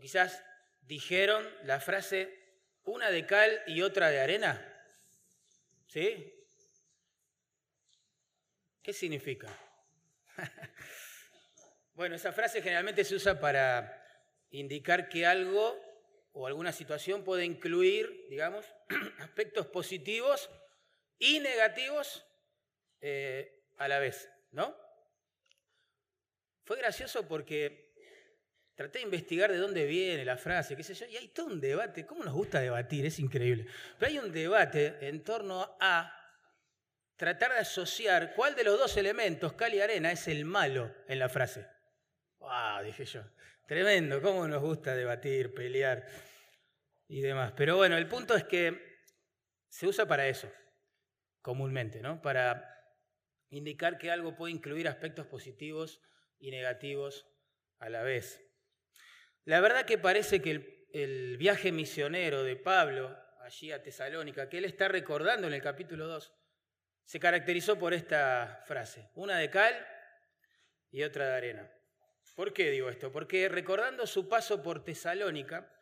Quizás 0.00 0.44
dijeron 0.82 1.46
la 1.64 1.80
frase 1.80 2.38
una 2.84 3.10
de 3.10 3.26
cal 3.26 3.62
y 3.66 3.82
otra 3.82 4.10
de 4.10 4.20
arena. 4.20 4.64
¿Sí? 5.86 6.34
¿Qué 8.82 8.92
significa? 8.92 9.48
bueno, 11.94 12.16
esa 12.16 12.32
frase 12.32 12.62
generalmente 12.62 13.04
se 13.04 13.14
usa 13.14 13.38
para 13.38 14.04
indicar 14.50 15.08
que 15.08 15.26
algo 15.26 15.78
o 16.32 16.46
alguna 16.46 16.72
situación 16.72 17.24
puede 17.24 17.44
incluir, 17.44 18.26
digamos, 18.30 18.64
aspectos 19.18 19.66
positivos 19.66 20.48
y 21.18 21.40
negativos 21.40 22.24
eh, 23.00 23.64
a 23.76 23.88
la 23.88 23.98
vez, 23.98 24.30
¿no? 24.52 24.76
Fue 26.64 26.76
gracioso 26.78 27.26
porque 27.26 27.87
traté 28.78 29.00
de 29.00 29.06
investigar 29.06 29.50
de 29.50 29.58
dónde 29.58 29.86
viene 29.86 30.24
la 30.24 30.36
frase, 30.36 30.76
qué 30.76 30.84
sé 30.84 30.94
yo, 30.94 31.04
y 31.06 31.16
hay 31.16 31.26
todo 31.26 31.46
un 31.46 31.60
debate, 31.60 32.06
¿cómo 32.06 32.22
nos 32.22 32.32
gusta 32.32 32.60
debatir? 32.60 33.04
Es 33.04 33.18
increíble. 33.18 33.66
Pero 33.98 34.08
hay 34.08 34.18
un 34.20 34.30
debate 34.30 34.98
en 35.00 35.24
torno 35.24 35.76
a 35.80 36.14
tratar 37.16 37.54
de 37.54 37.58
asociar 37.58 38.34
cuál 38.36 38.54
de 38.54 38.62
los 38.62 38.78
dos 38.78 38.96
elementos, 38.96 39.54
cal 39.54 39.74
y 39.74 39.80
arena, 39.80 40.12
es 40.12 40.28
el 40.28 40.44
malo 40.44 40.94
en 41.08 41.18
la 41.18 41.28
frase. 41.28 41.66
¡Wow! 42.38 42.84
Dije 42.84 43.04
yo. 43.04 43.24
Tremendo, 43.66 44.22
cómo 44.22 44.46
nos 44.46 44.62
gusta 44.62 44.94
debatir, 44.94 45.52
pelear 45.54 46.06
y 47.08 47.20
demás. 47.20 47.54
Pero 47.56 47.78
bueno, 47.78 47.96
el 47.96 48.06
punto 48.06 48.36
es 48.36 48.44
que 48.44 49.00
se 49.66 49.88
usa 49.88 50.06
para 50.06 50.28
eso, 50.28 50.48
comúnmente, 51.42 52.00
¿no? 52.00 52.22
Para 52.22 52.64
indicar 53.50 53.98
que 53.98 54.12
algo 54.12 54.36
puede 54.36 54.52
incluir 54.52 54.86
aspectos 54.86 55.26
positivos 55.26 56.00
y 56.38 56.52
negativos 56.52 57.26
a 57.80 57.88
la 57.88 58.02
vez. 58.02 58.47
La 59.48 59.62
verdad 59.62 59.86
que 59.86 59.96
parece 59.96 60.42
que 60.42 60.86
el, 60.92 61.38
viaje 61.38 61.72
misionero 61.72 62.42
de 62.42 62.54
Pablo 62.54 63.16
allí 63.40 63.72
a 63.72 63.82
Tesalónica, 63.82 64.46
que 64.46 64.58
él 64.58 64.66
está 64.66 64.88
recordando 64.88 65.46
en 65.46 65.54
el 65.54 65.62
capítulo 65.62 66.06
2, 66.06 66.34
se 67.02 67.18
caracterizó 67.18 67.78
por 67.78 67.94
esta 67.94 68.62
frase, 68.66 69.08
una 69.14 69.38
de 69.38 69.48
cal 69.48 69.74
y 70.90 71.02
otra 71.02 71.28
de 71.28 71.34
arena. 71.34 71.72
¿Por 72.36 72.52
qué 72.52 72.70
digo 72.70 72.90
esto? 72.90 73.10
Porque 73.10 73.48
recordando 73.48 74.06
su 74.06 74.28
paso 74.28 74.62
por 74.62 74.84
Tesalónica, 74.84 75.74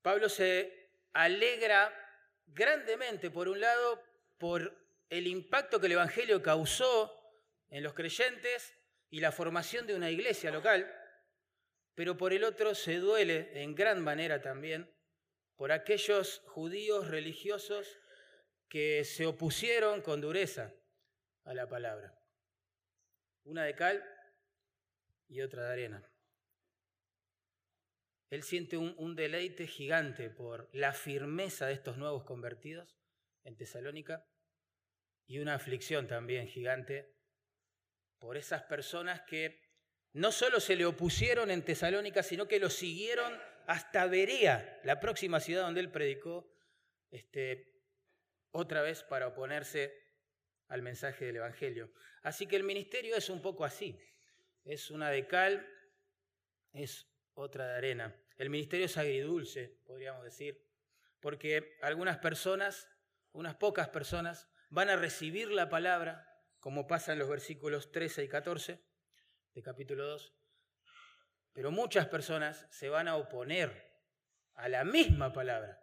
Pablo 0.00 0.30
se 0.30 0.88
alegra 1.12 1.92
grandemente, 2.46 3.30
por 3.30 3.46
un 3.48 3.60
lado, 3.60 4.02
por 4.38 4.74
el 5.10 5.26
impacto 5.26 5.80
que 5.80 5.86
el 5.86 5.92
Evangelio 5.92 6.42
causó 6.42 7.14
en 7.68 7.82
los 7.82 7.92
creyentes 7.92 8.74
y 9.10 9.20
la 9.20 9.32
formación 9.32 9.86
de 9.86 9.94
una 9.94 10.10
iglesia 10.10 10.50
local, 10.50 10.90
pero 11.96 12.16
por 12.16 12.34
el 12.34 12.44
otro 12.44 12.74
se 12.74 12.98
duele 12.98 13.62
en 13.62 13.74
gran 13.74 14.00
manera 14.00 14.42
también 14.42 14.94
por 15.56 15.72
aquellos 15.72 16.42
judíos 16.46 17.08
religiosos 17.08 17.98
que 18.68 19.02
se 19.04 19.26
opusieron 19.26 20.02
con 20.02 20.20
dureza 20.20 20.74
a 21.44 21.54
la 21.54 21.68
palabra. 21.68 22.14
Una 23.44 23.64
de 23.64 23.74
cal 23.74 24.04
y 25.26 25.40
otra 25.40 25.64
de 25.64 25.72
arena. 25.72 26.12
Él 28.28 28.42
siente 28.42 28.76
un, 28.76 29.16
deleite 29.16 29.66
gigante 29.66 30.28
por 30.28 30.68
la 30.74 30.92
firmeza 30.92 31.66
de 31.66 31.72
estos 31.72 31.96
nuevos 31.96 32.24
convertidos 32.24 32.98
en 33.44 33.56
Tesalónica 33.56 34.26
y 35.26 35.38
una 35.38 35.54
aflicción 35.54 36.08
también 36.08 36.46
gigante 36.46 37.16
por 38.18 38.36
esas 38.36 38.64
personas 38.64 39.22
que 39.22 39.65
no 40.16 40.32
solo 40.32 40.60
se 40.60 40.76
le 40.76 40.86
opusieron 40.86 41.50
en 41.50 41.62
Tesalónica, 41.62 42.22
sino 42.22 42.48
que 42.48 42.58
lo 42.58 42.70
siguieron 42.70 43.38
hasta 43.66 44.06
Berea, 44.06 44.80
la 44.82 44.98
próxima 44.98 45.40
ciudad 45.40 45.64
donde 45.64 45.80
él 45.80 45.90
predicó, 45.90 46.50
este, 47.10 47.82
otra 48.50 48.80
vez 48.80 49.02
para 49.02 49.28
oponerse 49.28 49.92
al 50.68 50.80
mensaje 50.80 51.26
del 51.26 51.36
Evangelio. 51.36 51.92
Así 52.22 52.46
que 52.46 52.56
el 52.56 52.62
ministerio 52.62 53.14
es 53.14 53.28
un 53.28 53.42
poco 53.42 53.66
así. 53.66 54.00
Es 54.64 54.90
una 54.90 55.10
de 55.10 55.26
cal, 55.26 55.68
es 56.72 57.06
otra 57.34 57.66
de 57.66 57.74
arena. 57.74 58.16
El 58.38 58.48
ministerio 58.48 58.86
es 58.86 58.96
agridulce, 58.96 59.82
podríamos 59.84 60.24
decir, 60.24 60.66
porque 61.20 61.76
algunas 61.82 62.16
personas, 62.16 62.88
unas 63.32 63.56
pocas 63.56 63.90
personas, 63.90 64.48
van 64.70 64.88
a 64.88 64.96
recibir 64.96 65.50
la 65.50 65.68
palabra, 65.68 66.26
como 66.58 66.86
pasa 66.86 67.12
en 67.12 67.18
los 67.18 67.28
versículos 67.28 67.92
13 67.92 68.24
y 68.24 68.28
14 68.28 68.85
de 69.56 69.62
capítulo 69.62 70.06
2, 70.06 70.34
pero 71.54 71.70
muchas 71.70 72.06
personas 72.08 72.66
se 72.70 72.90
van 72.90 73.08
a 73.08 73.16
oponer 73.16 73.90
a 74.52 74.68
la 74.68 74.84
misma 74.84 75.32
palabra 75.32 75.82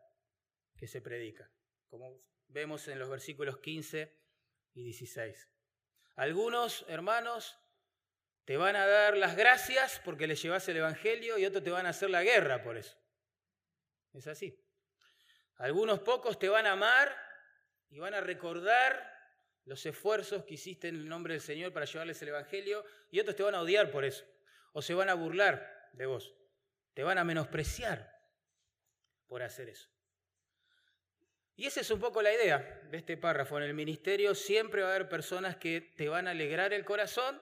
que 0.78 0.86
se 0.86 1.02
predica, 1.02 1.52
como 1.88 2.22
vemos 2.50 2.88
en 2.88 3.00
los 3.00 3.10
versículos 3.10 3.58
15 3.58 4.16
y 4.76 4.84
16. 4.84 5.50
Algunos 6.18 6.86
hermanos 6.88 7.58
te 8.46 8.58
van 8.58 8.76
a 8.76 8.86
dar 8.86 9.18
las 9.18 9.36
gracias 9.36 10.00
porque 10.06 10.28
les 10.28 10.40
llevas 10.40 10.70
el 10.70 10.78
Evangelio 10.78 11.40
y 11.40 11.46
otros 11.48 11.64
te 11.64 11.72
van 11.72 11.88
a 11.88 11.90
hacer 11.90 12.12
la 12.12 12.22
guerra 12.22 12.62
por 12.62 12.78
eso. 12.78 12.96
Es 14.14 14.28
así. 14.28 14.64
Algunos 15.56 16.00
pocos 16.02 16.38
te 16.38 16.48
van 16.48 16.68
a 16.68 16.74
amar 16.74 17.18
y 17.90 17.98
van 17.98 18.14
a 18.14 18.22
recordar 18.22 19.13
los 19.66 19.86
esfuerzos 19.86 20.44
que 20.44 20.56
hiciste 20.56 20.90
en 20.90 20.96
el 20.96 21.08
nombre 21.08 21.34
del 21.34 21.42
Señor 21.42 21.72
para 21.72 21.86
llevarles 21.86 22.22
el 22.22 22.30
Evangelio 22.30 22.84
y 23.12 23.20
otros 23.20 23.36
te 23.36 23.44
van 23.44 23.56
a 23.56 23.62
odiar 23.62 23.92
por 23.92 24.04
eso. 24.04 24.26
O 24.74 24.82
se 24.82 24.94
van 24.94 25.10
a 25.10 25.14
burlar 25.14 25.90
de 25.94 26.06
vos. 26.06 26.34
Te 26.94 27.04
van 27.04 27.18
a 27.18 27.24
menospreciar 27.24 28.20
por 29.28 29.42
hacer 29.42 29.70
eso. 29.70 29.90
Y 31.56 31.68
esa 31.68 31.82
es 31.82 31.92
un 31.92 32.00
poco 32.00 32.22
la 32.22 32.34
idea 32.34 32.82
de 32.90 32.98
este 32.98 33.16
párrafo. 33.16 33.58
En 33.58 33.64
el 33.64 33.74
ministerio 33.74 34.34
siempre 34.34 34.82
va 34.82 34.90
a 34.90 34.96
haber 34.96 35.08
personas 35.08 35.56
que 35.56 35.82
te 35.82 36.10
van 36.10 36.28
a 36.28 36.32
alegrar 36.32 36.74
el 36.74 36.84
corazón 36.84 37.42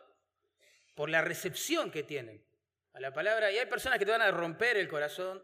por 0.95 1.09
la 1.09 1.21
recepción 1.21 1.91
que 1.91 2.03
tienen 2.03 2.45
a 2.93 2.99
la 2.99 3.13
palabra 3.13 3.51
y 3.51 3.57
hay 3.57 3.65
personas 3.67 3.97
que 3.97 4.05
te 4.05 4.11
van 4.11 4.21
a 4.21 4.31
romper 4.31 4.75
el 4.75 4.89
corazón 4.89 5.41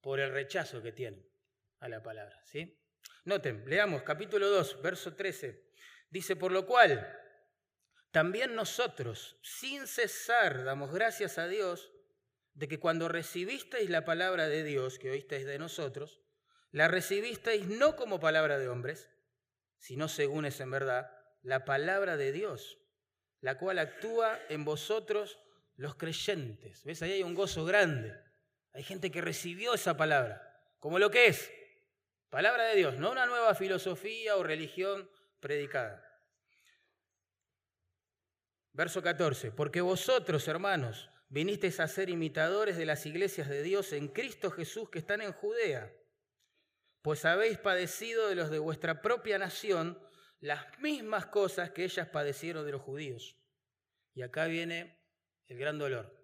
por 0.00 0.18
el 0.18 0.32
rechazo 0.32 0.82
que 0.82 0.92
tienen 0.92 1.28
a 1.80 1.88
la 1.88 2.02
palabra. 2.02 2.40
¿sí? 2.44 2.80
Noten, 3.24 3.64
leamos 3.66 4.02
capítulo 4.02 4.48
2, 4.48 4.80
verso 4.80 5.14
13. 5.14 5.67
Dice, 6.10 6.36
por 6.36 6.52
lo 6.52 6.66
cual, 6.66 7.14
también 8.10 8.54
nosotros, 8.54 9.38
sin 9.42 9.86
cesar, 9.86 10.64
damos 10.64 10.92
gracias 10.92 11.38
a 11.38 11.46
Dios 11.46 11.92
de 12.54 12.66
que 12.66 12.80
cuando 12.80 13.08
recibisteis 13.08 13.90
la 13.90 14.04
palabra 14.04 14.48
de 14.48 14.64
Dios 14.64 14.98
que 14.98 15.10
oísteis 15.10 15.44
de 15.44 15.58
nosotros, 15.58 16.20
la 16.70 16.88
recibisteis 16.88 17.66
no 17.66 17.96
como 17.96 18.20
palabra 18.20 18.58
de 18.58 18.68
hombres, 18.68 19.10
sino 19.78 20.08
según 20.08 20.44
es 20.44 20.60
en 20.60 20.70
verdad 20.70 21.10
la 21.42 21.64
palabra 21.64 22.16
de 22.16 22.32
Dios, 22.32 22.78
la 23.40 23.58
cual 23.58 23.78
actúa 23.78 24.38
en 24.48 24.64
vosotros 24.64 25.38
los 25.76 25.94
creyentes. 25.94 26.84
¿Ves? 26.84 27.02
Ahí 27.02 27.12
hay 27.12 27.22
un 27.22 27.34
gozo 27.34 27.64
grande. 27.64 28.12
Hay 28.72 28.82
gente 28.82 29.10
que 29.10 29.20
recibió 29.20 29.74
esa 29.74 29.96
palabra, 29.96 30.42
como 30.78 30.98
lo 30.98 31.10
que 31.10 31.26
es. 31.26 31.52
Palabra 32.28 32.64
de 32.64 32.76
Dios, 32.76 32.98
no 32.98 33.12
una 33.12 33.26
nueva 33.26 33.54
filosofía 33.54 34.36
o 34.36 34.42
religión 34.42 35.08
predicada. 35.40 36.04
Verso 38.72 39.02
14, 39.02 39.50
porque 39.50 39.80
vosotros, 39.80 40.46
hermanos, 40.46 41.10
vinisteis 41.28 41.80
a 41.80 41.88
ser 41.88 42.10
imitadores 42.10 42.76
de 42.76 42.86
las 42.86 43.06
iglesias 43.06 43.48
de 43.48 43.62
Dios 43.62 43.92
en 43.92 44.08
Cristo 44.08 44.50
Jesús 44.50 44.88
que 44.90 45.00
están 45.00 45.20
en 45.20 45.32
Judea, 45.32 45.92
pues 47.02 47.24
habéis 47.24 47.58
padecido 47.58 48.28
de 48.28 48.34
los 48.34 48.50
de 48.50 48.58
vuestra 48.58 49.02
propia 49.02 49.38
nación 49.38 49.98
las 50.40 50.78
mismas 50.78 51.26
cosas 51.26 51.70
que 51.70 51.84
ellas 51.84 52.08
padecieron 52.08 52.64
de 52.64 52.72
los 52.72 52.82
judíos. 52.82 53.36
Y 54.14 54.22
acá 54.22 54.46
viene 54.46 54.98
el 55.48 55.58
gran 55.58 55.78
dolor. 55.78 56.16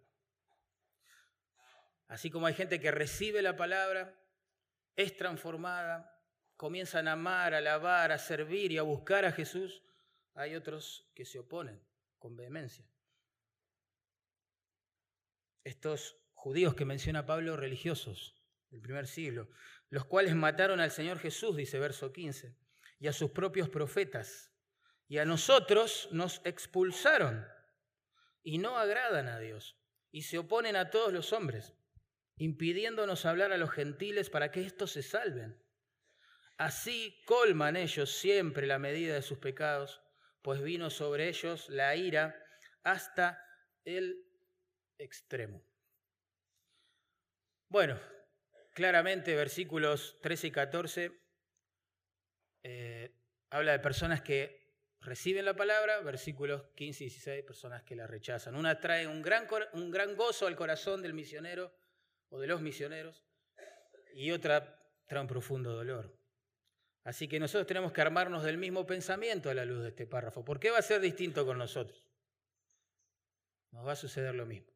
Así 2.08 2.30
como 2.30 2.46
hay 2.46 2.54
gente 2.54 2.80
que 2.80 2.90
recibe 2.90 3.42
la 3.42 3.56
palabra, 3.56 4.16
es 4.94 5.16
transformada, 5.16 6.13
comienzan 6.56 7.08
a 7.08 7.12
amar, 7.12 7.54
a 7.54 7.58
alabar, 7.58 8.12
a 8.12 8.18
servir 8.18 8.72
y 8.72 8.78
a 8.78 8.82
buscar 8.82 9.24
a 9.24 9.32
Jesús, 9.32 9.82
hay 10.34 10.54
otros 10.54 11.10
que 11.14 11.24
se 11.24 11.38
oponen 11.38 11.80
con 12.18 12.36
vehemencia. 12.36 12.88
Estos 15.62 16.16
judíos 16.32 16.74
que 16.74 16.84
menciona 16.84 17.26
Pablo, 17.26 17.56
religiosos 17.56 18.34
del 18.70 18.80
primer 18.80 19.06
siglo, 19.06 19.48
los 19.88 20.04
cuales 20.04 20.34
mataron 20.34 20.80
al 20.80 20.90
Señor 20.90 21.18
Jesús, 21.18 21.56
dice 21.56 21.78
verso 21.78 22.12
15, 22.12 22.56
y 22.98 23.06
a 23.06 23.12
sus 23.12 23.30
propios 23.30 23.68
profetas, 23.68 24.52
y 25.08 25.18
a 25.18 25.24
nosotros 25.24 26.08
nos 26.10 26.40
expulsaron 26.44 27.46
y 28.42 28.58
no 28.58 28.76
agradan 28.76 29.28
a 29.28 29.38
Dios, 29.38 29.78
y 30.10 30.22
se 30.22 30.38
oponen 30.38 30.76
a 30.76 30.90
todos 30.90 31.12
los 31.12 31.32
hombres, 31.32 31.72
impidiéndonos 32.36 33.24
hablar 33.24 33.52
a 33.52 33.58
los 33.58 33.70
gentiles 33.70 34.28
para 34.28 34.50
que 34.50 34.62
éstos 34.62 34.92
se 34.92 35.02
salven. 35.02 35.63
Así 36.56 37.22
colman 37.26 37.76
ellos 37.76 38.10
siempre 38.10 38.66
la 38.66 38.78
medida 38.78 39.14
de 39.14 39.22
sus 39.22 39.38
pecados, 39.38 40.00
pues 40.42 40.62
vino 40.62 40.90
sobre 40.90 41.28
ellos 41.28 41.68
la 41.68 41.96
ira 41.96 42.36
hasta 42.84 43.42
el 43.84 44.24
extremo. 44.98 45.64
Bueno, 47.68 47.98
claramente 48.74 49.34
versículos 49.34 50.18
13 50.22 50.46
y 50.46 50.50
14 50.52 51.20
eh, 52.62 53.14
habla 53.50 53.72
de 53.72 53.78
personas 53.80 54.22
que 54.22 54.64
reciben 55.00 55.44
la 55.44 55.54
palabra, 55.56 56.00
versículos 56.00 56.62
15 56.76 57.04
y 57.04 57.08
16, 57.08 57.44
personas 57.44 57.82
que 57.82 57.96
la 57.96 58.06
rechazan. 58.06 58.54
Una 58.54 58.78
trae 58.80 59.06
un 59.06 59.22
gran, 59.22 59.46
un 59.72 59.90
gran 59.90 60.16
gozo 60.16 60.46
al 60.46 60.56
corazón 60.56 61.02
del 61.02 61.14
misionero 61.14 61.74
o 62.28 62.38
de 62.38 62.46
los 62.46 62.60
misioneros 62.60 63.24
y 64.14 64.30
otra 64.30 64.80
trae 65.06 65.20
un 65.20 65.26
profundo 65.26 65.72
dolor. 65.72 66.23
Así 67.04 67.28
que 67.28 67.38
nosotros 67.38 67.66
tenemos 67.66 67.92
que 67.92 68.00
armarnos 68.00 68.42
del 68.42 68.56
mismo 68.56 68.86
pensamiento 68.86 69.50
a 69.50 69.54
la 69.54 69.66
luz 69.66 69.82
de 69.82 69.90
este 69.90 70.06
párrafo. 70.06 70.42
¿Por 70.42 70.58
qué 70.58 70.70
va 70.70 70.78
a 70.78 70.82
ser 70.82 71.02
distinto 71.02 71.44
con 71.44 71.58
nosotros? 71.58 72.02
Nos 73.72 73.86
va 73.86 73.92
a 73.92 73.96
suceder 73.96 74.34
lo 74.34 74.46
mismo. 74.46 74.72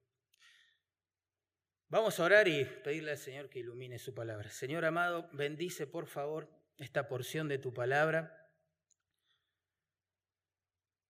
Vamos 1.88 2.20
a 2.20 2.24
orar 2.24 2.46
y 2.46 2.66
pedirle 2.66 3.12
al 3.12 3.18
Señor 3.18 3.48
que 3.48 3.60
ilumine 3.60 3.98
su 3.98 4.14
palabra. 4.14 4.50
Señor 4.50 4.84
amado, 4.84 5.30
bendice 5.32 5.86
por 5.86 6.06
favor 6.06 6.50
esta 6.76 7.08
porción 7.08 7.48
de 7.48 7.56
tu 7.56 7.72
palabra. 7.72 8.52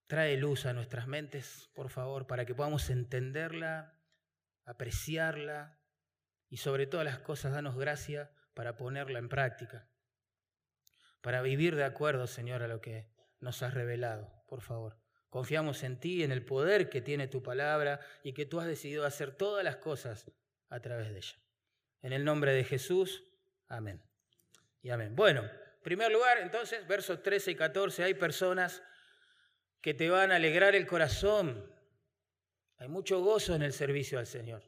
Trae 0.06 0.36
luz 0.36 0.66
a 0.66 0.72
nuestras 0.72 1.08
mentes, 1.08 1.68
por 1.74 1.90
favor, 1.90 2.28
para 2.28 2.46
que 2.46 2.54
podamos 2.54 2.90
entenderla, 2.90 4.00
apreciarla 4.64 5.80
y 6.48 6.58
sobre 6.58 6.86
todas 6.86 7.04
las 7.04 7.18
cosas 7.18 7.52
danos 7.52 7.76
gracia 7.76 8.30
para 8.54 8.76
ponerla 8.76 9.18
en 9.18 9.28
práctica 9.28 9.88
para 11.20 11.42
vivir 11.42 11.76
de 11.76 11.84
acuerdo, 11.84 12.26
Señor, 12.26 12.62
a 12.62 12.68
lo 12.68 12.80
que 12.80 13.08
nos 13.40 13.62
has 13.62 13.74
revelado, 13.74 14.44
por 14.46 14.60
favor. 14.60 14.96
Confiamos 15.30 15.82
en 15.82 16.00
ti, 16.00 16.22
en 16.22 16.32
el 16.32 16.44
poder 16.44 16.88
que 16.88 17.02
tiene 17.02 17.28
tu 17.28 17.42
palabra 17.42 18.00
y 18.22 18.32
que 18.32 18.46
tú 18.46 18.60
has 18.60 18.66
decidido 18.66 19.04
hacer 19.04 19.36
todas 19.36 19.62
las 19.62 19.76
cosas 19.76 20.30
a 20.70 20.80
través 20.80 21.10
de 21.10 21.18
ella. 21.18 21.36
En 22.00 22.12
el 22.12 22.24
nombre 22.24 22.52
de 22.52 22.64
Jesús, 22.64 23.24
amén. 23.68 24.02
Y 24.80 24.90
amén. 24.90 25.14
Bueno, 25.14 25.42
en 25.42 25.82
primer 25.82 26.10
lugar, 26.10 26.38
entonces, 26.38 26.86
versos 26.86 27.22
13 27.22 27.50
y 27.50 27.54
14, 27.56 28.04
hay 28.04 28.14
personas 28.14 28.82
que 29.80 29.94
te 29.94 30.08
van 30.08 30.32
a 30.32 30.36
alegrar 30.36 30.74
el 30.74 30.86
corazón. 30.86 31.70
Hay 32.78 32.88
mucho 32.88 33.20
gozo 33.20 33.54
en 33.54 33.62
el 33.62 33.72
servicio 33.72 34.18
al 34.18 34.26
Señor. 34.26 34.62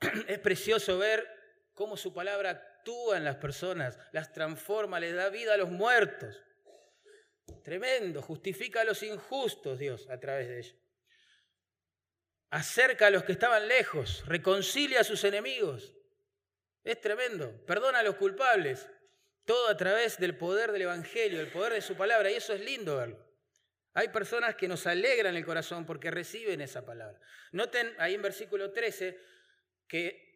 Es 0.28 0.38
precioso 0.38 0.98
ver 0.98 1.26
cómo 1.72 1.96
su 1.96 2.12
palabra 2.12 2.67
actúa 2.78 3.16
en 3.16 3.24
las 3.24 3.36
personas, 3.36 3.98
las 4.12 4.32
transforma, 4.32 5.00
les 5.00 5.14
da 5.14 5.28
vida 5.28 5.54
a 5.54 5.56
los 5.56 5.70
muertos. 5.70 6.42
Tremendo, 7.62 8.22
justifica 8.22 8.82
a 8.82 8.84
los 8.84 9.02
injustos 9.02 9.78
Dios 9.78 10.08
a 10.08 10.18
través 10.18 10.48
de 10.48 10.58
ello. 10.60 10.76
Acerca 12.50 13.08
a 13.08 13.10
los 13.10 13.24
que 13.24 13.32
estaban 13.32 13.68
lejos, 13.68 14.24
reconcilia 14.26 15.00
a 15.00 15.04
sus 15.04 15.24
enemigos. 15.24 15.94
Es 16.84 17.00
tremendo, 17.00 17.64
perdona 17.66 17.98
a 17.98 18.02
los 18.02 18.16
culpables. 18.16 18.88
Todo 19.44 19.68
a 19.68 19.76
través 19.76 20.18
del 20.18 20.36
poder 20.36 20.72
del 20.72 20.82
Evangelio, 20.82 21.40
el 21.40 21.50
poder 21.50 21.72
de 21.72 21.80
su 21.80 21.96
palabra, 21.96 22.30
y 22.30 22.34
eso 22.34 22.52
es 22.52 22.60
lindo 22.60 22.96
verlo. 22.96 23.26
Hay 23.94 24.08
personas 24.08 24.54
que 24.54 24.68
nos 24.68 24.86
alegran 24.86 25.36
el 25.36 25.44
corazón 25.44 25.86
porque 25.86 26.10
reciben 26.10 26.60
esa 26.60 26.84
palabra. 26.84 27.18
Noten 27.52 27.94
ahí 27.98 28.14
en 28.14 28.22
versículo 28.22 28.72
13 28.72 29.18
que 29.88 30.28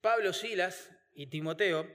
Pablo 0.00 0.32
Silas 0.32 0.95
y 1.16 1.28
Timoteo 1.28 1.90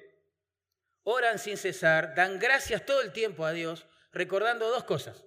oran 1.03 1.39
sin 1.39 1.55
cesar, 1.55 2.15
dan 2.15 2.39
gracias 2.39 2.85
todo 2.85 3.01
el 3.01 3.13
tiempo 3.13 3.45
a 3.45 3.53
Dios, 3.53 3.87
recordando 4.11 4.67
dos 4.69 4.83
cosas. 4.83 5.23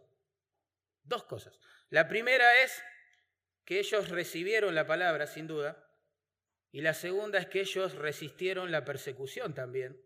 Dos 1.03 1.25
cosas. 1.25 1.59
La 1.91 2.09
primera 2.09 2.63
es 2.63 2.83
que 3.65 3.79
ellos 3.79 4.11
recibieron 4.11 4.75
la 4.75 4.87
palabra, 4.87 5.27
sin 5.27 5.47
duda, 5.47 5.81
y 6.71 6.83
la 6.83 6.93
segunda 6.93 7.39
es 7.39 7.47
que 7.47 7.61
ellos 7.61 7.95
resistieron 7.95 8.73
la 8.73 8.85
persecución 8.85 9.55
también, 9.55 10.05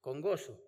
con 0.00 0.20
gozo. 0.20 0.62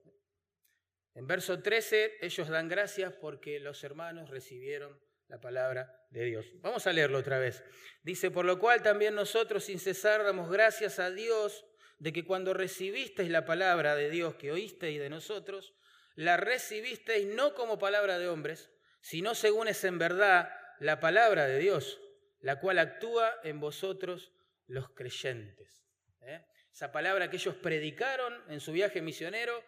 En 1.15 1.27
verso 1.27 1.63
13, 1.63 2.19
ellos 2.21 2.49
dan 2.49 2.69
gracias 2.69 3.13
porque 3.15 3.61
los 3.61 3.83
hermanos 3.85 4.31
recibieron 4.31 5.01
la 5.29 5.41
palabra 5.41 6.07
de 6.11 6.25
Dios. 6.25 6.47
Vamos 6.61 6.87
a 6.87 6.93
leerlo 6.93 7.19
otra 7.19 7.39
vez. 7.39 7.63
Dice, 8.03 8.31
por 8.31 8.45
lo 8.45 8.59
cual 8.59 8.83
también 8.83 9.15
nosotros 9.15 9.65
sin 9.65 9.79
cesar 9.79 10.25
damos 10.25 10.51
gracias 10.51 10.99
a 10.99 11.11
Dios 11.11 11.68
de 11.99 12.13
que 12.13 12.25
cuando 12.25 12.55
recibisteis 12.55 13.31
la 13.31 13.45
palabra 13.45 13.95
de 13.95 14.11
Dios 14.11 14.37
que 14.37 14.53
oísteis 14.53 15.01
de 15.01 15.11
nosotros, 15.11 15.75
la 16.15 16.37
recibisteis 16.37 17.27
no 17.27 17.55
como 17.55 17.79
palabra 17.79 18.19
de 18.19 18.29
hombres, 18.29 18.71
sino 19.01 19.35
según 19.35 19.69
es 19.69 19.85
en 19.85 19.99
verdad 19.99 20.51
la 20.81 21.01
palabra 21.01 21.47
de 21.47 21.59
Dios, 21.59 22.01
la 22.41 22.61
cual 22.61 22.79
actúa 22.79 23.35
en 23.43 23.61
vosotros 23.61 24.33
los 24.67 24.91
creyentes. 24.91 25.85
¿eh? 26.21 26.45
Esa 26.73 26.93
palabra 26.93 27.31
que 27.31 27.37
ellos 27.37 27.57
predicaron 27.57 28.45
en 28.49 28.61
su 28.61 28.73
viaje 28.73 29.03
misionero, 29.03 29.65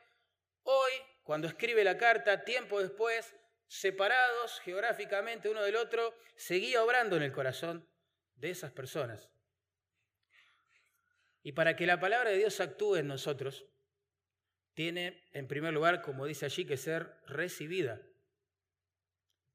hoy, 0.62 0.92
cuando 1.22 1.48
escribe 1.48 1.82
la 1.84 1.98
carta, 1.98 2.44
tiempo 2.44 2.80
después, 2.80 3.34
separados 3.66 4.60
geográficamente 4.60 5.48
uno 5.48 5.62
del 5.62 5.76
otro, 5.76 6.14
seguía 6.36 6.82
obrando 6.82 7.16
en 7.16 7.22
el 7.22 7.32
corazón 7.32 7.88
de 8.34 8.50
esas 8.50 8.72
personas. 8.72 9.30
Y 11.42 11.52
para 11.52 11.76
que 11.76 11.86
la 11.86 12.00
palabra 12.00 12.30
de 12.30 12.38
Dios 12.38 12.60
actúe 12.60 12.96
en 12.96 13.08
nosotros, 13.08 13.66
tiene, 14.74 15.28
en 15.32 15.48
primer 15.48 15.72
lugar, 15.72 16.02
como 16.02 16.26
dice 16.26 16.46
allí, 16.46 16.64
que 16.64 16.76
ser 16.76 17.16
recibida. 17.26 18.00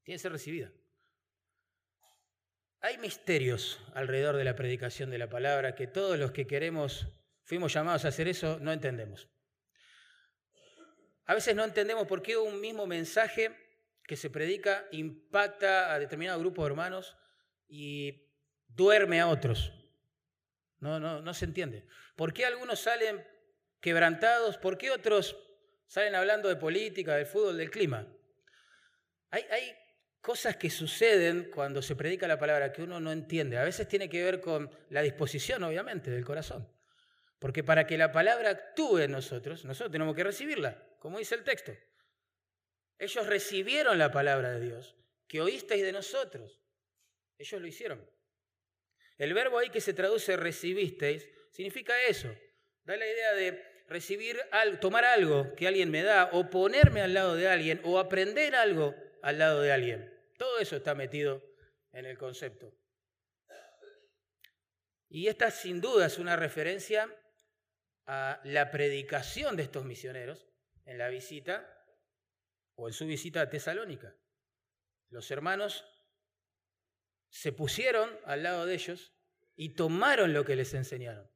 Tiene 0.04 0.16
que 0.16 0.20
ser 0.20 0.32
recibida. 0.32 0.72
Hay 2.82 2.98
misterios 2.98 3.82
alrededor 3.94 4.38
de 4.38 4.44
la 4.44 4.56
predicación 4.56 5.10
de 5.10 5.18
la 5.18 5.30
palabra 5.30 5.74
que 5.74 5.88
todos 5.88 6.20
los 6.20 6.32
que 6.32 6.46
queremos, 6.46 7.08
fuimos 7.44 7.74
llamados 7.74 8.06
a 8.06 8.10
hacer 8.10 8.28
eso, 8.28 8.60
no 8.60 8.72
entendemos. 8.72 9.28
A 11.26 11.34
veces 11.34 11.56
no 11.56 11.64
entendemos 11.64 12.06
por 12.06 12.22
qué 12.22 12.38
un 12.38 12.62
mismo 12.62 12.86
mensaje 12.86 13.56
que 14.04 14.16
se 14.16 14.30
predica 14.30 14.88
impacta 14.92 15.92
a 15.94 16.00
determinado 16.00 16.40
grupo 16.40 16.62
de 16.62 16.70
hermanos 16.70 17.18
y 17.68 18.30
duerme 18.68 19.20
a 19.20 19.28
otros. 19.28 19.74
No, 20.86 21.00
no, 21.00 21.20
no 21.20 21.34
se 21.34 21.46
entiende. 21.46 21.88
¿Por 22.16 22.32
qué 22.32 22.46
algunos 22.46 22.80
salen 22.80 23.26
quebrantados? 23.82 24.60
¿Por 24.60 24.78
qué 24.78 24.92
otros 24.92 25.36
salen 25.88 26.14
hablando 26.14 26.48
de 26.48 26.58
política, 26.58 27.16
del 27.16 27.26
fútbol, 27.26 27.58
del 27.58 27.72
clima? 27.72 28.08
Hay, 29.32 29.42
hay 29.50 29.76
cosas 30.22 30.58
que 30.58 30.70
suceden 30.70 31.50
cuando 31.52 31.82
se 31.82 31.96
predica 31.96 32.28
la 32.28 32.38
palabra 32.38 32.72
que 32.72 32.84
uno 32.84 33.00
no 33.00 33.12
entiende. 33.12 33.58
A 33.58 33.64
veces 33.64 33.88
tiene 33.88 34.08
que 34.08 34.24
ver 34.24 34.42
con 34.42 34.70
la 34.92 35.02
disposición, 35.02 35.64
obviamente, 35.64 36.12
del 36.12 36.24
corazón. 36.24 36.72
Porque 37.40 37.64
para 37.64 37.88
que 37.88 37.98
la 37.98 38.12
palabra 38.12 38.52
actúe 38.52 39.00
en 39.00 39.12
nosotros, 39.12 39.66
nosotros 39.66 39.92
tenemos 39.92 40.16
que 40.16 40.24
recibirla, 40.24 40.88
como 41.00 41.18
dice 41.18 41.34
el 41.34 41.44
texto. 41.44 41.72
Ellos 43.00 43.26
recibieron 43.26 43.98
la 43.98 44.12
palabra 44.12 44.52
de 44.52 44.60
Dios, 44.60 44.96
que 45.28 45.42
oísteis 45.42 45.82
de 45.82 45.92
nosotros. 45.92 46.62
Ellos 47.40 47.60
lo 47.60 47.66
hicieron. 47.66 48.15
El 49.18 49.34
verbo 49.34 49.60
ahí 49.60 49.70
que 49.70 49.82
se 49.82 49.94
traduce 49.94 50.36
recibisteis 50.36 51.30
significa 51.52 51.94
eso. 52.04 52.34
Da 52.84 52.98
la 52.98 53.08
idea 53.08 53.34
de 53.34 53.84
recibir 53.88 54.40
algo, 54.52 54.80
tomar 54.80 55.06
algo 55.06 55.54
que 55.56 55.68
alguien 55.68 55.90
me 55.90 56.04
da, 56.04 56.30
o 56.34 56.50
ponerme 56.50 57.02
al 57.02 57.14
lado 57.14 57.36
de 57.36 57.48
alguien, 57.48 57.82
o 57.84 58.00
aprender 58.00 58.56
algo 58.56 58.96
al 59.22 59.40
lado 59.40 59.62
de 59.62 59.72
alguien. 59.72 60.14
Todo 60.38 60.60
eso 60.60 60.76
está 60.76 60.96
metido 60.96 61.42
en 61.94 62.06
el 62.06 62.18
concepto. 62.18 62.74
Y 65.10 65.28
esta 65.28 65.50
sin 65.50 65.80
duda 65.80 66.08
es 66.08 66.18
una 66.18 66.36
referencia 66.36 67.10
a 68.06 68.42
la 68.44 68.70
predicación 68.70 69.56
de 69.56 69.64
estos 69.64 69.86
misioneros 69.86 70.46
en 70.86 70.98
la 70.98 71.10
visita 71.10 71.72
o 72.76 72.88
en 72.88 72.94
su 72.94 73.06
visita 73.06 73.42
a 73.42 73.50
Tesalónica. 73.50 74.16
Los 75.10 75.32
hermanos 75.32 75.86
se 77.36 77.52
pusieron 77.52 78.10
al 78.24 78.44
lado 78.44 78.66
de 78.66 78.76
ellos 78.76 79.14
y 79.58 79.76
tomaron 79.76 80.32
lo 80.32 80.46
que 80.46 80.56
les 80.56 80.74
enseñaron. 80.74 81.30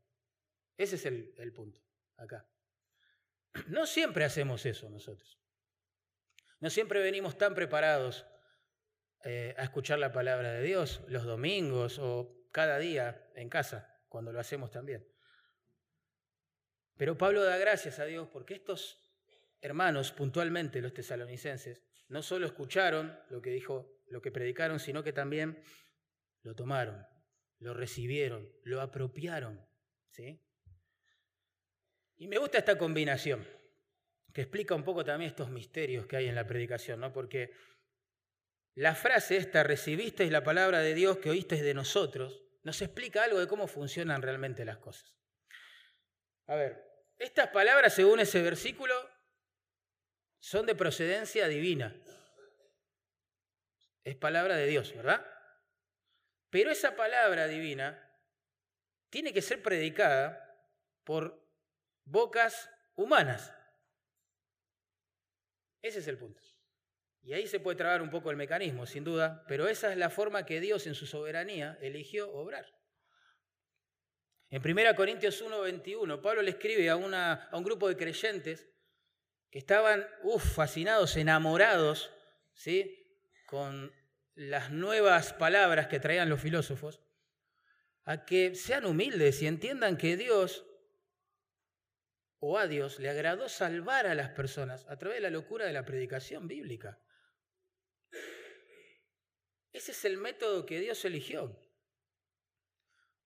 Ese 0.78 0.96
es 0.96 1.06
el, 1.06 1.52
punto 1.54 1.82
acá. 2.16 2.48
No 3.68 3.86
siempre 3.86 4.24
hacemos 4.24 4.66
eso 4.66 4.90
nosotros. 4.90 5.42
No 6.62 6.70
siempre 6.70 7.02
venimos 7.02 7.38
tan 7.38 7.54
preparados 7.54 8.26
eh, 9.26 9.54
a 9.58 9.64
escuchar 9.64 10.00
la 10.00 10.14
palabra 10.14 10.54
de 10.54 10.64
Dios 10.64 11.02
los 11.10 11.26
domingos 11.26 12.00
o 12.00 12.48
cada 12.54 12.80
día 12.80 13.30
en 13.36 13.50
casa, 13.50 14.02
cuando 14.08 14.32
lo 14.32 14.40
hacemos 14.40 14.72
también. 14.72 15.06
Pero 16.96 17.18
Pablo 17.18 17.44
da 17.44 17.58
gracias 17.58 18.00
a 18.00 18.06
Dios 18.06 18.30
porque 18.32 18.54
estos 18.54 19.02
hermanos, 19.60 20.14
puntualmente 20.14 20.82
los 20.82 20.94
tesalonicenses, 20.94 21.84
no 22.08 22.22
solo 22.24 22.46
escucharon 22.46 23.20
lo 23.30 23.42
que 23.42 23.50
dijo, 23.50 24.00
lo 24.08 24.22
que 24.22 24.32
predicaron, 24.32 24.80
sino 24.80 25.04
que 25.04 25.12
también 25.12 25.62
lo 26.44 26.56
tomaron, 26.56 27.06
lo 27.60 27.74
recibieron, 27.74 28.52
lo 28.64 28.82
apropiaron. 28.82 29.66
¿sí? 30.12 30.42
Y 32.18 32.28
me 32.28 32.38
gusta 32.38 32.58
esta 32.58 32.78
combinación, 32.78 33.48
que 34.34 34.42
explica 34.42 34.76
un 34.76 34.84
poco 34.84 35.04
también 35.04 35.30
estos 35.30 35.50
misterios 35.50 36.06
que 36.06 36.18
hay 36.18 36.28
en 36.28 36.36
la 36.36 36.48
predicación, 36.48 37.00
¿no? 37.00 37.14
porque 37.14 37.52
la 38.76 38.96
frase 38.96 39.38
esta, 39.38 39.64
recibisteis 39.64 40.32
la 40.32 40.44
palabra 40.44 40.80
de 40.80 40.94
Dios 40.94 41.18
que 41.18 41.30
oísteis 41.30 41.62
de 41.62 41.74
nosotros, 41.74 42.44
nos 42.64 42.82
explica 42.82 43.24
algo 43.24 43.40
de 43.40 43.48
cómo 43.48 43.68
funcionan 43.68 44.22
realmente 44.22 44.66
las 44.66 44.78
cosas. 44.78 45.18
A 46.48 46.56
ver, 46.56 46.84
estas 47.18 47.50
palabras, 47.50 47.94
según 47.94 48.20
ese 48.20 48.42
versículo, 48.42 48.96
son 50.40 50.66
de 50.66 50.76
procedencia 50.76 51.48
divina. 51.48 51.96
Es 54.04 54.16
palabra 54.16 54.56
de 54.56 54.68
Dios, 54.68 54.96
¿verdad? 54.96 55.26
Pero 56.50 56.72
esa 56.72 56.96
palabra 56.96 57.48
divina 57.48 58.06
tiene 59.10 59.34
que 59.34 59.42
ser 59.42 59.62
predicada 59.62 60.46
por 61.04 61.46
bocas 62.06 62.70
humanas. 62.96 63.54
Ese 65.82 66.00
es 66.00 66.08
el 66.08 66.18
punto. 66.18 66.42
Y 67.22 67.34
ahí 67.34 67.48
se 67.48 67.60
puede 67.60 67.78
trabar 67.78 68.02
un 68.02 68.10
poco 68.10 68.32
el 68.32 68.38
mecanismo, 68.38 68.86
sin 68.86 69.04
duda, 69.04 69.44
pero 69.48 69.68
esa 69.68 69.92
es 69.92 69.98
la 69.98 70.10
forma 70.10 70.46
que 70.46 70.60
Dios 70.60 70.88
en 70.88 70.96
su 70.96 71.06
soberanía 71.06 71.78
eligió 71.82 72.32
obrar. 72.32 72.66
En 74.50 74.62
1 74.66 74.96
Corintios 74.96 75.42
1:21, 75.42 76.22
Pablo 76.22 76.42
le 76.42 76.52
escribe 76.52 76.90
a, 76.90 76.94
a, 76.94 77.58
un 77.58 77.64
grupo 77.64 77.88
de 77.88 77.98
creyentes 77.98 78.68
que 79.52 79.60
estaban 79.60 80.08
fascinados, 80.40 81.18
enamorados, 81.18 82.12
¿sí? 82.54 82.96
con 83.46 83.92
las 84.40 84.72
nuevas 84.72 85.34
palabras 85.34 85.88
que 85.88 86.00
traían 86.00 86.30
los 86.30 86.40
filósofos, 86.40 87.02
a 88.06 88.24
que 88.24 88.56
sean 88.56 88.86
humildes 88.86 89.42
y 89.42 89.48
entiendan 89.48 89.98
que 89.98 90.16
Dios 90.16 90.66
o 92.40 92.58
a 92.58 92.66
Dios 92.66 93.00
le 93.00 93.10
agradó 93.10 93.50
salvar 93.50 94.08
a 94.08 94.16
las 94.16 94.30
personas 94.30 94.86
a 94.88 94.98
través 94.98 95.18
de 95.18 95.24
la 95.24 95.30
locura 95.30 95.66
de 95.66 95.74
la 95.74 95.84
predicación 95.84 96.48
bíblica. 96.48 97.02
Ese 99.74 99.92
es 99.92 100.06
el 100.06 100.16
método 100.16 100.66
que 100.66 100.80
Dios 100.80 101.04
eligió. 101.04 101.60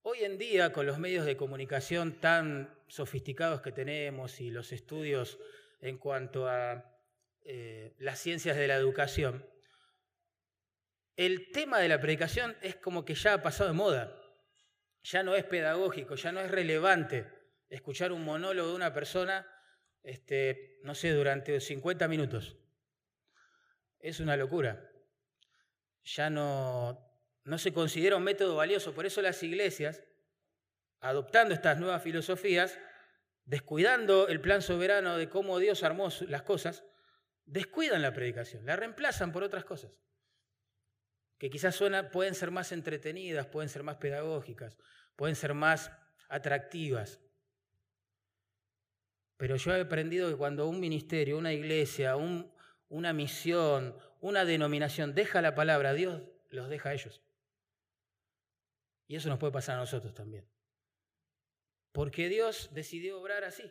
Hoy 0.02 0.24
en 0.24 0.40
día, 0.40 0.74
con 0.74 0.88
los 0.88 0.98
medios 0.98 1.28
de 1.28 1.38
comunicación 1.38 2.20
tan 2.20 2.76
sofisticados 2.88 3.62
que 3.62 3.72
tenemos 3.72 4.42
y 4.42 4.50
los 4.50 4.72
estudios 4.72 5.38
en 5.80 6.00
cuanto 6.00 6.48
a 6.48 6.92
eh, 7.44 7.94
las 8.00 8.18
ciencias 8.18 8.58
de 8.58 8.68
la 8.68 8.76
educación, 8.78 9.48
el 11.16 11.52
tema 11.52 11.80
de 11.80 11.88
la 11.88 12.00
predicación 12.00 12.56
es 12.62 12.76
como 12.76 13.06
que 13.06 13.16
ya 13.16 13.34
ha 13.34 13.42
pasado 13.42 13.70
de 13.70 13.76
moda. 13.76 14.20
Ya 15.04 15.24
no 15.24 15.36
es 15.36 15.44
pedagógico, 15.44 16.16
ya 16.16 16.32
no 16.32 16.40
es 16.40 16.50
relevante 16.50 17.28
escuchar 17.70 18.12
un 18.12 18.24
monólogo 18.24 18.70
de 18.70 18.76
una 18.76 18.94
persona, 18.94 19.48
este, 20.04 20.80
no 20.84 20.96
sé, 20.96 21.12
durante 21.12 21.60
50 21.60 22.08
minutos. 22.08 22.56
Es 24.00 24.20
una 24.20 24.38
locura. 24.38 24.90
Ya 26.04 26.30
no, 26.30 27.14
no 27.44 27.58
se 27.58 27.74
considera 27.74 28.16
un 28.16 28.24
método 28.24 28.56
valioso. 28.56 28.94
Por 28.94 29.06
eso 29.06 29.22
las 29.22 29.42
iglesias, 29.44 30.04
adoptando 31.00 31.54
estas 31.54 31.80
nuevas 31.80 32.02
filosofías, 32.02 32.80
descuidando 33.46 34.28
el 34.28 34.40
plan 34.40 34.62
soberano 34.62 35.18
de 35.18 35.30
cómo 35.30 35.60
Dios 35.60 35.84
armó 35.84 36.10
las 36.28 36.44
cosas, 36.44 36.84
descuidan 37.46 38.02
la 38.02 38.14
predicación, 38.14 38.66
la 38.66 38.76
reemplazan 38.76 39.32
por 39.32 39.44
otras 39.44 39.66
cosas, 39.66 39.92
que 41.44 41.50
quizás 41.50 41.78
pueden 42.14 42.36
ser 42.36 42.52
más 42.52 42.72
entretenidas, 42.72 43.48
pueden 43.48 43.68
ser 43.68 43.84
más 43.84 43.98
pedagógicas, 43.98 44.78
pueden 45.18 45.36
ser 45.36 45.54
más 45.54 45.92
atractivas. 46.30 47.20
Pero 49.36 49.58
yo 49.58 49.76
he 49.76 49.82
aprendido 49.82 50.30
que 50.30 50.38
cuando 50.38 50.70
un 50.70 50.80
ministerio, 50.80 51.38
una 51.38 51.52
iglesia, 51.52 52.16
una 52.16 53.12
misión, 53.12 53.94
una 54.22 54.46
denominación 54.46 55.14
deja 55.14 55.42
la 55.42 55.54
palabra, 55.54 55.94
Dios 55.94 56.22
los 56.50 56.70
deja 56.70 56.92
a 56.92 56.94
ellos. 56.94 57.22
Y 59.08 59.18
eso 59.18 59.28
nos 59.28 59.38
puede 59.38 59.52
pasar 59.52 59.76
a 59.76 59.80
nosotros 59.80 60.14
también. 60.14 60.50
Porque 61.92 62.30
Dios 62.30 62.70
decidió 62.72 63.20
obrar 63.20 63.44
así, 63.44 63.70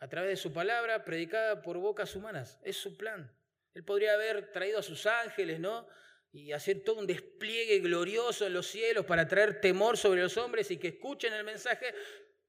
a 0.00 0.06
través 0.06 0.28
de 0.28 0.36
su 0.36 0.52
palabra 0.52 1.02
predicada 1.06 1.62
por 1.62 1.78
bocas 1.78 2.14
humanas. 2.14 2.60
Es 2.62 2.76
su 2.76 2.98
plan. 2.98 3.34
Él 3.72 3.84
podría 3.84 4.12
haber 4.12 4.52
traído 4.52 4.80
a 4.80 4.82
sus 4.82 5.06
ángeles, 5.06 5.58
¿no? 5.58 5.88
Y 6.32 6.52
hacer 6.52 6.82
todo 6.82 6.98
un 6.98 7.06
despliegue 7.06 7.78
glorioso 7.80 8.46
en 8.46 8.54
los 8.54 8.66
cielos 8.66 9.04
para 9.04 9.28
traer 9.28 9.60
temor 9.60 9.98
sobre 9.98 10.22
los 10.22 10.36
hombres 10.38 10.70
y 10.70 10.78
que 10.78 10.88
escuchen 10.88 11.32
el 11.34 11.44
mensaje. 11.44 11.94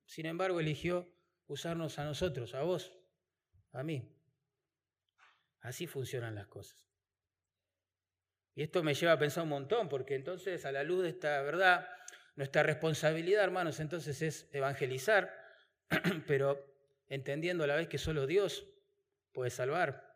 Sin 0.06 0.25
embargo, 0.25 0.60
eligió 0.60 1.13
usarnos 1.48 2.00
a 2.00 2.06
nosotros, 2.06 2.56
a 2.56 2.63
vos, 2.63 2.98
a 3.74 3.84
mí. 3.84 4.10
Así 5.60 5.86
funcionan 5.88 6.36
las 6.36 6.48
cosas. 6.48 6.84
Y 8.56 8.63
esto 8.63 8.84
me 8.84 8.94
lleva 8.94 9.13
a 9.13 9.20
pensar 9.20 9.44
un 9.44 9.50
montón, 9.50 9.90
porque 9.90 10.16
entonces 10.16 10.66
a 10.66 10.72
la 10.72 10.84
luz 10.84 11.04
de 11.04 11.10
esta 11.10 11.42
verdad, 11.42 11.88
nuestra 12.36 12.63
responsabilidad, 12.63 13.44
hermanos, 13.44 13.80
entonces 13.80 14.22
es 14.22 14.50
evangelizar, 14.52 15.34
pero 16.28 16.63
entendiendo 17.08 17.63
a 17.63 17.68
la 17.68 17.75
vez 17.75 17.88
que 17.88 17.98
solo 17.98 18.28
Dios 18.28 18.68
puede 19.32 19.50
salvar. 19.50 20.12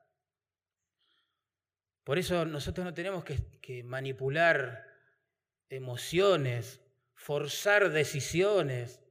Por 2.07 2.17
eso 2.17 2.45
nosotros 2.45 2.85
no 2.85 2.93
tenemos 2.93 3.25
que, 3.25 3.83
manipular 3.83 4.87
emociones, 5.67 6.79
forzar 7.13 7.89
decisiones, 7.89 9.01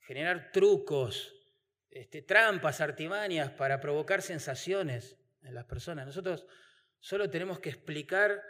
generar 0.00 0.50
trucos, 0.50 1.34
este, 1.90 2.22
trampas, 2.22 2.80
artimañas 2.80 3.50
para 3.50 3.82
provocar 3.82 4.22
sensaciones 4.22 5.18
en 5.42 5.54
las 5.54 5.66
personas. 5.66 6.06
Nosotros 6.06 6.46
solo 7.00 7.28
tenemos 7.28 7.60
que 7.60 7.68
explicar 7.68 8.42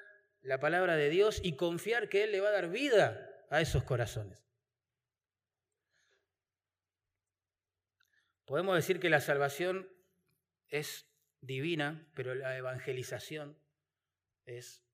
la 0.42 0.60
palabra 0.60 0.94
de 0.94 1.10
Dios 1.10 1.40
y 1.42 1.56
confiar 1.56 2.08
que 2.08 2.22
Él 2.22 2.30
le 2.30 2.40
va 2.40 2.50
a 2.50 2.52
dar 2.52 2.68
vida 2.68 3.28
a 3.50 3.60
esos 3.60 3.82
corazones. 3.82 4.46
Podemos 8.44 8.76
decir 8.76 9.00
que 9.00 9.10
la 9.10 9.20
salvación 9.20 9.88
es 10.68 11.04
divina, 11.40 12.08
pero 12.14 12.34
la 12.34 12.56
evangelización 12.56 13.58
es 14.44 14.84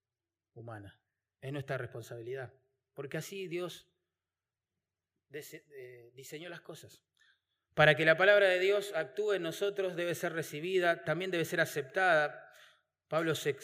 humana. 0.54 1.00
Es 1.40 1.52
nuestra 1.52 1.78
responsabilidad. 1.78 2.52
Porque 2.94 3.16
así 3.16 3.48
Dios 3.48 3.88
eh, 5.32 6.12
diseñó 6.14 6.48
las 6.48 6.60
cosas. 6.60 7.02
Para 7.74 7.96
que 7.96 8.04
la 8.04 8.16
palabra 8.16 8.48
de 8.48 8.58
Dios 8.58 8.92
actúe 8.94 9.34
en 9.34 9.42
nosotros 9.42 9.96
debe 9.96 10.14
ser 10.14 10.34
recibida, 10.34 11.04
también 11.04 11.30
debe 11.30 11.44
ser 11.44 11.60
aceptada. 11.60 12.52
Pablo 13.08 13.34
se, 13.34 13.56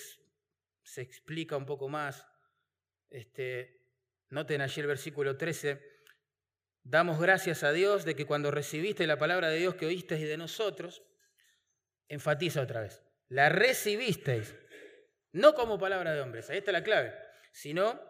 explica 0.96 1.56
un 1.56 1.66
poco 1.66 1.88
más. 1.88 2.26
Este, 3.10 3.82
noten 4.30 4.62
allí 4.62 4.80
el 4.80 4.86
versículo 4.86 5.36
13. 5.36 5.98
Damos 6.82 7.20
gracias 7.20 7.64
a 7.64 7.72
Dios 7.72 8.06
de 8.06 8.16
que 8.16 8.24
cuando 8.24 8.50
recibiste 8.50 9.06
la 9.06 9.18
palabra 9.18 9.50
de 9.50 9.58
Dios 9.58 9.74
que 9.74 9.86
oísteis 9.86 10.26
de 10.26 10.38
nosotros, 10.38 11.02
enfatiza 12.08 12.62
otra 12.62 12.80
vez, 12.80 13.02
la 13.28 13.48
recibisteis, 13.48 14.54
no 15.32 15.54
como 15.54 15.78
palabra 15.78 16.14
de 16.14 16.20
hombres, 16.20 16.48
ahí 16.50 16.58
está 16.58 16.72
la 16.72 16.82
clave, 16.82 17.14
sino 17.52 18.00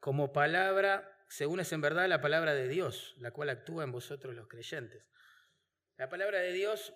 como 0.00 0.32
palabra 0.32 1.16
según 1.28 1.60
es 1.60 1.72
en 1.72 1.80
verdad 1.80 2.08
la 2.08 2.20
palabra 2.20 2.54
de 2.54 2.68
Dios, 2.68 3.14
la 3.18 3.30
cual 3.30 3.50
actúa 3.50 3.84
en 3.84 3.92
vosotros 3.92 4.34
los 4.34 4.48
creyentes. 4.48 5.04
La 5.96 6.08
palabra 6.08 6.38
de 6.40 6.52
Dios 6.52 6.94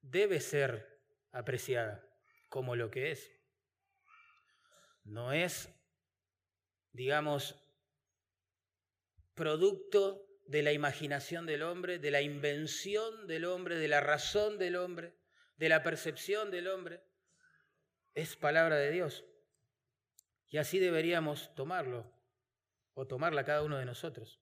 debe 0.00 0.40
ser 0.40 1.00
apreciada 1.32 2.04
como 2.48 2.76
lo 2.76 2.90
que 2.90 3.12
es. 3.12 3.30
No 5.04 5.32
es, 5.32 5.68
digamos, 6.92 7.60
producto 9.34 10.26
de 10.46 10.62
la 10.62 10.72
imaginación 10.72 11.46
del 11.46 11.62
hombre, 11.62 11.98
de 11.98 12.10
la 12.10 12.20
invención 12.20 13.26
del 13.26 13.44
hombre, 13.44 13.76
de 13.76 13.88
la 13.88 14.00
razón 14.00 14.58
del 14.58 14.76
hombre, 14.76 15.14
de 15.56 15.68
la 15.68 15.82
percepción 15.82 16.50
del 16.50 16.68
hombre. 16.68 17.02
Es 18.14 18.36
palabra 18.36 18.76
de 18.76 18.90
Dios. 18.90 19.24
Y 20.48 20.58
así 20.58 20.78
deberíamos 20.78 21.54
tomarlo 21.54 22.12
o 22.92 23.06
tomarla 23.06 23.44
cada 23.44 23.62
uno 23.62 23.78
de 23.78 23.84
nosotros. 23.84 24.40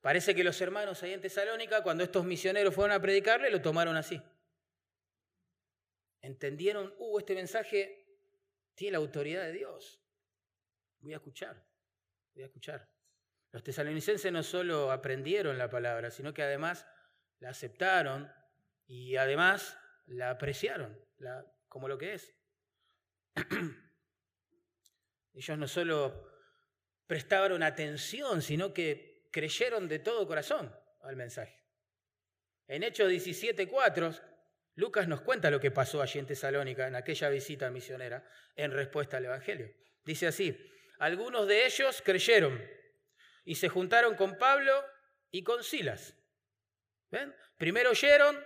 Parece 0.00 0.34
que 0.34 0.44
los 0.44 0.60
hermanos 0.60 1.02
ahí 1.02 1.12
en 1.12 1.20
Tesalónica, 1.20 1.82
cuando 1.82 2.04
estos 2.04 2.24
misioneros 2.24 2.74
fueron 2.74 2.94
a 2.94 3.00
predicarle, 3.00 3.50
lo 3.50 3.62
tomaron 3.62 3.96
así. 3.96 4.22
Entendieron, 6.20 6.94
uh, 6.98 7.18
este 7.18 7.34
mensaje 7.34 8.06
tiene 8.74 8.92
la 8.92 8.98
autoridad 8.98 9.42
de 9.44 9.52
Dios. 9.52 10.00
Voy 11.00 11.12
a 11.12 11.16
escuchar, 11.16 11.66
voy 12.34 12.42
a 12.42 12.46
escuchar. 12.46 12.95
Los 13.56 13.64
tesalonicenses 13.64 14.30
no 14.30 14.42
solo 14.42 14.92
aprendieron 14.92 15.56
la 15.56 15.70
palabra, 15.70 16.10
sino 16.10 16.34
que 16.34 16.42
además 16.42 16.86
la 17.38 17.48
aceptaron 17.48 18.30
y 18.86 19.16
además 19.16 19.78
la 20.04 20.28
apreciaron 20.28 21.02
como 21.66 21.88
lo 21.88 21.96
que 21.96 22.12
es. 22.12 22.34
Ellos 25.32 25.56
no 25.56 25.66
solo 25.66 26.30
prestaron 27.06 27.62
atención, 27.62 28.42
sino 28.42 28.74
que 28.74 29.26
creyeron 29.32 29.88
de 29.88 30.00
todo 30.00 30.26
corazón 30.26 30.70
al 31.00 31.16
mensaje. 31.16 31.64
En 32.66 32.82
Hechos 32.82 33.10
17.4, 33.10 34.20
Lucas 34.74 35.08
nos 35.08 35.22
cuenta 35.22 35.50
lo 35.50 35.60
que 35.60 35.70
pasó 35.70 36.02
allí 36.02 36.18
en 36.18 36.26
Tesalónica, 36.26 36.86
en 36.86 36.94
aquella 36.94 37.30
visita 37.30 37.70
misionera, 37.70 38.22
en 38.54 38.70
respuesta 38.70 39.16
al 39.16 39.24
Evangelio. 39.24 39.72
Dice 40.04 40.26
así, 40.26 40.54
algunos 40.98 41.48
de 41.48 41.64
ellos 41.64 42.02
creyeron 42.04 42.76
y 43.46 43.54
se 43.54 43.70
juntaron 43.70 44.16
con 44.16 44.36
Pablo 44.36 44.84
y 45.30 45.42
con 45.42 45.64
Silas. 45.64 46.14
¿Ven? 47.10 47.34
Primero 47.56 47.90
oyeron, 47.90 48.44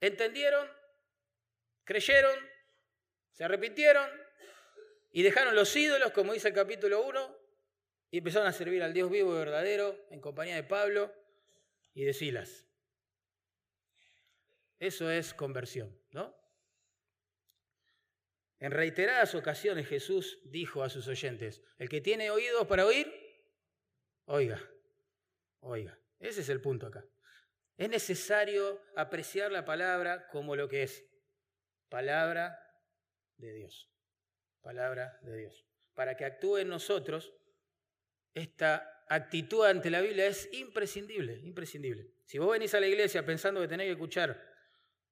entendieron, 0.00 0.68
creyeron, 1.84 2.36
se 3.30 3.44
arrepintieron 3.44 4.10
y 5.12 5.22
dejaron 5.22 5.54
los 5.54 5.74
ídolos, 5.74 6.10
como 6.10 6.34
dice 6.34 6.48
el 6.48 6.54
capítulo 6.54 7.02
1, 7.06 7.38
y 8.10 8.18
empezaron 8.18 8.48
a 8.48 8.52
servir 8.52 8.82
al 8.82 8.92
Dios 8.92 9.10
vivo 9.10 9.32
y 9.34 9.38
verdadero 9.38 10.06
en 10.10 10.20
compañía 10.20 10.56
de 10.56 10.64
Pablo 10.64 11.14
y 11.94 12.02
de 12.02 12.12
Silas. 12.12 12.66
Eso 14.80 15.08
es 15.10 15.32
conversión, 15.34 15.96
¿no? 16.10 16.36
En 18.58 18.72
reiteradas 18.72 19.36
ocasiones 19.36 19.86
Jesús 19.86 20.40
dijo 20.44 20.82
a 20.82 20.90
sus 20.90 21.06
oyentes, 21.06 21.62
el 21.78 21.88
que 21.88 22.00
tiene 22.00 22.32
oídos 22.32 22.66
para 22.66 22.84
oír, 22.84 23.27
oiga, 24.28 24.60
oiga. 25.60 25.98
Ese 26.20 26.40
es 26.40 26.48
el 26.48 26.60
punto 26.60 26.86
acá. 26.86 27.04
Es 27.76 27.88
necesario 27.88 28.80
apreciar 28.96 29.52
la 29.52 29.64
palabra 29.64 30.28
como 30.28 30.56
lo 30.56 30.68
que 30.68 30.82
es, 30.82 31.04
palabra 31.88 32.58
de 33.36 33.52
Dios, 33.52 33.88
palabra 34.62 35.18
de 35.22 35.36
Dios. 35.36 35.64
Para 35.94 36.16
que 36.16 36.24
actúe 36.24 36.58
en 36.58 36.68
nosotros, 36.68 37.32
esta 38.34 39.04
actitud 39.08 39.64
ante 39.64 39.90
la 39.90 40.00
Biblia 40.00 40.26
es 40.26 40.52
imprescindible, 40.52 41.38
imprescindible. 41.40 42.10
Si 42.24 42.38
vos 42.38 42.50
venís 42.50 42.74
a 42.74 42.80
la 42.80 42.86
iglesia 42.86 43.24
pensando 43.24 43.60
que 43.60 43.68
tenés 43.68 43.86
que 43.86 43.92
escuchar 43.92 44.44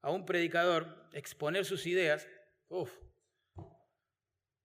a 0.02 0.10
un 0.10 0.26
predicador 0.26 1.08
exponer 1.12 1.64
sus 1.64 1.86
ideas, 1.86 2.28
uff, 2.68 2.92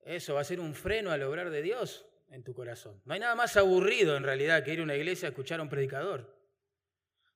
eso 0.02 0.34
va 0.34 0.42
a 0.42 0.46
ser 0.46 0.60
un 0.60 0.74
freno 0.74 1.12
al 1.12 1.22
obrar 1.24 1.52
de 1.52 1.62
Dios 1.62 2.11
en 2.32 2.44
tu 2.44 2.54
corazón. 2.54 3.02
No 3.06 3.14
hay 3.14 3.20
nada 3.20 3.36
más 3.36 3.58
aburrido 3.58 4.16
en 4.16 4.24
realidad 4.24 4.64
que 4.64 4.74
ir 4.74 4.80
a 4.80 4.84
una 4.84 4.96
iglesia 4.96 5.28
a 5.28 5.32
escuchar 5.32 5.60
a 5.60 5.64
un 5.64 5.70
predicador. 5.70 6.36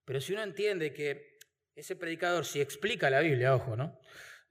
Pero 0.05 0.21
si 0.21 0.33
uno 0.33 0.43
entiende 0.43 0.93
que 0.93 1.39
ese 1.75 1.95
predicador, 1.95 2.45
si 2.45 2.61
explica 2.61 3.09
la 3.09 3.19
Biblia, 3.19 3.53
ojo, 3.53 3.75
¿no? 3.75 3.99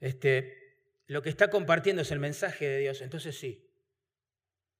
Este, 0.00 0.78
lo 1.06 1.22
que 1.22 1.30
está 1.30 1.48
compartiendo 1.48 2.02
es 2.02 2.10
el 2.10 2.18
mensaje 2.18 2.68
de 2.68 2.78
Dios, 2.78 3.00
entonces 3.00 3.38
sí. 3.38 3.70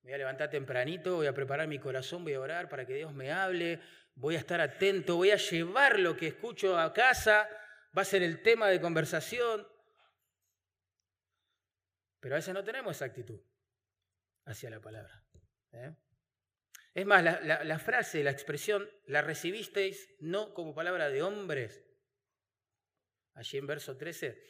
Voy 0.03 0.13
a 0.13 0.19
levantar 0.19 0.51
tempranito, 0.51 1.17
voy 1.17 1.27
a 1.27 1.35
preparar 1.35 1.67
mi 1.67 1.79
corazón, 1.79 2.25
voy 2.25 2.35
a 2.35 2.41
orar 2.41 2.69
para 2.69 2.85
que 2.85 2.95
Dios 2.95 3.15
me 3.15 3.33
hable, 3.33 3.81
voy 4.15 4.37
a 4.37 4.39
estar 4.39 4.61
atento, 4.61 5.17
voy 5.17 5.31
a 5.31 5.37
llevar 5.37 5.99
lo 5.99 6.15
que 6.15 6.27
escucho 6.27 6.79
a 6.79 6.93
casa, 6.93 7.49
va 7.97 8.03
a 8.03 8.05
ser 8.05 8.23
el 8.23 8.43
tema 8.43 8.69
de 8.69 8.83
conversación. 8.83 9.67
Pero 12.21 12.35
a 12.35 12.39
veces 12.39 12.53
no 12.53 12.63
tenemos 12.65 12.97
esa 12.97 13.07
actitud 13.07 13.41
hacia 14.45 14.69
la 14.69 14.81
palabra. 14.81 15.24
¿Eh? 15.75 15.95
Es 16.95 17.07
más, 17.07 17.25
la, 17.25 17.79
frase, 17.81 18.23
la 18.23 18.31
expresión, 18.31 18.89
la 19.07 19.21
recibisteis 19.21 20.15
no 20.21 20.55
como 20.55 20.77
palabra 20.77 21.11
de 21.11 21.23
hombres, 21.23 21.85
allí 23.35 23.59
en 23.59 23.67
verso 23.67 23.97
13, 23.97 24.41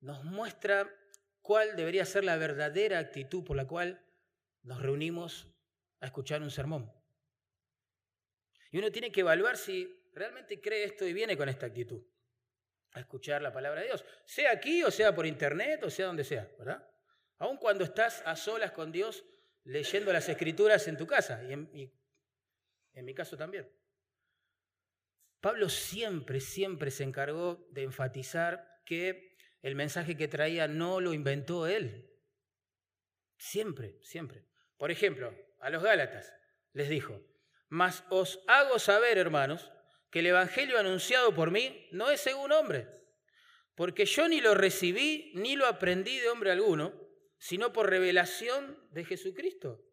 nos 0.00 0.24
muestra 0.24 0.94
cuál 1.40 1.74
debería 1.74 2.04
ser 2.04 2.24
la 2.24 2.36
verdadera 2.36 2.98
actitud 2.98 3.44
por 3.44 3.56
la 3.56 3.66
cual 3.66 4.04
nos 4.62 4.82
reunimos 4.82 5.48
a 6.00 6.06
escuchar 6.06 6.42
un 6.42 6.50
sermón. 6.50 6.92
Y 8.70 8.78
uno 8.78 8.92
tiene 8.92 9.10
que 9.10 9.20
evaluar 9.20 9.56
si 9.56 10.10
realmente 10.12 10.60
cree 10.60 10.84
esto 10.84 11.06
y 11.06 11.14
viene 11.14 11.34
con 11.34 11.48
esta 11.48 11.64
actitud 11.64 12.04
a 12.92 13.00
escuchar 13.00 13.40
la 13.40 13.52
palabra 13.54 13.80
de 13.80 13.86
Dios, 13.86 14.04
sea 14.26 14.52
aquí 14.52 14.82
o 14.82 14.90
sea 14.90 15.14
por 15.14 15.24
internet 15.24 15.82
o 15.82 15.90
sea 15.90 16.06
donde 16.06 16.24
sea, 16.24 16.50
¿verdad? 16.58 16.86
Aun 17.38 17.56
cuando 17.56 17.84
estás 17.84 18.22
a 18.26 18.36
solas 18.36 18.72
con 18.72 18.92
Dios 18.92 19.24
leyendo 19.68 20.12
las 20.14 20.28
escrituras 20.28 20.88
en 20.88 20.96
tu 20.96 21.06
casa 21.06 21.44
y 21.44 21.52
en, 21.52 23.04
mi 23.04 23.14
caso 23.14 23.36
también. 23.36 23.70
Pablo 25.40 25.68
siempre, 25.68 26.40
siempre 26.40 26.90
se 26.90 27.04
encargó 27.04 27.68
de 27.70 27.82
enfatizar 27.82 28.80
que 28.86 29.36
el 29.60 29.74
mensaje 29.74 30.16
que 30.16 30.26
traía 30.26 30.68
no 30.68 31.00
lo 31.00 31.12
inventó 31.12 31.66
él. 31.66 32.10
Siempre, 33.36 33.98
siempre. 34.02 34.46
Por 34.78 34.90
ejemplo, 34.90 35.34
a 35.60 35.68
los 35.68 35.82
Gálatas 35.82 36.32
les 36.72 36.88
dijo, 36.88 37.20
mas 37.68 38.04
os 38.08 38.42
hago 38.48 38.78
saber, 38.78 39.18
hermanos, 39.18 39.70
que 40.10 40.20
el 40.20 40.26
Evangelio 40.26 40.78
anunciado 40.78 41.34
por 41.34 41.50
mí 41.50 41.88
no 41.92 42.10
es 42.10 42.20
según 42.22 42.52
hombre, 42.52 42.88
porque 43.74 44.06
yo 44.06 44.28
ni 44.28 44.40
lo 44.40 44.54
recibí 44.54 45.30
ni 45.34 45.56
lo 45.56 45.66
aprendí 45.66 46.18
de 46.18 46.30
hombre 46.30 46.52
alguno, 46.52 47.07
sino 47.38 47.72
por 47.72 47.88
revelación 47.88 48.78
de 48.90 49.04
Jesucristo. 49.04 49.84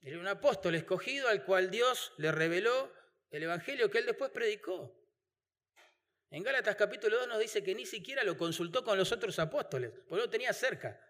Era 0.00 0.18
un 0.18 0.26
apóstol 0.26 0.74
escogido 0.74 1.28
al 1.28 1.44
cual 1.44 1.70
Dios 1.70 2.12
le 2.18 2.32
reveló 2.32 2.92
el 3.30 3.42
Evangelio 3.42 3.90
que 3.90 3.98
él 3.98 4.06
después 4.06 4.30
predicó. 4.30 4.94
En 6.30 6.42
Gálatas 6.42 6.76
capítulo 6.76 7.18
2 7.18 7.28
nos 7.28 7.38
dice 7.38 7.62
que 7.62 7.74
ni 7.74 7.86
siquiera 7.86 8.22
lo 8.22 8.36
consultó 8.36 8.84
con 8.84 8.98
los 8.98 9.12
otros 9.12 9.38
apóstoles, 9.38 9.92
porque 10.08 10.24
lo 10.24 10.30
tenía 10.30 10.52
cerca. 10.52 11.00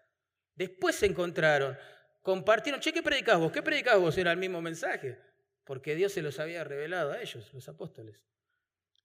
Después 0.55 0.95
se 0.95 1.05
encontraron, 1.05 1.77
compartieron, 2.21 2.81
che, 2.81 2.93
¿qué 2.93 3.01
predicás 3.03 3.37
vos? 3.37 3.51
¿Qué 3.51 3.61
predicás 3.61 3.99
vos? 3.99 4.17
Era 4.17 4.31
el 4.31 4.37
mismo 4.37 4.61
mensaje 4.61 5.29
porque 5.69 5.93
Dios 5.93 6.11
se 6.13 6.23
los 6.23 6.39
había 6.39 6.63
revelado 6.63 7.11
a 7.11 7.21
ellos, 7.21 7.53
los 7.53 7.69
apóstoles. 7.69 8.25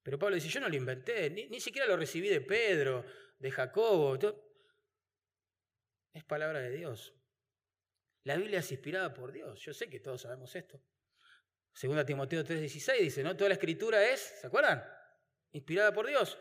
Pero 0.03 0.18
Pablo 0.18 0.37
dice, 0.37 0.49
yo 0.49 0.61
no 0.61 0.68
lo 0.70 0.75
inventé, 0.75 1.29
ni, 1.29 1.61
siquiera 1.61 1.87
lo 1.87 1.94
recibí 1.94 2.27
de 2.31 2.40
Pedro, 2.40 3.05
de 3.38 3.51
Jacobo. 3.51 4.18
Es 6.14 6.24
palabra 6.24 6.61
de 6.61 6.70
Dios. 6.70 7.12
La 8.22 8.37
Biblia 8.37 8.61
es 8.61 8.70
inspirada 8.70 9.12
por 9.12 9.33
Dios. 9.33 9.61
Yo 9.61 9.74
sé 9.74 9.90
que 9.90 10.00
todos 10.00 10.22
sabemos 10.22 10.55
esto. 10.55 10.81
Segunda 11.72 12.07
Timoteo 12.07 12.44
3:16 12.44 13.00
dice, 13.00 13.22
¿no? 13.24 13.37
Toda 13.37 13.48
la 13.48 13.55
escritura 13.55 14.09
es, 14.09 14.20
¿se 14.40 14.46
acuerdan? 14.46 14.83
Inspirada 15.50 15.92
por 15.92 16.07
Dios. 16.07 16.38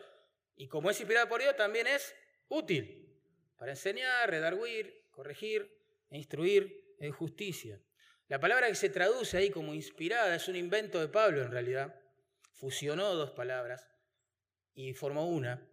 Y 0.54 0.68
como 0.68 0.90
es 0.90 1.00
inspirada 1.00 1.28
por 1.28 1.40
Dios, 1.40 1.56
también 1.56 1.88
es 1.88 2.14
útil 2.48 3.20
para 3.56 3.72
enseñar, 3.72 4.30
redarguir, 4.30 5.08
corregir 5.10 5.76
e 6.08 6.18
instruir 6.18 6.94
en 7.00 7.12
justicia. 7.12 7.80
La 8.28 8.38
palabra 8.38 8.68
que 8.68 8.76
se 8.76 8.90
traduce 8.90 9.36
ahí 9.36 9.50
como 9.50 9.74
inspirada 9.74 10.36
es 10.36 10.46
un 10.46 10.54
invento 10.54 11.00
de 11.00 11.08
Pablo 11.08 11.42
en 11.42 11.50
realidad. 11.50 12.00
Fusionó 12.52 13.12
dos 13.14 13.32
palabras 13.32 13.88
y 14.72 14.94
formó 14.94 15.26
una. 15.26 15.68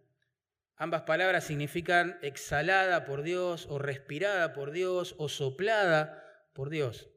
Ambas 0.82 1.02
palabras 1.02 1.44
significan 1.44 2.18
exhalada 2.22 3.04
por 3.04 3.22
Dios 3.22 3.68
o 3.70 3.78
respirada 3.78 4.52
por 4.52 4.72
Dios 4.72 5.14
o 5.16 5.28
soplada 5.28 6.50
por 6.54 6.70
Dios. 6.70 7.08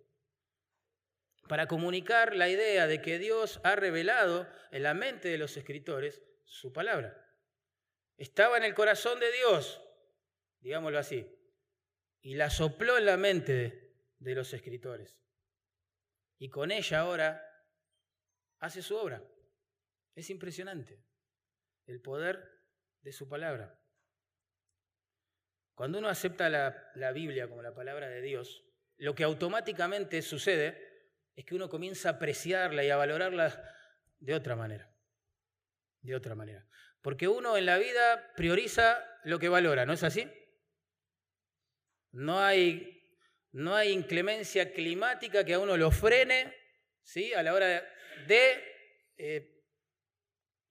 Para 1.50 1.68
comunicar 1.68 2.36
la 2.36 2.48
idea 2.48 2.86
de 2.86 3.02
que 3.02 3.18
Dios 3.18 3.60
ha 3.64 3.76
revelado 3.76 4.48
en 4.70 4.84
la 4.84 4.94
mente 4.94 5.30
de 5.30 5.40
los 5.40 5.58
escritores 5.58 6.22
su 6.44 6.74
palabra. 6.74 7.28
Estaba 8.18 8.56
en 8.58 8.66
el 8.66 8.76
corazón 8.76 9.20
de 9.20 9.32
Dios, 9.32 9.82
digámoslo 10.60 11.00
así, 11.00 11.28
y 12.22 12.36
la 12.36 12.52
sopló 12.52 13.00
en 13.00 13.08
la 13.08 13.18
mente 13.18 13.96
de 14.20 14.36
los 14.36 14.54
escritores 14.54 15.18
y 16.38 16.50
con 16.50 16.70
ella 16.70 17.00
ahora 17.00 17.44
hace 18.60 18.84
su 18.84 18.96
obra. 18.96 19.24
Es 20.14 20.30
impresionante 20.30 21.04
el 21.88 22.00
poder 22.00 22.56
de 23.06 23.14
su 23.14 23.30
palabra. 23.30 23.80
Cuando 25.76 26.00
uno 26.00 26.10
acepta 26.10 26.50
la, 26.50 27.12
Biblia 27.12 27.48
como 27.48 27.62
la 27.62 27.76
palabra 27.76 28.10
de 28.10 28.22
Dios, 28.22 28.66
lo 28.98 29.14
que 29.14 29.24
automáticamente 29.24 30.24
sucede 30.24 31.12
es 31.36 31.46
que 31.46 31.54
uno 31.54 31.70
comienza 31.70 32.10
a 32.10 32.12
apreciarla 32.14 32.84
y 32.84 32.90
a 32.90 32.98
valorarla 32.98 33.64
de 34.18 34.34
otra 34.34 34.56
manera. 34.56 34.92
De 36.02 36.16
otra 36.16 36.34
manera. 36.34 36.68
Porque 37.04 37.28
uno 37.28 37.58
en 37.58 37.68
la 37.68 37.78
vida 37.78 38.34
prioriza 38.36 39.06
lo 39.24 39.38
que 39.38 39.50
valora, 39.50 39.86
¿no 39.86 39.94
es 39.94 40.04
así? 40.04 40.28
No 42.12 42.40
hay 42.40 42.92
no 43.52 43.76
hay 43.76 43.92
inclemencia 43.92 44.74
climática 44.74 45.46
que 45.46 45.54
a 45.54 45.60
uno 45.60 45.78
lo 45.78 45.92
frene 45.92 46.54
¿sí? 47.04 47.34
a 47.34 47.42
la 47.42 47.54
hora 47.54 47.68
de 48.28 48.64
eh, 49.18 49.64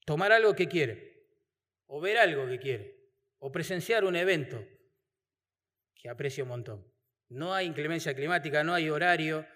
tomar 0.05 0.33
algo 0.33 0.55
que 0.55 0.69
quiere, 0.69 1.14
o 1.87 2.01
ver 2.01 2.19
algo 2.19 2.47
que 2.47 2.59
quiere, 2.59 3.11
o 3.39 3.53
presenciar 3.53 4.05
un 4.05 4.17
evento 4.17 4.65
que 5.95 6.09
aprecia 6.09 6.45
un 6.45 6.51
montón. 6.51 6.95
No 7.29 7.55
hay 7.55 7.67
inclemencia 7.67 8.15
climática, 8.15 8.63
no 8.63 8.75
hay 8.75 8.91
horario 8.91 9.47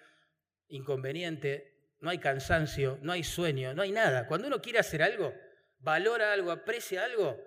inconveniente, 0.67 1.93
no 1.99 2.09
hay 2.09 2.19
cansancio, 2.19 2.99
no 3.01 3.11
hay 3.11 3.23
sueño, 3.23 3.73
no 3.73 3.81
hay 3.81 3.91
nada. 3.91 4.27
Cuando 4.27 4.47
uno 4.47 4.61
quiere 4.61 4.79
hacer 4.79 5.01
algo, 5.01 5.33
valora 5.79 6.33
algo, 6.33 6.51
aprecia 6.51 7.03
algo, 7.03 7.37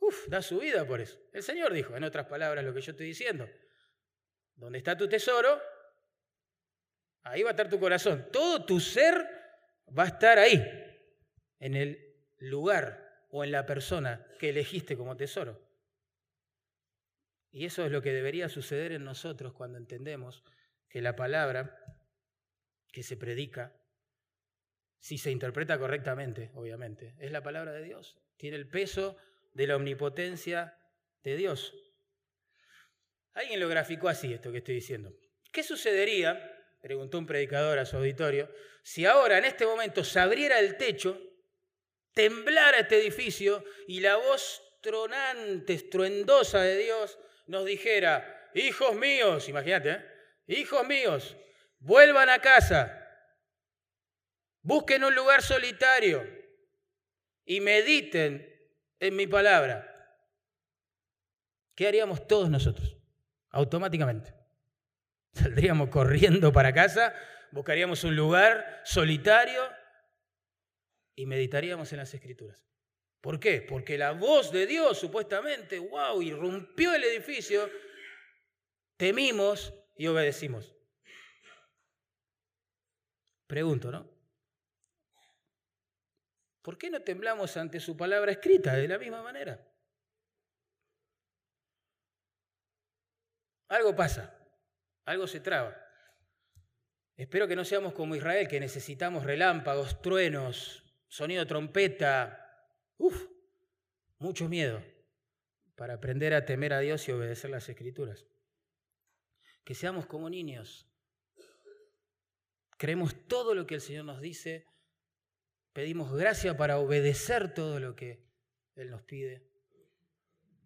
uff, 0.00 0.28
da 0.28 0.42
su 0.42 0.58
vida 0.58 0.86
por 0.86 1.00
eso. 1.00 1.18
El 1.32 1.42
Señor 1.42 1.72
dijo, 1.72 1.96
en 1.96 2.04
otras 2.04 2.26
palabras, 2.26 2.64
lo 2.64 2.74
que 2.74 2.80
yo 2.80 2.92
estoy 2.92 3.06
diciendo. 3.06 3.48
Donde 4.54 4.78
está 4.78 4.96
tu 4.96 5.08
tesoro, 5.08 5.60
ahí 7.22 7.42
va 7.42 7.50
a 7.50 7.52
estar 7.52 7.68
tu 7.68 7.78
corazón. 7.78 8.28
Todo 8.32 8.64
tu 8.64 8.80
ser 8.80 9.14
va 9.96 10.04
a 10.04 10.08
estar 10.08 10.38
ahí, 10.38 10.62
en 11.60 11.74
el 11.74 12.16
lugar 12.38 13.07
o 13.28 13.44
en 13.44 13.52
la 13.52 13.66
persona 13.66 14.26
que 14.38 14.50
elegiste 14.50 14.96
como 14.96 15.16
tesoro. 15.16 15.66
Y 17.50 17.64
eso 17.64 17.84
es 17.84 17.92
lo 17.92 18.02
que 18.02 18.12
debería 18.12 18.48
suceder 18.48 18.92
en 18.92 19.04
nosotros 19.04 19.52
cuando 19.52 19.78
entendemos 19.78 20.44
que 20.88 21.02
la 21.02 21.16
palabra 21.16 21.78
que 22.92 23.02
se 23.02 23.16
predica 23.16 23.74
si 24.98 25.18
se 25.18 25.30
interpreta 25.30 25.78
correctamente, 25.78 26.50
obviamente. 26.54 27.14
Es 27.18 27.30
la 27.30 27.42
palabra 27.42 27.72
de 27.72 27.84
Dios. 27.84 28.18
Tiene 28.36 28.56
el 28.56 28.68
peso 28.68 29.16
de 29.54 29.66
la 29.66 29.76
omnipotencia 29.76 30.76
de 31.22 31.36
Dios. 31.36 31.74
Alguien 33.34 33.60
lo 33.60 33.68
graficó 33.68 34.08
así, 34.08 34.32
esto 34.32 34.50
que 34.50 34.58
estoy 34.58 34.74
diciendo. 34.74 35.12
¿Qué 35.52 35.62
sucedería, 35.62 36.52
preguntó 36.80 37.18
un 37.18 37.26
predicador 37.26 37.78
a 37.78 37.86
su 37.86 37.96
auditorio, 37.96 38.50
si 38.82 39.06
ahora 39.06 39.38
en 39.38 39.44
este 39.44 39.66
momento 39.66 40.02
se 40.02 40.18
abriera 40.18 40.58
el 40.58 40.76
techo, 40.76 41.20
temblara 42.18 42.80
este 42.80 42.98
edificio 43.00 43.64
y 43.86 44.00
la 44.00 44.16
voz 44.16 44.60
tronante, 44.80 45.74
estruendosa 45.74 46.60
de 46.62 46.76
Dios 46.76 47.16
nos 47.46 47.64
dijera, 47.64 48.50
hijos 48.54 48.96
míos, 48.96 49.48
imagínate, 49.48 49.90
¿eh? 49.92 50.04
hijos 50.48 50.84
míos, 50.84 51.36
vuelvan 51.78 52.28
a 52.28 52.40
casa, 52.40 53.08
busquen 54.62 55.04
un 55.04 55.14
lugar 55.14 55.42
solitario 55.42 56.26
y 57.44 57.60
mediten 57.60 58.52
en 58.98 59.14
mi 59.14 59.28
palabra. 59.28 59.84
¿Qué 61.76 61.86
haríamos 61.86 62.26
todos 62.26 62.50
nosotros? 62.50 62.96
Automáticamente. 63.50 64.34
Saldríamos 65.34 65.88
corriendo 65.88 66.52
para 66.52 66.72
casa, 66.72 67.14
buscaríamos 67.52 68.02
un 68.02 68.16
lugar 68.16 68.80
solitario 68.82 69.77
y 71.18 71.26
meditaríamos 71.26 71.92
en 71.92 71.98
las 71.98 72.14
escrituras. 72.14 72.56
¿Por 73.20 73.40
qué? 73.40 73.60
Porque 73.60 73.98
la 73.98 74.12
voz 74.12 74.52
de 74.52 74.68
Dios 74.68 74.96
supuestamente, 75.00 75.80
wow, 75.80 76.22
irrumpió 76.22 76.94
el 76.94 77.02
edificio, 77.02 77.68
temimos 78.96 79.74
y 79.96 80.06
obedecimos. 80.06 80.76
Pregunto, 83.48 83.90
¿no? 83.90 84.08
¿Por 86.62 86.78
qué 86.78 86.88
no 86.88 87.02
temblamos 87.02 87.56
ante 87.56 87.80
su 87.80 87.96
palabra 87.96 88.30
escrita 88.30 88.74
de 88.74 88.86
la 88.86 88.98
misma 88.98 89.20
manera? 89.20 89.60
Algo 93.70 93.96
pasa, 93.96 94.38
algo 95.04 95.26
se 95.26 95.40
traba. 95.40 95.76
Espero 97.16 97.48
que 97.48 97.56
no 97.56 97.64
seamos 97.64 97.92
como 97.92 98.14
Israel, 98.14 98.46
que 98.46 98.60
necesitamos 98.60 99.24
relámpagos, 99.24 100.00
truenos, 100.00 100.84
sonido 101.08 101.46
trompeta, 101.46 102.44
Uf, 102.98 103.28
mucho 104.18 104.48
miedo 104.48 104.82
para 105.76 105.94
aprender 105.94 106.34
a 106.34 106.44
temer 106.44 106.72
a 106.72 106.80
Dios 106.80 107.08
y 107.08 107.12
obedecer 107.12 107.50
las 107.50 107.68
escrituras. 107.68 108.26
Que 109.64 109.74
seamos 109.74 110.06
como 110.06 110.28
niños. 110.28 110.90
Creemos 112.76 113.28
todo 113.28 113.54
lo 113.54 113.66
que 113.66 113.76
el 113.76 113.80
Señor 113.80 114.04
nos 114.04 114.20
dice, 114.20 114.66
pedimos 115.72 116.12
gracia 116.12 116.56
para 116.56 116.78
obedecer 116.78 117.54
todo 117.54 117.78
lo 117.78 117.94
que 117.94 118.26
Él 118.74 118.90
nos 118.90 119.02
pide. 119.02 119.48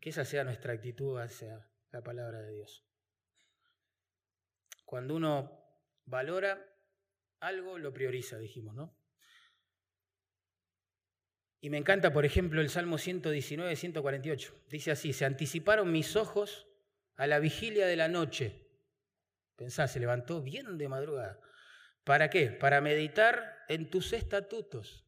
Que 0.01 0.11
esa 0.11 0.25
sea 0.25 0.45
nuestra 0.45 0.73
actitud 0.73 1.19
hacia 1.19 1.71
la 1.91 2.03
palabra 2.03 2.41
de 2.41 2.53
Dios. 2.55 2.87
Cuando 4.87 5.15
uno 5.15 5.63
valora 6.07 6.75
algo, 7.41 7.79
lo 7.79 7.93
prioriza, 7.93 8.39
dijimos, 8.39 8.75
¿no? 8.75 9.02
Y 11.65 11.71
me 11.71 11.79
encanta, 11.79 12.13
por 12.13 12.25
ejemplo, 12.25 12.61
el 12.61 12.71
Salmo 12.71 12.99
119, 12.99 13.77
148. 13.77 14.65
Dice 14.69 14.91
así, 14.91 15.13
se 15.13 15.25
anticiparon 15.25 15.93
mis 15.93 16.17
ojos 16.17 16.67
a 17.15 17.29
la 17.29 17.39
vigilia 17.39 17.87
de 17.87 17.95
la 17.95 18.09
noche. 18.09 18.67
Pensá, 19.55 19.87
se 19.87 20.01
levantó 20.01 20.43
bien 20.43 20.77
de 20.77 20.89
madrugada. 20.89 21.41
¿Para 22.03 22.31
qué? 22.31 22.51
Para 22.51 22.81
meditar 22.81 23.61
en 23.69 23.89
tus 23.89 24.13
estatutos. 24.13 25.07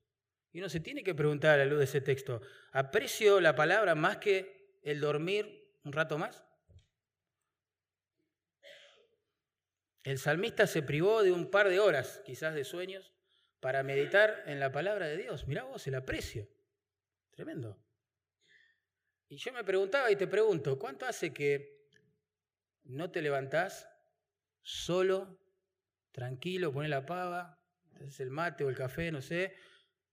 Y 0.52 0.60
uno 0.60 0.68
se 0.68 0.78
tiene 0.78 1.02
que 1.02 1.12
preguntar 1.12 1.50
a 1.50 1.56
la 1.56 1.64
luz 1.64 1.78
de 1.78 1.86
ese 1.86 2.00
texto, 2.00 2.40
¿aprecio 2.70 3.40
la 3.40 3.56
palabra 3.56 3.96
más 3.96 4.18
que 4.18 4.78
el 4.84 5.00
dormir 5.00 5.76
un 5.82 5.92
rato 5.92 6.18
más? 6.18 6.44
El 10.04 10.20
salmista 10.20 10.68
se 10.68 10.82
privó 10.82 11.24
de 11.24 11.32
un 11.32 11.50
par 11.50 11.68
de 11.68 11.80
horas, 11.80 12.22
quizás 12.24 12.54
de 12.54 12.62
sueños, 12.62 13.13
para 13.64 13.82
meditar 13.82 14.42
en 14.44 14.60
la 14.60 14.70
palabra 14.70 15.06
de 15.06 15.16
Dios. 15.16 15.48
Mirá 15.48 15.64
vos 15.64 15.86
el 15.86 15.94
aprecio. 15.94 16.46
Tremendo. 17.30 17.82
Y 19.26 19.38
yo 19.38 19.54
me 19.54 19.64
preguntaba 19.64 20.10
y 20.10 20.16
te 20.16 20.26
pregunto, 20.26 20.78
¿cuánto 20.78 21.06
hace 21.06 21.32
que 21.32 21.88
no 22.82 23.10
te 23.10 23.22
levantás 23.22 23.88
solo, 24.60 25.40
tranquilo, 26.12 26.74
pones 26.74 26.90
la 26.90 27.06
pava, 27.06 27.58
haces 27.94 28.20
el 28.20 28.28
mate 28.28 28.64
o 28.64 28.68
el 28.68 28.76
café, 28.76 29.10
no 29.10 29.22
sé, 29.22 29.56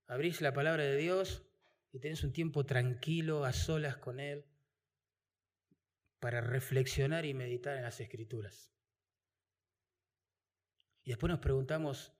abrís 0.06 0.40
la 0.40 0.54
palabra 0.54 0.84
de 0.84 0.96
Dios 0.96 1.42
y 1.92 2.00
tenés 2.00 2.24
un 2.24 2.32
tiempo 2.32 2.64
tranquilo, 2.64 3.44
a 3.44 3.52
solas 3.52 3.98
con 3.98 4.18
Él, 4.18 4.46
para 6.20 6.40
reflexionar 6.40 7.26
y 7.26 7.34
meditar 7.34 7.76
en 7.76 7.82
las 7.82 8.00
escrituras? 8.00 8.72
Y 11.04 11.10
después 11.10 11.28
nos 11.28 11.40
preguntamos, 11.40 12.14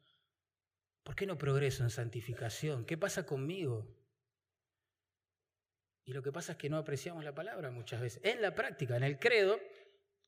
¿Por 1.02 1.16
qué 1.16 1.26
no 1.26 1.36
progreso 1.36 1.82
en 1.82 1.90
santificación? 1.90 2.84
¿Qué 2.84 2.96
pasa 2.96 3.26
conmigo? 3.26 3.86
Y 6.04 6.12
lo 6.12 6.22
que 6.22 6.32
pasa 6.32 6.52
es 6.52 6.58
que 6.58 6.70
no 6.70 6.78
apreciamos 6.78 7.24
la 7.24 7.34
palabra 7.34 7.70
muchas 7.70 8.00
veces. 8.00 8.20
En 8.24 8.42
la 8.42 8.54
práctica, 8.54 8.96
en 8.96 9.04
el 9.04 9.18
credo, 9.18 9.60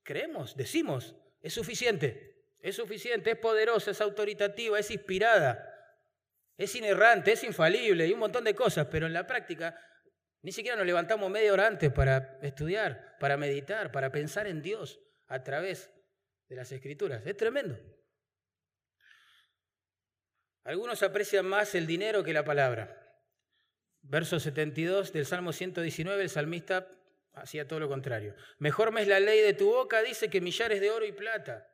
creemos, 0.03 0.57
decimos, 0.57 1.17
es 1.41 1.53
suficiente, 1.53 2.47
es 2.61 2.77
suficiente, 2.77 3.33
es 3.33 3.39
poderosa, 3.39 3.91
es 3.91 4.01
autoritativa, 4.01 4.79
es 4.79 4.91
inspirada, 4.91 5.71
es 6.57 6.75
inerrante, 6.75 7.33
es 7.33 7.45
infalible 7.45 8.07
y 8.07 8.13
un 8.13 8.21
montón 8.21 8.45
de 8.45 8.55
cosas, 8.55 8.87
pero 8.91 9.07
en 9.07 9.13
la 9.13 9.27
práctica 9.27 9.79
ni 10.43 10.53
siquiera 10.53 10.77
nos 10.77 10.87
levantamos 10.87 11.31
media 11.31 11.53
hora 11.53 11.67
antes 11.67 11.91
para 11.91 12.39
estudiar, 12.43 13.17
para 13.19 13.37
meditar, 13.37 13.91
para 13.91 14.13
pensar 14.13 14.47
en 14.47 14.61
Dios 14.61 15.01
a 15.27 15.43
través 15.43 15.91
de 16.49 16.57
las 16.57 16.71
escrituras. 16.71 17.25
Es 17.27 17.37
tremendo. 17.37 17.79
Algunos 20.65 21.03
aprecian 21.03 21.47
más 21.47 21.75
el 21.75 21.87
dinero 21.87 22.25
que 22.25 22.33
la 22.33 22.45
palabra. 22.45 23.01
Verso 24.01 24.41
72 24.41 25.13
del 25.13 25.27
Salmo 25.27 25.53
119, 25.53 26.23
el 26.23 26.31
salmista 26.31 26.89
hacía 27.33 27.69
todo 27.69 27.81
lo 27.81 27.89
contrario. 27.89 28.35
Mejor 28.59 28.93
me 28.93 29.03
es 29.03 29.09
la 29.09 29.21
ley 29.21 29.41
de 29.41 29.53
tu 29.53 29.67
boca, 29.67 30.03
dice, 30.03 30.31
que 30.31 30.41
millares 30.41 30.81
de 30.81 30.91
oro 30.91 31.05
y 31.05 31.13
plata. 31.13 31.69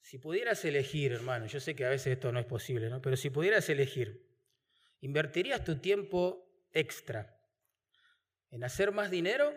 Si 0.00 0.18
pudieras 0.18 0.64
elegir, 0.64 1.12
hermano, 1.12 1.46
yo 1.46 1.60
sé 1.60 1.74
que 1.74 1.84
a 1.84 1.90
veces 1.90 2.14
esto 2.14 2.32
no 2.32 2.40
es 2.40 2.46
posible, 2.46 2.90
¿no? 2.90 3.00
Pero 3.00 3.16
si 3.16 3.30
pudieras 3.30 3.68
elegir, 3.68 4.26
¿invertirías 5.00 5.64
tu 5.64 5.78
tiempo 5.78 6.68
extra 6.72 7.38
en 8.50 8.64
hacer 8.64 8.92
más 8.92 9.10
dinero 9.10 9.54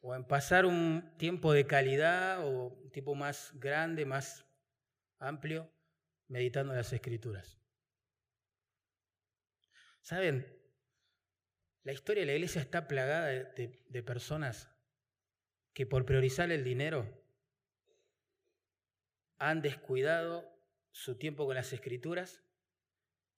o 0.00 0.14
en 0.14 0.24
pasar 0.24 0.66
un 0.66 1.14
tiempo 1.18 1.52
de 1.52 1.66
calidad 1.66 2.44
o 2.44 2.68
un 2.68 2.90
tiempo 2.90 3.14
más 3.14 3.52
grande, 3.54 4.04
más 4.04 4.47
amplio, 5.18 5.72
meditando 6.28 6.74
las 6.74 6.92
escrituras. 6.92 7.58
¿Saben? 10.00 10.46
La 11.82 11.92
historia 11.92 12.22
de 12.22 12.26
la 12.26 12.34
iglesia 12.34 12.60
está 12.60 12.86
plagada 12.86 13.28
de, 13.28 14.02
personas 14.02 14.68
que 15.72 15.86
por 15.86 16.04
priorizar 16.04 16.50
el 16.50 16.64
dinero 16.64 17.06
han 19.38 19.62
descuidado 19.62 20.50
su 20.90 21.16
tiempo 21.16 21.46
con 21.46 21.54
las 21.54 21.72
escrituras 21.72 22.42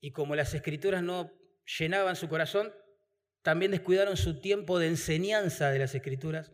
y 0.00 0.12
como 0.12 0.34
las 0.34 0.54
escrituras 0.54 1.02
no 1.02 1.32
llenaban 1.78 2.16
su 2.16 2.28
corazón, 2.28 2.74
también 3.42 3.70
descuidaron 3.70 4.16
su 4.16 4.40
tiempo 4.40 4.78
de 4.78 4.88
enseñanza 4.88 5.70
de 5.70 5.78
las 5.78 5.94
escrituras 5.94 6.52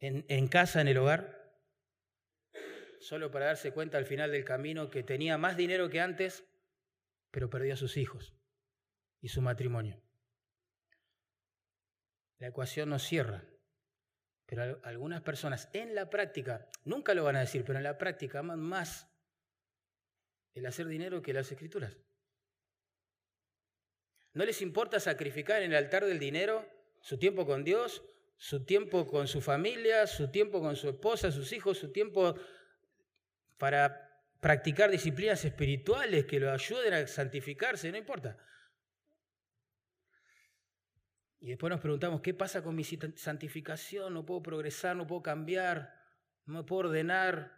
en 0.00 0.48
casa, 0.48 0.80
en 0.80 0.88
el 0.88 0.98
hogar 0.98 1.37
solo 3.00 3.30
para 3.30 3.46
darse 3.46 3.72
cuenta 3.72 3.98
al 3.98 4.06
final 4.06 4.32
del 4.32 4.44
camino 4.44 4.90
que 4.90 5.02
tenía 5.02 5.38
más 5.38 5.56
dinero 5.56 5.88
que 5.88 6.00
antes, 6.00 6.44
pero 7.30 7.50
perdió 7.50 7.74
a 7.74 7.76
sus 7.76 7.96
hijos 7.96 8.34
y 9.20 9.28
su 9.28 9.42
matrimonio. 9.42 10.00
La 12.38 12.48
ecuación 12.48 12.90
no 12.90 12.98
cierra, 12.98 13.44
pero 14.46 14.80
algunas 14.84 15.22
personas 15.22 15.68
en 15.72 15.94
la 15.94 16.08
práctica, 16.08 16.70
nunca 16.84 17.14
lo 17.14 17.24
van 17.24 17.36
a 17.36 17.40
decir, 17.40 17.64
pero 17.64 17.78
en 17.78 17.84
la 17.84 17.98
práctica 17.98 18.38
aman 18.38 18.60
más 18.60 19.08
el 20.54 20.66
hacer 20.66 20.86
dinero 20.86 21.22
que 21.22 21.32
las 21.32 21.50
escrituras. 21.50 21.96
No 24.34 24.44
les 24.44 24.62
importa 24.62 25.00
sacrificar 25.00 25.62
en 25.62 25.72
el 25.72 25.78
altar 25.78 26.04
del 26.04 26.18
dinero 26.18 26.64
su 27.00 27.18
tiempo 27.18 27.44
con 27.44 27.64
Dios, 27.64 28.04
su 28.36 28.64
tiempo 28.64 29.06
con 29.06 29.26
su 29.26 29.40
familia, 29.40 30.06
su 30.06 30.30
tiempo 30.30 30.60
con 30.60 30.76
su 30.76 30.88
esposa, 30.88 31.32
sus 31.32 31.52
hijos, 31.52 31.78
su 31.78 31.90
tiempo 31.90 32.36
para 33.58 34.08
practicar 34.40 34.90
disciplinas 34.90 35.44
espirituales 35.44 36.24
que 36.24 36.40
lo 36.40 36.50
ayuden 36.52 36.94
a 36.94 37.06
santificarse, 37.06 37.90
no 37.90 37.98
importa. 37.98 38.38
Y 41.40 41.50
después 41.50 41.70
nos 41.70 41.80
preguntamos, 41.80 42.20
¿qué 42.20 42.34
pasa 42.34 42.62
con 42.62 42.74
mi 42.74 42.84
santificación? 42.84 44.14
No 44.14 44.24
puedo 44.24 44.42
progresar, 44.42 44.96
no 44.96 45.06
puedo 45.06 45.22
cambiar, 45.22 45.94
no 46.46 46.54
me 46.54 46.64
puedo 46.64 46.88
ordenar. 46.88 47.56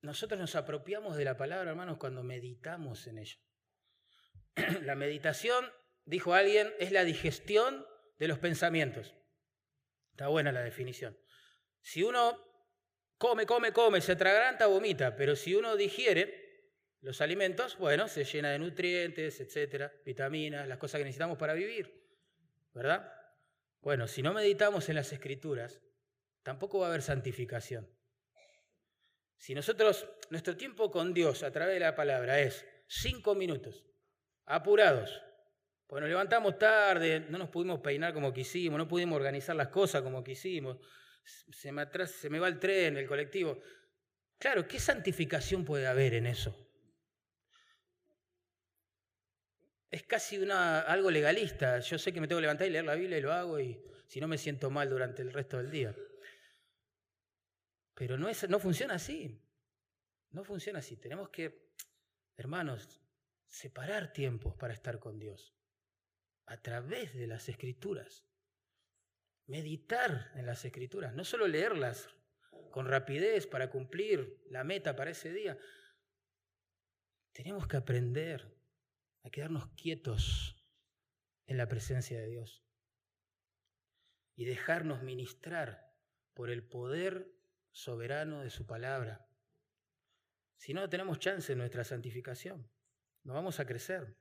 Nosotros 0.00 0.40
nos 0.40 0.54
apropiamos 0.54 1.16
de 1.16 1.24
la 1.24 1.36
palabra, 1.36 1.70
hermanos, 1.70 1.98
cuando 1.98 2.22
meditamos 2.22 3.06
en 3.06 3.18
ella. 3.18 3.36
la 4.82 4.94
meditación, 4.94 5.66
dijo 6.04 6.32
alguien, 6.32 6.72
es 6.78 6.92
la 6.92 7.04
digestión 7.04 7.86
de 8.18 8.28
los 8.28 8.38
pensamientos. 8.38 9.14
Está 10.18 10.26
buena 10.26 10.50
la 10.50 10.64
definición. 10.64 11.16
Si 11.80 12.02
uno 12.02 12.36
come, 13.18 13.46
come, 13.46 13.70
come, 13.70 14.00
se 14.00 14.10
atraganta, 14.10 14.66
vomita, 14.66 15.14
pero 15.14 15.36
si 15.36 15.54
uno 15.54 15.76
digiere 15.76 16.72
los 17.02 17.20
alimentos, 17.20 17.78
bueno, 17.78 18.08
se 18.08 18.24
llena 18.24 18.50
de 18.50 18.58
nutrientes, 18.58 19.38
etcétera, 19.38 19.92
vitaminas, 20.04 20.66
las 20.66 20.78
cosas 20.78 20.98
que 20.98 21.04
necesitamos 21.04 21.38
para 21.38 21.54
vivir, 21.54 22.04
¿verdad? 22.74 23.12
Bueno, 23.80 24.08
si 24.08 24.20
no 24.20 24.32
meditamos 24.32 24.88
en 24.88 24.96
las 24.96 25.12
escrituras, 25.12 25.80
tampoco 26.42 26.80
va 26.80 26.86
a 26.86 26.88
haber 26.88 27.02
santificación. 27.02 27.88
Si 29.36 29.54
nosotros, 29.54 30.08
nuestro 30.30 30.56
tiempo 30.56 30.90
con 30.90 31.14
Dios 31.14 31.44
a 31.44 31.52
través 31.52 31.74
de 31.74 31.80
la 31.80 31.94
palabra 31.94 32.40
es 32.40 32.66
cinco 32.88 33.36
minutos, 33.36 33.84
apurados, 34.46 35.22
pues 35.88 36.02
nos 36.02 36.10
levantamos 36.10 36.58
tarde, 36.58 37.26
no 37.30 37.38
nos 37.38 37.48
pudimos 37.48 37.80
peinar 37.80 38.12
como 38.12 38.30
quisimos, 38.30 38.76
no 38.76 38.86
pudimos 38.86 39.16
organizar 39.16 39.56
las 39.56 39.68
cosas 39.68 40.02
como 40.02 40.22
quisimos, 40.22 40.76
se 41.24 41.72
me, 41.72 41.86
se 42.06 42.28
me 42.28 42.38
va 42.38 42.46
el 42.46 42.58
tren, 42.58 42.98
el 42.98 43.06
colectivo. 43.06 43.58
Claro, 44.38 44.68
¿qué 44.68 44.78
santificación 44.78 45.64
puede 45.64 45.86
haber 45.86 46.12
en 46.12 46.26
eso? 46.26 46.54
Es 49.90 50.02
casi 50.02 50.36
una, 50.36 50.80
algo 50.80 51.10
legalista. 51.10 51.80
Yo 51.80 51.98
sé 51.98 52.12
que 52.12 52.20
me 52.20 52.28
tengo 52.28 52.40
que 52.40 52.42
levantar 52.42 52.66
y 52.66 52.70
leer 52.70 52.84
la 52.84 52.94
Biblia 52.94 53.16
y 53.16 53.22
lo 53.22 53.32
hago 53.32 53.58
y 53.58 53.82
si 54.06 54.20
no 54.20 54.28
me 54.28 54.36
siento 54.36 54.68
mal 54.68 54.90
durante 54.90 55.22
el 55.22 55.32
resto 55.32 55.56
del 55.56 55.70
día. 55.70 55.96
Pero 57.94 58.18
no, 58.18 58.28
es, 58.28 58.46
no 58.50 58.58
funciona 58.58 58.96
así. 58.96 59.42
No 60.32 60.44
funciona 60.44 60.80
así. 60.80 60.98
Tenemos 60.98 61.30
que, 61.30 61.72
hermanos, 62.36 63.00
separar 63.46 64.12
tiempos 64.12 64.54
para 64.54 64.74
estar 64.74 64.98
con 64.98 65.18
Dios 65.18 65.57
a 66.48 66.60
través 66.60 67.14
de 67.14 67.26
las 67.26 67.48
escrituras. 67.48 68.26
Meditar 69.46 70.32
en 70.34 70.46
las 70.46 70.64
escrituras, 70.64 71.14
no 71.14 71.24
solo 71.24 71.46
leerlas 71.46 72.08
con 72.70 72.86
rapidez 72.86 73.46
para 73.46 73.70
cumplir 73.70 74.42
la 74.50 74.64
meta 74.64 74.96
para 74.96 75.10
ese 75.10 75.32
día. 75.32 75.58
Tenemos 77.32 77.66
que 77.66 77.76
aprender 77.76 78.58
a 79.22 79.30
quedarnos 79.30 79.68
quietos 79.74 80.66
en 81.46 81.56
la 81.56 81.68
presencia 81.68 82.18
de 82.18 82.28
Dios 82.28 82.64
y 84.34 84.44
dejarnos 84.44 85.02
ministrar 85.02 85.94
por 86.34 86.50
el 86.50 86.66
poder 86.66 87.32
soberano 87.72 88.42
de 88.42 88.50
su 88.50 88.66
palabra. 88.66 89.28
Si 90.56 90.74
no, 90.74 90.88
tenemos 90.88 91.18
chance 91.18 91.52
en 91.52 91.58
nuestra 91.58 91.84
santificación, 91.84 92.70
no 93.22 93.34
vamos 93.34 93.60
a 93.60 93.66
crecer. 93.66 94.16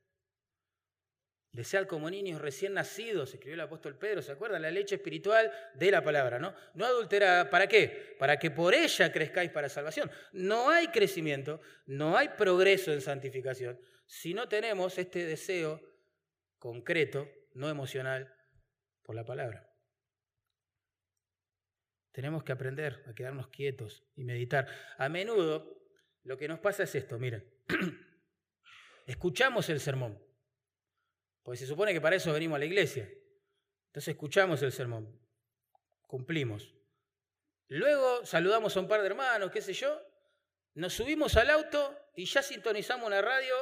Desear 1.57 1.87
como 1.87 2.07
niños 2.07 2.39
recién 2.39 2.75
nacidos, 2.75 3.33
escribió 3.33 3.55
el 3.55 3.61
apóstol 3.61 3.97
Pedro, 3.97 4.21
¿se 4.21 4.31
acuerdan? 4.31 4.61
La 4.61 4.69
leche 4.69 4.93
espiritual 4.93 5.51
de 5.73 5.89
la 5.89 6.03
palabra, 6.03 6.37
¿no? 6.37 6.53
No 6.75 6.85
adulterada, 6.85 7.49
¿para 7.49 7.65
qué? 7.65 8.15
Para 8.19 8.37
que 8.37 8.51
por 8.51 8.75
ella 8.75 9.11
crezcáis 9.11 9.49
para 9.49 9.67
salvación. 9.67 10.11
No 10.33 10.69
hay 10.69 10.89
crecimiento, 10.89 11.59
no 11.87 12.15
hay 12.15 12.29
progreso 12.29 12.93
en 12.93 13.01
santificación 13.01 13.79
si 14.05 14.35
no 14.35 14.47
tenemos 14.47 14.99
este 14.99 15.25
deseo 15.25 15.81
concreto, 16.59 17.27
no 17.55 17.69
emocional, 17.69 18.31
por 19.01 19.15
la 19.15 19.25
palabra. 19.25 19.67
Tenemos 22.11 22.43
que 22.43 22.51
aprender 22.51 23.03
a 23.07 23.15
quedarnos 23.15 23.47
quietos 23.47 24.03
y 24.15 24.23
meditar. 24.23 24.67
A 24.99 25.09
menudo 25.09 25.81
lo 26.21 26.37
que 26.37 26.47
nos 26.47 26.59
pasa 26.59 26.83
es 26.83 26.93
esto, 26.93 27.17
miren. 27.17 27.51
Escuchamos 29.07 29.69
el 29.69 29.79
sermón. 29.79 30.26
Porque 31.47 31.59
se 31.59 31.65
supone 31.65 31.93
que 31.93 32.01
para 32.01 32.17
eso 32.17 32.33
venimos 32.33 32.57
a 32.57 32.59
la 32.59 32.65
iglesia. 32.65 33.09
Entonces 33.85 34.09
escuchamos 34.09 34.61
el 34.63 34.73
sermón, 34.73 35.17
cumplimos. 36.01 36.75
Luego 37.69 38.25
saludamos 38.25 38.75
a 38.75 38.81
un 38.81 38.87
par 38.89 38.99
de 38.99 39.07
hermanos, 39.07 39.49
qué 39.49 39.61
sé 39.61 39.71
yo, 39.71 39.97
nos 40.73 40.91
subimos 40.91 41.37
al 41.37 41.49
auto 41.49 42.11
y 42.17 42.25
ya 42.25 42.43
sintonizamos 42.43 43.07
una 43.07 43.21
radio, 43.21 43.55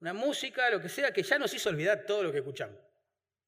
una 0.00 0.12
música, 0.12 0.68
lo 0.68 0.82
que 0.82 0.90
sea, 0.90 1.14
que 1.14 1.22
ya 1.22 1.38
nos 1.38 1.54
hizo 1.54 1.70
olvidar 1.70 2.04
todo 2.04 2.24
lo 2.24 2.30
que 2.30 2.40
escuchamos. 2.40 2.78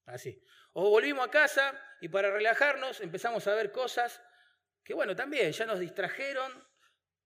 Así. 0.07 0.43
O 0.73 0.89
volvimos 0.89 1.29
a 1.29 1.31
casa 1.31 1.79
y 2.01 2.09
para 2.09 2.31
relajarnos 2.31 3.03
empezamos 3.03 3.47
a 3.47 3.55
ver 3.55 3.73
cosas 3.73 4.23
que, 4.83 4.95
bueno, 4.95 5.15
también 5.15 5.53
ya 5.53 5.67
nos 5.67 5.81
distrajeron 5.81 6.51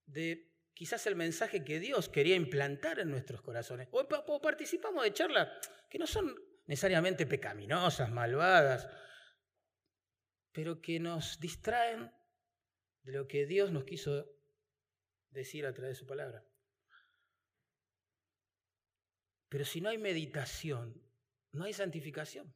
de 0.05 0.53
quizás 0.75 1.07
el 1.07 1.15
mensaje 1.15 1.65
que 1.65 1.79
Dios 1.79 2.09
quería 2.09 2.35
implantar 2.35 2.99
en 2.99 3.09
nuestros 3.09 3.41
corazones. 3.41 3.87
O, 3.93 4.41
participamos 4.41 5.05
de 5.05 5.13
charlas 5.13 5.49
que 5.91 5.99
no 5.99 6.07
son 6.07 6.35
necesariamente 6.67 7.27
pecaminosas, 7.27 8.11
malvadas, 8.11 8.89
pero 10.53 10.81
que 10.81 11.01
nos 11.01 11.39
distraen 11.41 12.11
de 13.03 13.13
lo 13.13 13.27
que 13.27 13.45
Dios 13.45 13.73
nos 13.73 13.85
quiso 13.85 14.31
decir 15.31 15.67
a 15.67 15.75
través 15.75 15.97
de 15.97 16.01
su 16.01 16.07
palabra. 16.07 16.47
Pero 19.49 19.65
si 19.65 19.81
no 19.81 19.89
hay 19.89 19.99
meditación, 19.99 21.03
no 21.53 21.65
hay 21.65 21.73
santificación. 21.73 22.55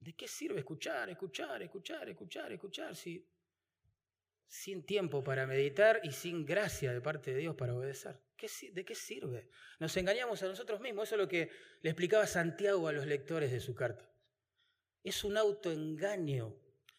¿De 0.00 0.14
qué 0.14 0.26
sirve 0.26 0.60
escuchar, 0.60 1.10
escuchar, 1.10 1.62
escuchar, 1.62 2.08
escuchar, 2.08 2.52
escuchar 2.52 2.96
si 2.96 3.28
sin 4.52 4.84
tiempo 4.84 5.24
para 5.24 5.46
meditar 5.46 6.00
y 6.02 6.12
sin 6.12 6.44
gracia 6.44 6.92
de 6.92 7.00
parte 7.00 7.32
de 7.32 7.38
Dios 7.38 7.56
para 7.56 7.74
obedecer. 7.74 8.20
¿De 8.72 8.84
qué 8.84 8.94
sirve? 8.94 9.48
Nos 9.78 9.96
engañamos 9.96 10.42
a 10.42 10.46
nosotros 10.46 10.78
mismos. 10.78 11.08
Eso 11.08 11.14
es 11.14 11.20
lo 11.22 11.28
que 11.28 11.48
le 11.80 11.88
explicaba 11.88 12.26
Santiago 12.26 12.86
a 12.86 12.92
los 12.92 13.06
lectores 13.06 13.50
de 13.50 13.60
su 13.60 13.74
carta. 13.74 14.06
Es 15.02 15.24
un 15.24 15.38
autoengaño. 15.38 16.54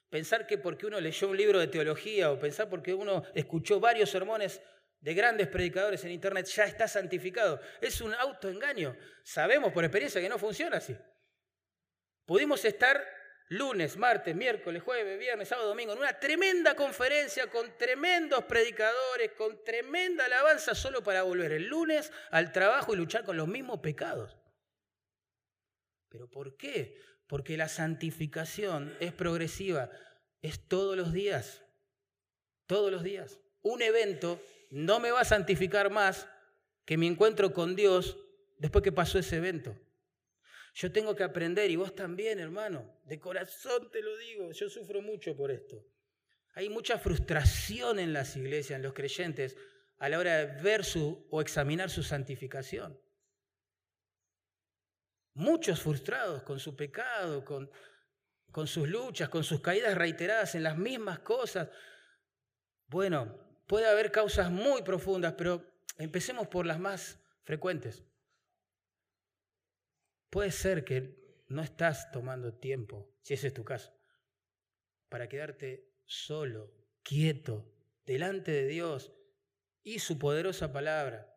Pensar 0.10 0.48
que 0.48 0.58
porque 0.58 0.88
uno 0.88 1.00
leyó 1.00 1.30
un 1.30 1.38
libro 1.38 1.60
de 1.60 1.68
teología 1.68 2.32
o 2.32 2.39
pensar 2.39 2.70
porque 2.70 2.96
uno 2.96 3.22
escuchó 3.36 3.80
varios 3.80 4.10
sermones 4.10 4.60
de 5.00 5.13
grandes 5.13 5.48
predicadores 5.48 6.04
en 6.06 6.12
Internet 6.12 6.48
ya 6.48 6.66
está 6.66 6.88
santificado. 6.88 7.60
Es 7.82 8.02
un 8.02 8.16
autoengaño. 8.16 8.98
Sabemos 9.22 9.72
por 9.72 9.84
experiencia 9.84 10.20
que 10.20 10.30
no 10.30 10.39
funciona 10.39 10.78
así. 10.78 10.98
Pudimos 12.26 12.66
estar 12.66 13.06
lunes, 13.54 13.98
martes, 13.98 14.36
miércoles, 14.36 14.84
jueves, 14.84 15.20
viernes, 15.20 15.48
sábado, 15.48 15.70
domingo, 15.70 15.94
en 15.94 16.00
una 16.00 16.20
tremenda 16.20 16.76
conferencia 16.76 17.50
con 17.50 17.78
tremendos 17.78 18.44
predicadores, 18.46 19.32
con 19.32 19.63
tremenda 19.63 20.26
alabanza, 20.26 20.76
solo 20.76 21.04
para 21.04 21.24
volver 21.24 21.52
el 21.54 21.68
lunes 21.68 22.12
al 22.32 22.52
trabajo 22.52 22.94
y 22.94 22.98
luchar 22.98 23.24
con 23.24 23.38
los 23.38 23.48
mismos 23.48 23.80
pecados. 23.80 24.38
¿Pero 26.10 26.30
por 26.30 26.58
qué? 26.58 26.98
Porque 27.28 27.58
la 27.58 27.68
santificación 27.68 28.96
es 29.00 29.13
progresiva, 29.13 29.89
es 30.42 30.68
todos 30.68 30.98
los 30.98 31.13
días, 31.13 31.63
todos 32.68 32.92
los 32.92 33.04
días. 33.04 33.39
Un 33.62 33.82
evento 33.82 34.42
no 34.70 35.00
me 35.00 35.12
va 35.12 35.22
a 35.22 35.26
santificar 35.26 35.89
más 35.89 36.28
que 36.86 36.98
mi 36.98 37.08
encuentro 37.08 37.54
con 37.54 37.76
Dios 37.76 38.18
después 38.58 38.84
que 38.84 38.92
pasó 38.92 39.20
ese 39.20 39.38
evento. 39.38 39.76
Yo 40.74 40.92
tengo 40.92 41.16
que 41.16 41.24
aprender, 41.24 41.70
y 41.70 41.76
vos 41.76 41.96
también, 41.96 42.40
hermano, 42.40 43.00
de 43.06 43.20
corazón 43.20 43.92
te 43.92 44.02
lo 44.02 44.18
digo, 44.18 44.52
yo 44.52 44.70
sufro 44.70 45.02
mucho 45.02 45.36
por 45.36 45.52
esto. 45.52 45.86
Hay 46.56 46.70
mucha 46.70 46.98
frustración 46.98 48.00
en 48.00 48.12
las 48.12 48.36
iglesias, 48.36 48.78
en 48.78 48.84
los 48.84 48.94
creyentes, 48.94 49.56
a 49.98 50.10
la 50.10 50.20
hora 50.20 50.38
de 50.38 50.62
ver 50.62 50.84
su, 50.84 51.28
o 51.30 51.42
examinar 51.42 51.90
su 51.90 52.04
santificación. 52.04 53.00
Muchos 55.36 55.82
frustrados 55.82 56.44
con 56.44 56.60
su 56.60 56.76
pecado, 56.76 57.46
con, 57.46 57.70
con 58.52 58.68
sus 58.68 58.88
luchas, 58.88 59.30
con 59.30 59.44
sus 59.44 59.62
caídas 59.62 59.96
reiteradas 59.96 60.56
en 60.56 60.64
las 60.64 60.78
mismas 60.78 61.20
cosas. 61.20 61.70
Bueno, 62.88 63.62
puede 63.68 63.88
haber 63.88 64.12
causas 64.12 64.52
muy 64.52 64.82
profundas, 64.84 65.34
pero 65.38 65.64
empecemos 65.98 66.48
por 66.48 66.66
las 66.66 66.80
más 66.80 67.20
frecuentes. 67.44 68.04
Puede 70.34 70.50
ser 70.50 70.84
que 70.84 71.43
no 71.50 71.62
estás 71.62 72.10
tomando 72.10 72.56
tiempo, 72.56 73.08
si 73.22 73.36
ese 73.36 73.50
es 73.50 73.54
tu 73.54 73.63
caso, 73.63 73.96
para 75.08 75.30
quedarte 75.30 75.93
solo, 76.06 76.74
quieto, 77.04 77.72
delante 78.04 78.52
de 78.52 78.65
Dios 78.65 79.13
y 79.84 80.00
su 80.00 80.17
poderosa 80.17 80.74
palabra. 80.74 81.32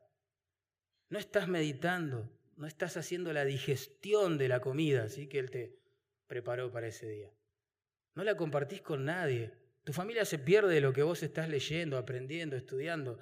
No 1.10 1.18
estás 1.18 1.46
meditando, 1.46 2.34
no 2.56 2.66
estás 2.66 2.96
haciendo 2.96 3.34
la 3.34 3.44
digestión 3.44 4.38
de 4.38 4.48
la 4.48 4.60
comida, 4.60 5.02
así 5.02 5.28
que 5.28 5.40
Él 5.40 5.50
te 5.50 5.78
preparó 6.26 6.72
para 6.72 6.86
ese 6.86 7.06
día. 7.06 7.30
No 8.14 8.24
la 8.24 8.34
compartís 8.34 8.80
con 8.80 9.04
nadie. 9.04 9.52
Tu 9.84 9.92
familia 9.92 10.24
se 10.24 10.38
pierde 10.38 10.72
de 10.72 10.80
lo 10.80 10.94
que 10.94 11.02
vos 11.02 11.22
estás 11.22 11.50
leyendo, 11.50 11.98
aprendiendo, 11.98 12.56
estudiando. 12.56 13.18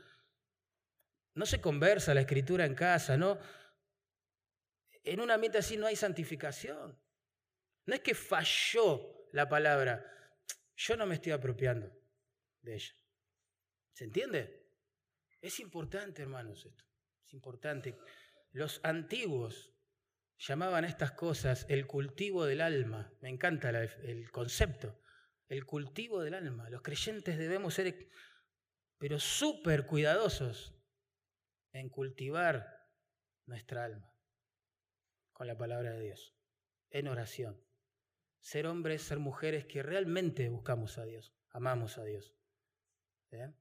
No 1.34 1.46
se 1.46 1.60
conversa 1.60 2.14
la 2.14 2.20
escritura 2.20 2.64
en 2.64 2.76
casa, 2.76 3.16
no, 3.16 3.40
en 5.04 5.20
un 5.20 5.30
ambiente 5.30 5.58
así 5.58 5.76
no 5.76 5.86
hay 5.86 5.96
santificación. 5.96 6.98
No 7.86 7.94
es 7.94 8.00
que 8.00 8.14
falló 8.14 9.28
la 9.32 9.48
palabra, 9.48 10.04
yo 10.76 10.96
no 10.96 11.06
me 11.06 11.16
estoy 11.16 11.32
apropiando 11.32 11.92
de 12.62 12.74
ella. 12.74 12.94
¿Se 13.92 14.04
entiende? 14.04 14.66
Es 15.40 15.60
importante, 15.60 16.22
hermanos, 16.22 16.64
esto. 16.64 16.84
Es 17.24 17.34
importante. 17.34 17.96
Los 18.52 18.80
antiguos 18.82 19.70
llamaban 20.38 20.84
a 20.84 20.88
estas 20.88 21.12
cosas 21.12 21.66
el 21.68 21.86
cultivo 21.86 22.46
del 22.46 22.62
alma. 22.62 23.12
Me 23.20 23.28
encanta 23.28 23.70
el 23.70 24.30
concepto. 24.30 25.00
El 25.48 25.66
cultivo 25.66 26.22
del 26.22 26.34
alma. 26.34 26.70
Los 26.70 26.80
creyentes 26.80 27.36
debemos 27.36 27.74
ser, 27.74 28.08
pero 28.98 29.20
súper 29.20 29.84
cuidadosos 29.84 30.74
en 31.72 31.90
cultivar 31.90 32.88
nuestra 33.46 33.84
alma 33.84 34.13
con 35.34 35.46
la 35.46 35.58
palabra 35.58 35.92
de 35.92 36.00
Dios, 36.00 36.34
en 36.88 37.08
oración. 37.08 37.62
Ser 38.40 38.66
hombres, 38.66 39.02
ser 39.02 39.18
mujeres 39.18 39.66
que 39.66 39.82
realmente 39.82 40.48
buscamos 40.48 40.96
a 40.96 41.04
Dios, 41.04 41.34
amamos 41.50 41.98
a 41.98 42.04
Dios. 42.04 42.34
¿Eh? 43.30 43.52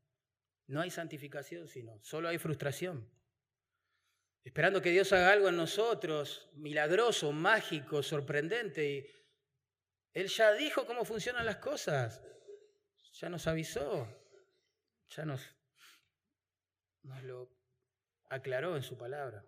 No 0.68 0.82
hay 0.82 0.92
santificación, 0.92 1.68
sino 1.68 2.00
solo 2.02 2.30
hay 2.30 2.38
frustración. 2.38 3.10
Esperando 4.44 4.82
que 4.82 4.92
Dios 4.92 5.12
haga 5.14 5.32
algo 5.32 5.50
en 5.50 5.58
nosotros, 5.58 6.50
milagroso, 6.54 7.32
mágico, 7.32 8.04
sorprendente. 8.04 8.86
Y 8.86 9.08
Él 10.12 10.28
ya 10.28 10.52
dijo 10.54 10.86
cómo 10.86 11.06
funcionan 11.06 11.46
las 11.46 11.58
cosas. 11.58 12.22
Ya 13.14 13.30
nos 13.30 13.48
avisó. 13.48 14.08
Ya 15.10 15.26
nos, 15.26 15.42
nos 17.04 17.24
lo 17.24 17.50
aclaró 18.30 18.76
en 18.76 18.84
su 18.84 18.98
palabra. 18.98 19.46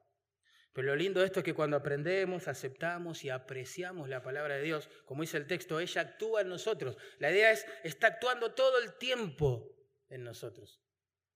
Pero 0.75 0.89
lo 0.89 0.95
lindo 0.97 1.21
de 1.21 1.27
esto 1.27 1.39
es 1.39 1.45
que 1.45 1.53
cuando 1.53 1.77
aprendemos, 1.77 2.49
aceptamos 2.49 3.23
y 3.23 3.29
apreciamos 3.29 4.09
la 4.09 4.21
palabra 4.21 4.57
de 4.57 4.63
Dios, 4.63 4.89
como 5.05 5.21
dice 5.21 5.37
el 5.37 5.47
texto, 5.47 5.79
ella 5.79 6.01
actúa 6.01 6.41
en 6.41 6.49
nosotros. 6.49 6.97
La 7.17 7.31
idea 7.31 7.49
es, 7.51 7.65
está 7.85 8.07
actuando 8.07 8.53
todo 8.53 8.77
el 8.79 8.97
tiempo 8.97 9.73
en 10.09 10.25
nosotros. 10.25 10.81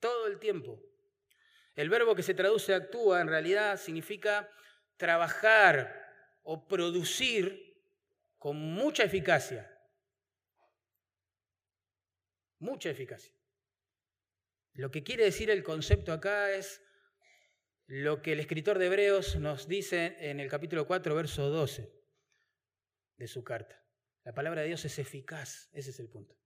Todo 0.02 0.28
el 0.28 0.40
tiempo. 0.40 0.84
El 1.74 1.90
verbo 1.90 2.16
que 2.16 2.22
se 2.22 2.34
traduce 2.34 2.74
actúa 2.74 3.22
en 3.22 3.30
realidad 3.30 3.80
significa 3.80 4.52
trabajar 4.98 5.96
o 6.44 6.68
producir 6.68 7.82
con 8.38 8.58
mucha 8.58 9.06
eficacia. 9.06 9.74
Mucha 12.58 12.90
eficacia. 12.90 13.34
Lo 14.74 14.92
que 14.92 15.02
quiere 15.02 15.24
decir 15.24 15.50
el 15.50 15.64
concepto 15.64 16.12
acá 16.12 16.52
es 16.52 16.82
lo 17.90 18.22
que 18.22 18.34
el 18.34 18.40
escritor 18.40 18.78
de 18.78 18.86
Hebreos 18.86 19.38
nos 19.38 19.68
dice 19.68 20.16
en 20.20 20.40
el 20.40 20.48
capítulo 20.48 20.86
4, 20.86 21.16
verso 21.16 21.50
12 21.50 21.92
de 23.18 23.28
su 23.28 23.44
carta. 23.44 23.84
La 24.24 24.32
palabra 24.32 24.62
de 24.62 24.68
Dios 24.68 24.86
es 24.86 25.00
eficaz, 25.00 25.72
ese 25.74 25.90
es 25.90 26.00
el 26.00 26.08
punto. 26.08 26.38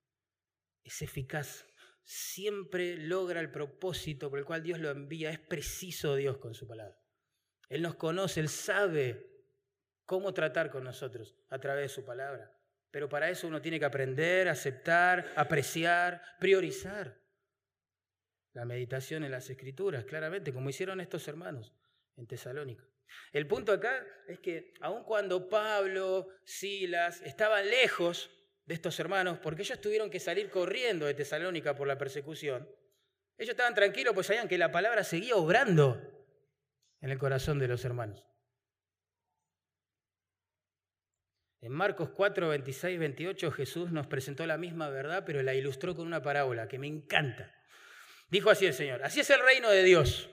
Es 0.85 1.01
eficaz, 1.01 1.65
siempre 2.05 2.95
logra 2.95 3.41
el 3.41 3.51
propósito 3.51 4.29
por 4.29 4.39
el 4.39 4.45
cual 4.45 4.63
Dios 4.63 4.79
lo 4.79 4.89
envía, 4.89 5.31
es 5.31 5.39
preciso 5.39 6.15
Dios 6.15 6.37
con 6.37 6.53
su 6.53 6.65
palabra. 6.65 6.97
Él 7.67 7.81
nos 7.81 7.95
conoce, 7.95 8.39
Él 8.39 8.47
sabe 8.47 9.29
cómo 10.05 10.33
tratar 10.33 10.69
con 10.69 10.85
nosotros 10.85 11.35
a 11.49 11.59
través 11.59 11.83
de 11.83 11.89
su 11.89 12.05
palabra. 12.05 12.57
Pero 12.89 13.09
para 13.09 13.29
eso 13.29 13.47
uno 13.47 13.61
tiene 13.61 13.79
que 13.79 13.85
aprender, 13.85 14.47
aceptar, 14.47 15.33
apreciar, 15.35 16.21
priorizar 16.39 17.21
la 18.53 18.65
meditación 18.65 19.23
en 19.23 19.31
las 19.31 19.49
escrituras, 19.49 20.05
claramente, 20.05 20.53
como 20.53 20.69
hicieron 20.69 21.01
estos 21.01 21.27
hermanos 21.27 21.73
en 22.15 22.27
Tesalónica. 22.27 22.83
El 23.31 23.47
punto 23.47 23.71
acá 23.71 24.05
es 24.27 24.39
que 24.39 24.73
aun 24.81 25.03
cuando 25.03 25.49
Pablo, 25.49 26.29
Silas 26.43 27.21
estaban 27.21 27.69
lejos 27.69 28.31
de 28.65 28.75
estos 28.75 28.99
hermanos, 28.99 29.39
porque 29.39 29.63
ellos 29.63 29.81
tuvieron 29.81 30.09
que 30.09 30.19
salir 30.19 30.49
corriendo 30.49 31.05
de 31.05 31.13
Tesalónica 31.13 31.75
por 31.75 31.87
la 31.87 31.97
persecución, 31.97 32.67
ellos 33.37 33.51
estaban 33.51 33.73
tranquilos 33.73 34.13
pues 34.13 34.27
sabían 34.27 34.47
que 34.47 34.57
la 34.57 34.71
palabra 34.71 35.03
seguía 35.03 35.35
obrando 35.35 35.99
en 37.01 37.09
el 37.09 37.17
corazón 37.17 37.59
de 37.59 37.67
los 37.67 37.83
hermanos. 37.83 38.25
En 41.59 41.71
Marcos 41.71 42.09
4, 42.09 42.49
26, 42.49 42.99
28 42.99 43.51
Jesús 43.51 43.91
nos 43.91 44.07
presentó 44.07 44.45
la 44.45 44.57
misma 44.57 44.89
verdad, 44.89 45.23
pero 45.25 45.41
la 45.41 45.53
ilustró 45.53 45.95
con 45.95 46.05
una 46.05 46.21
parábola 46.21 46.67
que 46.67 46.77
me 46.77 46.87
encanta. 46.87 47.53
Dijo 48.33 48.49
así 48.49 48.65
el 48.65 48.73
Señor, 48.73 49.03
así 49.03 49.19
es 49.19 49.29
el 49.29 49.41
reino 49.41 49.69
de 49.69 49.83
Dios. 49.83 50.27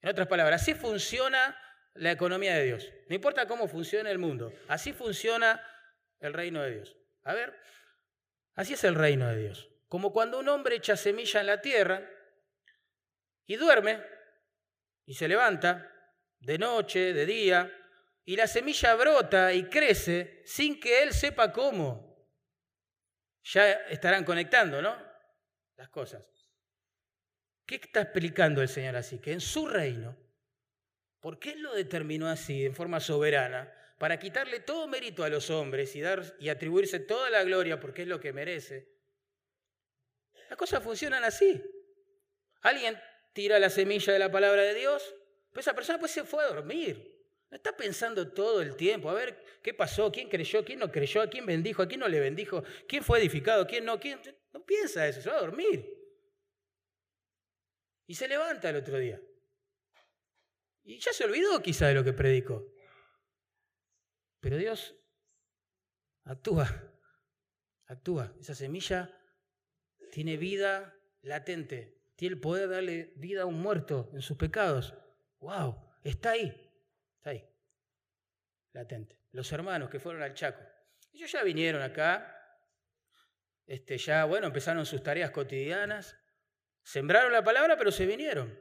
En 0.00 0.08
otras 0.08 0.26
palabras, 0.26 0.60
así 0.60 0.74
funciona 0.74 1.56
la 1.94 2.10
economía 2.10 2.52
de 2.56 2.64
Dios. 2.64 2.90
No 3.08 3.14
importa 3.14 3.46
cómo 3.46 3.68
funciona 3.68 4.10
el 4.10 4.18
mundo, 4.18 4.52
así 4.66 4.92
funciona 4.92 5.64
el 6.18 6.32
reino 6.32 6.60
de 6.62 6.72
Dios. 6.72 6.96
A 7.22 7.32
ver, 7.32 7.56
así 8.56 8.74
es 8.74 8.82
el 8.82 8.96
reino 8.96 9.28
de 9.28 9.36
Dios. 9.36 9.70
Como 9.86 10.12
cuando 10.12 10.40
un 10.40 10.48
hombre 10.48 10.74
echa 10.74 10.96
semilla 10.96 11.42
en 11.42 11.46
la 11.46 11.60
tierra 11.60 12.10
y 13.46 13.54
duerme 13.54 14.04
y 15.06 15.14
se 15.14 15.28
levanta 15.28 15.88
de 16.40 16.58
noche, 16.58 17.12
de 17.12 17.24
día, 17.24 17.72
y 18.24 18.34
la 18.34 18.48
semilla 18.48 18.96
brota 18.96 19.52
y 19.52 19.68
crece 19.68 20.42
sin 20.44 20.80
que 20.80 21.04
él 21.04 21.12
sepa 21.12 21.52
cómo. 21.52 22.28
Ya 23.44 23.70
estarán 23.70 24.24
conectando, 24.24 24.82
¿no? 24.82 25.00
Las 25.76 25.88
cosas. 25.90 26.33
¿Qué 27.66 27.76
está 27.76 28.02
explicando 28.02 28.60
el 28.60 28.68
Señor 28.68 28.96
así? 28.96 29.18
Que 29.18 29.32
en 29.32 29.40
su 29.40 29.66
reino, 29.66 30.16
¿por 31.20 31.38
qué 31.38 31.52
Él 31.52 31.62
lo 31.62 31.74
determinó 31.74 32.28
así, 32.28 32.64
en 32.64 32.74
forma 32.74 33.00
soberana? 33.00 33.72
Para 33.98 34.18
quitarle 34.18 34.60
todo 34.60 34.86
mérito 34.86 35.24
a 35.24 35.28
los 35.28 35.48
hombres 35.50 35.94
y, 35.96 36.00
dar, 36.00 36.22
y 36.38 36.48
atribuirse 36.48 37.00
toda 37.00 37.30
la 37.30 37.42
gloria 37.44 37.80
porque 37.80 38.02
es 38.02 38.08
lo 38.08 38.20
que 38.20 38.32
merece. 38.32 38.92
Las 40.50 40.58
cosas 40.58 40.82
funcionan 40.82 41.24
así. 41.24 41.62
Alguien 42.60 43.00
tira 43.32 43.58
la 43.58 43.70
semilla 43.70 44.12
de 44.12 44.18
la 44.18 44.30
palabra 44.30 44.62
de 44.62 44.74
Dios, 44.74 45.14
pero 45.50 45.60
esa 45.60 45.74
persona 45.74 45.98
pues 45.98 46.12
se 46.12 46.24
fue 46.24 46.44
a 46.44 46.48
dormir. 46.48 47.12
No 47.50 47.56
está 47.56 47.76
pensando 47.76 48.32
todo 48.32 48.60
el 48.60 48.76
tiempo, 48.76 49.08
a 49.08 49.14
ver 49.14 49.42
qué 49.62 49.72
pasó, 49.72 50.10
quién 50.10 50.28
creyó, 50.28 50.64
quién 50.64 50.80
no 50.80 50.90
creyó, 50.90 51.22
a 51.22 51.30
quién 51.30 51.46
bendijo, 51.46 51.82
a 51.82 51.88
quién 51.88 52.00
no 52.00 52.08
le 52.08 52.20
bendijo, 52.20 52.62
quién 52.86 53.02
fue 53.02 53.20
edificado, 53.20 53.66
quién 53.66 53.84
no, 53.84 53.98
quién... 53.98 54.20
No 54.52 54.64
piensa 54.64 55.06
eso, 55.06 55.20
se 55.20 55.30
va 55.30 55.36
a 55.36 55.40
dormir. 55.40 56.03
Y 58.06 58.14
se 58.14 58.28
levanta 58.28 58.70
el 58.70 58.76
otro 58.76 58.98
día. 58.98 59.20
Y 60.82 60.98
ya 60.98 61.12
se 61.12 61.24
olvidó 61.24 61.62
quizá 61.62 61.88
de 61.88 61.94
lo 61.94 62.04
que 62.04 62.12
predicó. 62.12 62.66
Pero 64.40 64.58
Dios 64.58 64.94
actúa, 66.24 66.68
actúa. 67.86 68.34
Esa 68.38 68.54
semilla 68.54 69.18
tiene 70.12 70.36
vida 70.36 70.94
latente, 71.22 72.12
tiene 72.16 72.34
el 72.34 72.40
poder 72.40 72.68
de 72.68 72.74
darle 72.74 73.12
vida 73.16 73.42
a 73.42 73.46
un 73.46 73.60
muerto 73.60 74.10
en 74.12 74.20
sus 74.20 74.36
pecados. 74.36 74.94
¡Wow! 75.40 75.98
Está 76.02 76.32
ahí, 76.32 76.70
está 77.16 77.30
ahí, 77.30 77.48
latente. 78.72 79.18
Los 79.32 79.50
hermanos 79.52 79.88
que 79.88 79.98
fueron 79.98 80.22
al 80.22 80.34
Chaco, 80.34 80.62
ellos 81.12 81.32
ya 81.32 81.42
vinieron 81.42 81.80
acá, 81.80 82.30
este, 83.66 83.96
ya, 83.96 84.26
bueno, 84.26 84.48
empezaron 84.48 84.84
sus 84.84 85.02
tareas 85.02 85.30
cotidianas, 85.30 86.18
Sembraron 86.84 87.32
la 87.32 87.42
palabra, 87.42 87.76
pero 87.76 87.90
se 87.90 88.06
vinieron. 88.06 88.56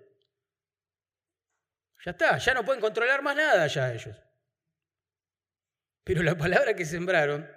Ya 2.03 2.11
está, 2.11 2.37
ya 2.37 2.53
no 2.53 2.65
pueden 2.65 2.81
controlar 2.81 3.21
más 3.21 3.35
nada 3.35 3.67
ya 3.67 3.93
ellos. 3.93 4.17
Pero 6.03 6.23
la 6.23 6.35
palabra 6.37 6.75
que 6.75 6.85
sembraron 6.85 7.49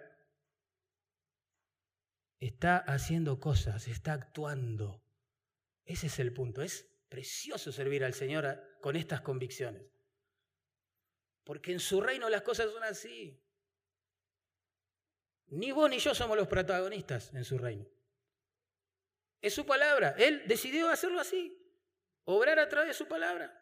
está 2.38 2.78
haciendo 2.78 3.40
cosas, 3.40 3.88
está 3.88 4.12
actuando. 4.12 5.02
Ese 5.84 6.08
es 6.08 6.18
el 6.18 6.32
punto. 6.32 6.62
Es 6.62 6.88
precioso 7.08 7.72
servir 7.72 8.04
al 8.04 8.14
Señor 8.14 8.78
con 8.80 8.96
estas 8.96 9.20
convicciones. 9.20 9.82
Porque 11.44 11.72
en 11.72 11.80
su 11.80 12.00
reino 12.00 12.28
las 12.28 12.42
cosas 12.42 12.70
son 12.72 12.84
así. 12.84 13.42
Ni 15.48 15.70
vos 15.70 15.88
ni 15.88 15.98
yo 15.98 16.14
somos 16.14 16.36
los 16.36 16.48
protagonistas 16.48 17.32
en 17.34 17.44
su 17.44 17.56
reino. 17.56 17.86
Es 19.40 19.54
su 19.54 19.64
palabra. 19.66 20.14
Él 20.18 20.42
decidió 20.46 20.88
hacerlo 20.88 21.20
así. 21.20 21.56
Obrar 22.24 22.58
a 22.58 22.68
través 22.68 22.88
de 22.88 22.94
su 22.94 23.06
palabra. 23.06 23.52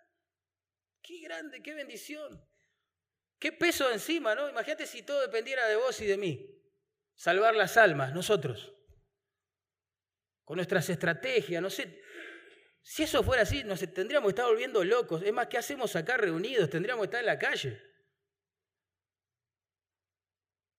Qué 1.03 1.21
grande, 1.21 1.63
qué 1.63 1.75
bendición. 1.75 2.43
Qué 3.39 3.53
peso 3.53 3.91
encima, 3.91 4.35
¿no? 4.35 4.49
Imagínate 4.49 4.87
si 4.87 5.03
todo 5.03 5.21
dependiera 5.21 5.67
de 5.69 5.77
vos 5.77 6.01
y 6.01 6.07
de 6.07 6.17
mí. 6.17 6.51
Salvar 7.15 7.55
las 7.55 7.77
almas, 7.77 8.15
nosotros. 8.15 8.73
Con 10.45 10.57
nuestras 10.57 10.89
estrategias, 10.89 11.61
no 11.61 11.71
sé. 11.71 12.03
Si 12.83 13.03
eso 13.03 13.23
fuera 13.23 13.43
así, 13.43 13.65
nos 13.65 13.81
tendríamos 13.93 14.29
que 14.29 14.33
estar 14.33 14.47
volviendo 14.47 14.85
locos. 14.85 15.23
Es 15.23 15.33
más, 15.33 15.49
¿qué 15.49 15.59
hacemos 15.59 15.95
acá 15.97 16.17
reunidos? 16.17 16.71
Tendríamos 16.71 17.03
que 17.03 17.07
estar 17.07 17.21
en 17.21 17.27
la 17.27 17.39
calle. 17.39 17.83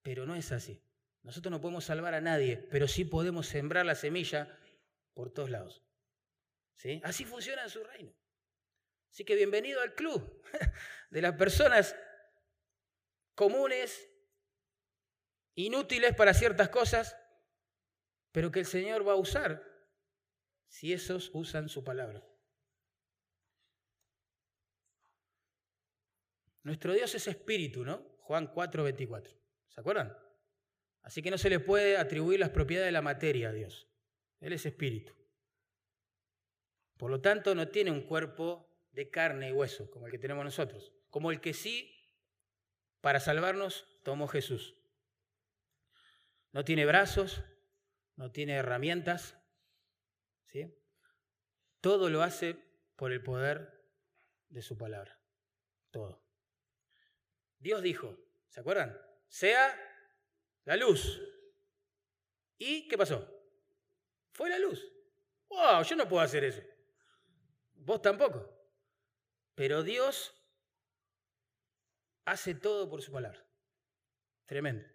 Pero 0.02 0.24
no 0.24 0.34
es 0.34 0.52
así. 0.52 0.82
Nosotros 1.22 1.50
no 1.50 1.60
podemos 1.60 1.84
salvar 1.84 2.14
a 2.14 2.20
nadie, 2.20 2.56
pero 2.70 2.86
sí 2.86 3.04
podemos 3.04 3.48
sembrar 3.48 3.84
la 3.84 3.96
semilla 3.96 4.56
por 5.16 5.32
todos 5.32 5.48
lados. 5.48 5.82
¿Sí? 6.74 7.00
Así 7.02 7.24
funciona 7.24 7.62
en 7.62 7.70
su 7.70 7.82
reino. 7.82 8.14
Así 9.10 9.24
que 9.24 9.34
bienvenido 9.34 9.80
al 9.80 9.94
club 9.94 10.44
de 11.10 11.22
las 11.22 11.34
personas 11.36 11.96
comunes, 13.34 14.12
inútiles 15.54 16.14
para 16.14 16.34
ciertas 16.34 16.68
cosas, 16.68 17.16
pero 18.30 18.50
que 18.50 18.60
el 18.60 18.66
Señor 18.66 19.08
va 19.08 19.12
a 19.12 19.16
usar 19.16 19.64
si 20.68 20.92
esos 20.92 21.30
usan 21.32 21.70
su 21.70 21.82
palabra. 21.82 22.22
Nuestro 26.62 26.92
Dios 26.92 27.14
es 27.14 27.26
espíritu, 27.26 27.86
¿no? 27.86 28.18
Juan 28.20 28.48
4, 28.48 28.84
24. 28.84 29.34
¿Se 29.68 29.80
acuerdan? 29.80 30.14
Así 31.00 31.22
que 31.22 31.30
no 31.30 31.38
se 31.38 31.48
le 31.48 31.60
puede 31.60 31.96
atribuir 31.96 32.38
las 32.38 32.50
propiedades 32.50 32.88
de 32.88 32.92
la 32.92 33.00
materia 33.00 33.48
a 33.48 33.52
Dios. 33.52 33.88
Él 34.40 34.52
es 34.52 34.66
espíritu. 34.66 35.14
Por 36.96 37.10
lo 37.10 37.20
tanto, 37.20 37.54
no 37.54 37.68
tiene 37.68 37.90
un 37.90 38.02
cuerpo 38.02 38.66
de 38.92 39.10
carne 39.10 39.50
y 39.50 39.52
hueso 39.52 39.90
como 39.90 40.06
el 40.06 40.12
que 40.12 40.18
tenemos 40.18 40.44
nosotros, 40.44 40.92
como 41.10 41.30
el 41.30 41.40
que 41.40 41.52
sí, 41.52 41.92
para 43.00 43.20
salvarnos, 43.20 43.86
tomó 44.02 44.26
Jesús. 44.26 44.74
No 46.52 46.64
tiene 46.64 46.86
brazos, 46.86 47.42
no 48.16 48.32
tiene 48.32 48.54
herramientas, 48.54 49.36
¿sí? 50.46 50.74
Todo 51.80 52.08
lo 52.08 52.22
hace 52.22 52.56
por 52.96 53.12
el 53.12 53.22
poder 53.22 53.84
de 54.48 54.62
su 54.62 54.78
palabra. 54.78 55.20
Todo. 55.90 56.24
Dios 57.58 57.82
dijo, 57.82 58.18
¿se 58.48 58.60
acuerdan? 58.60 58.98
Sea 59.28 59.78
la 60.64 60.76
luz. 60.76 61.22
¿Y 62.58 62.88
qué 62.88 62.96
pasó? 62.96 63.35
Fue 64.36 64.50
la 64.50 64.58
luz. 64.58 64.86
¡Wow! 65.48 65.82
Yo 65.82 65.96
no 65.96 66.06
puedo 66.06 66.22
hacer 66.22 66.44
eso. 66.44 66.60
Vos 67.72 68.02
tampoco. 68.02 68.52
Pero 69.54 69.82
Dios 69.82 70.34
hace 72.26 72.54
todo 72.54 72.86
por 72.90 73.00
su 73.00 73.10
palabra. 73.10 73.42
Tremendo. 74.44 74.86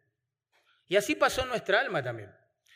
Y 0.87 0.95
así 0.95 1.15
pasó 1.15 1.43
nuestra 1.47 1.79
alma 1.79 2.03
también. 2.03 2.31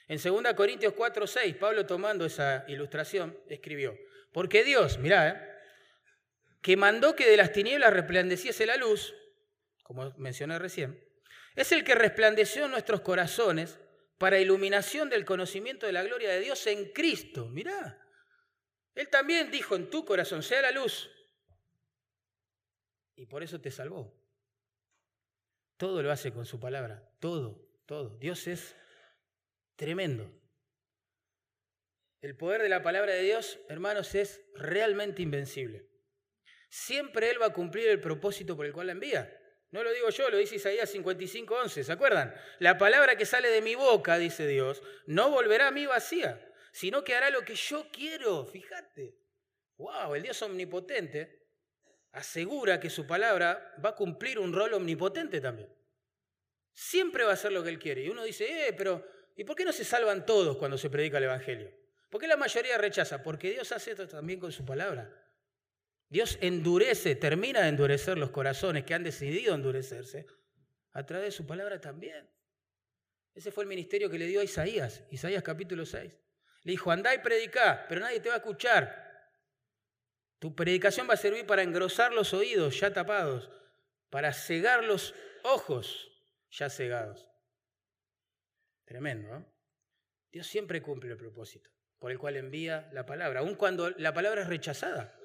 En 0.08 0.18
2 0.18 0.54
Corintios 0.56 0.94
4, 0.94 1.28
6, 1.28 1.56
Pablo 1.58 1.86
tomando 1.86 2.26
esa 2.26 2.66
ilustración, 2.68 3.38
escribió, 3.48 3.96
porque 4.32 4.64
Dios, 4.64 4.98
mirá, 4.98 5.30
¿eh? 5.30 5.56
que 6.62 6.78
mandó 6.78 7.16
que 7.16 7.30
de 7.30 7.38
las 7.38 7.52
tinieblas 7.52 7.94
resplandeciese 7.94 8.66
la 8.66 8.78
luz, 8.78 9.14
como 9.84 10.12
mencioné 10.18 10.58
recién, 10.58 11.00
es 11.56 11.72
el 11.72 11.84
que 11.84 11.94
resplandeció 11.94 12.66
en 12.66 12.72
nuestros 12.72 13.02
corazones 13.02 13.80
para 14.18 14.40
iluminación 14.40 15.10
del 15.10 15.26
conocimiento 15.26 15.86
de 15.86 15.94
la 15.94 16.04
gloria 16.04 16.30
de 16.30 16.40
Dios 16.40 16.66
en 16.68 16.92
Cristo. 16.92 17.48
Mirá, 17.48 18.02
Él 18.94 19.10
también 19.10 19.52
dijo 19.52 19.76
en 19.76 19.90
tu 19.90 20.06
corazón, 20.06 20.44
sea 20.44 20.62
la 20.62 20.72
luz. 20.72 21.10
Y 23.16 23.26
por 23.26 23.44
eso 23.44 23.60
te 23.60 23.72
salvó. 23.72 24.14
Todo 25.78 26.02
lo 26.02 26.12
hace 26.12 26.32
con 26.32 26.46
su 26.46 26.60
palabra, 26.60 27.10
todo, 27.20 27.68
todo. 27.86 28.18
Dios 28.18 28.48
es 28.48 28.76
Tremendo. 29.76 30.32
El 32.22 32.38
poder 32.38 32.62
de 32.62 32.70
la 32.70 32.82
palabra 32.82 33.14
de 33.14 33.22
Dios, 33.22 33.60
hermanos, 33.68 34.16
es 34.16 34.42
realmente 34.56 35.22
invencible. 35.22 35.90
Siempre 36.70 37.30
Él 37.30 37.42
va 37.42 37.48
a 37.48 37.54
cumplir 37.54 37.88
el 37.90 38.00
propósito 38.00 38.56
por 38.56 38.66
el 38.66 38.74
cual 38.74 38.88
la 38.88 38.94
envía. 38.94 39.38
No 39.76 39.84
lo 39.84 39.92
digo 39.92 40.10
yo, 40.10 40.30
lo 40.30 40.38
dice 40.38 40.56
Isaías 40.56 40.90
55:11. 40.90 41.84
¿Se 41.84 41.92
acuerdan? 41.92 42.34
La 42.60 42.78
palabra 42.78 43.18
que 43.18 43.26
sale 43.26 43.50
de 43.50 43.62
mi 43.62 43.76
boca, 43.76 44.18
dice 44.18 44.48
Dios, 44.48 44.82
no 45.06 45.30
volverá 45.30 45.68
a 45.68 45.72
mí 45.72 45.86
vacía, 45.86 46.50
sino 46.72 47.04
que 47.04 47.14
hará 47.14 47.30
lo 47.30 47.44
que 47.44 47.56
yo 47.56 47.90
quiero. 47.92 48.46
Fíjate. 48.46 49.18
¡Wow! 49.76 50.16
El 50.16 50.24
Dios 50.24 50.42
omnipotente 50.42 51.50
asegura 52.14 52.80
que 52.80 52.90
su 52.90 53.06
palabra 53.06 53.76
va 53.84 53.90
a 53.90 53.96
cumplir 53.96 54.40
un 54.40 54.54
rol 54.54 54.74
omnipotente 54.76 55.42
también. 55.42 55.70
Siempre 56.72 57.26
va 57.26 57.32
a 57.32 57.34
hacer 57.34 57.52
lo 57.52 57.62
que 57.62 57.68
Él 57.68 57.78
quiere. 57.78 58.02
Y 58.02 58.10
uno 58.10 58.24
dice, 58.24 58.70
eh, 58.70 58.74
pero 58.74 59.06
¿Y 59.36 59.44
por 59.44 59.56
qué 59.56 59.66
no 59.66 59.74
se 59.74 59.84
salvan 59.84 60.26
todos 60.26 60.56
cuando 60.56 60.78
se 60.78 60.90
predica 60.90 61.18
el 61.18 61.26
Evangelio? 61.26 61.70
¿Por 62.10 62.22
qué 62.22 62.28
la 62.28 62.38
mayoría 62.38 62.78
rechaza? 62.78 63.22
Porque 63.22 63.52
Dios 63.52 63.70
hace 63.74 63.92
esto 63.92 64.08
también 64.08 64.40
con 64.40 64.54
su 64.54 64.66
palabra. 64.66 65.12
Dios 66.10 66.38
endurece, 66.42 67.16
termina 67.16 67.62
de 67.62 67.70
endurecer 67.70 68.18
los 68.18 68.30
corazones 68.30 68.84
que 68.84 68.94
han 68.94 69.04
decidido 69.04 69.56
endurecerse 69.56 70.26
a 70.92 71.06
través 71.06 71.28
de 71.28 71.32
su 71.32 71.46
palabra 71.46 71.82
también. 71.82 72.30
Ese 73.34 73.52
fue 73.52 73.64
el 73.64 73.70
ministerio 73.70 74.10
que 74.10 74.20
le 74.20 74.28
dio 74.28 74.40
a 74.40 74.44
Isaías, 74.44 75.04
Isaías 75.12 75.44
capítulo 75.44 75.86
6. 75.86 76.14
Le 76.64 76.72
dijo, 76.72 76.90
andá 76.90 77.14
y 77.14 77.20
predicá, 77.20 77.86
pero 77.90 78.02
nadie 78.02 78.20
te 78.20 78.30
va 78.30 78.36
a 78.36 78.38
escuchar. 78.38 79.04
Tu 80.40 80.56
predicación 80.56 81.10
va 81.10 81.16
a 81.16 81.18
servir 81.18 81.46
para 81.46 81.64
engrosar 81.64 82.14
los 82.14 82.34
oídos 82.34 82.80
ya 82.80 82.94
tapados, 82.94 83.52
para 84.10 84.32
cegar 84.32 84.84
los 84.84 85.14
ojos 85.44 86.10
ya 86.50 86.70
cegados. 86.70 87.28
Tremendo, 88.86 89.28
¿no? 89.30 89.56
Dios 90.32 90.48
siempre 90.48 90.82
cumple 90.82 91.12
el 91.12 91.18
propósito 91.18 91.70
por 92.00 92.12
el 92.12 92.20
cual 92.20 92.36
envía 92.36 92.90
la 92.94 93.06
palabra, 93.06 93.40
aun 93.40 93.56
cuando 93.56 93.90
la 93.92 94.14
palabra 94.14 94.42
es 94.42 94.48
rechazada. 94.48 95.18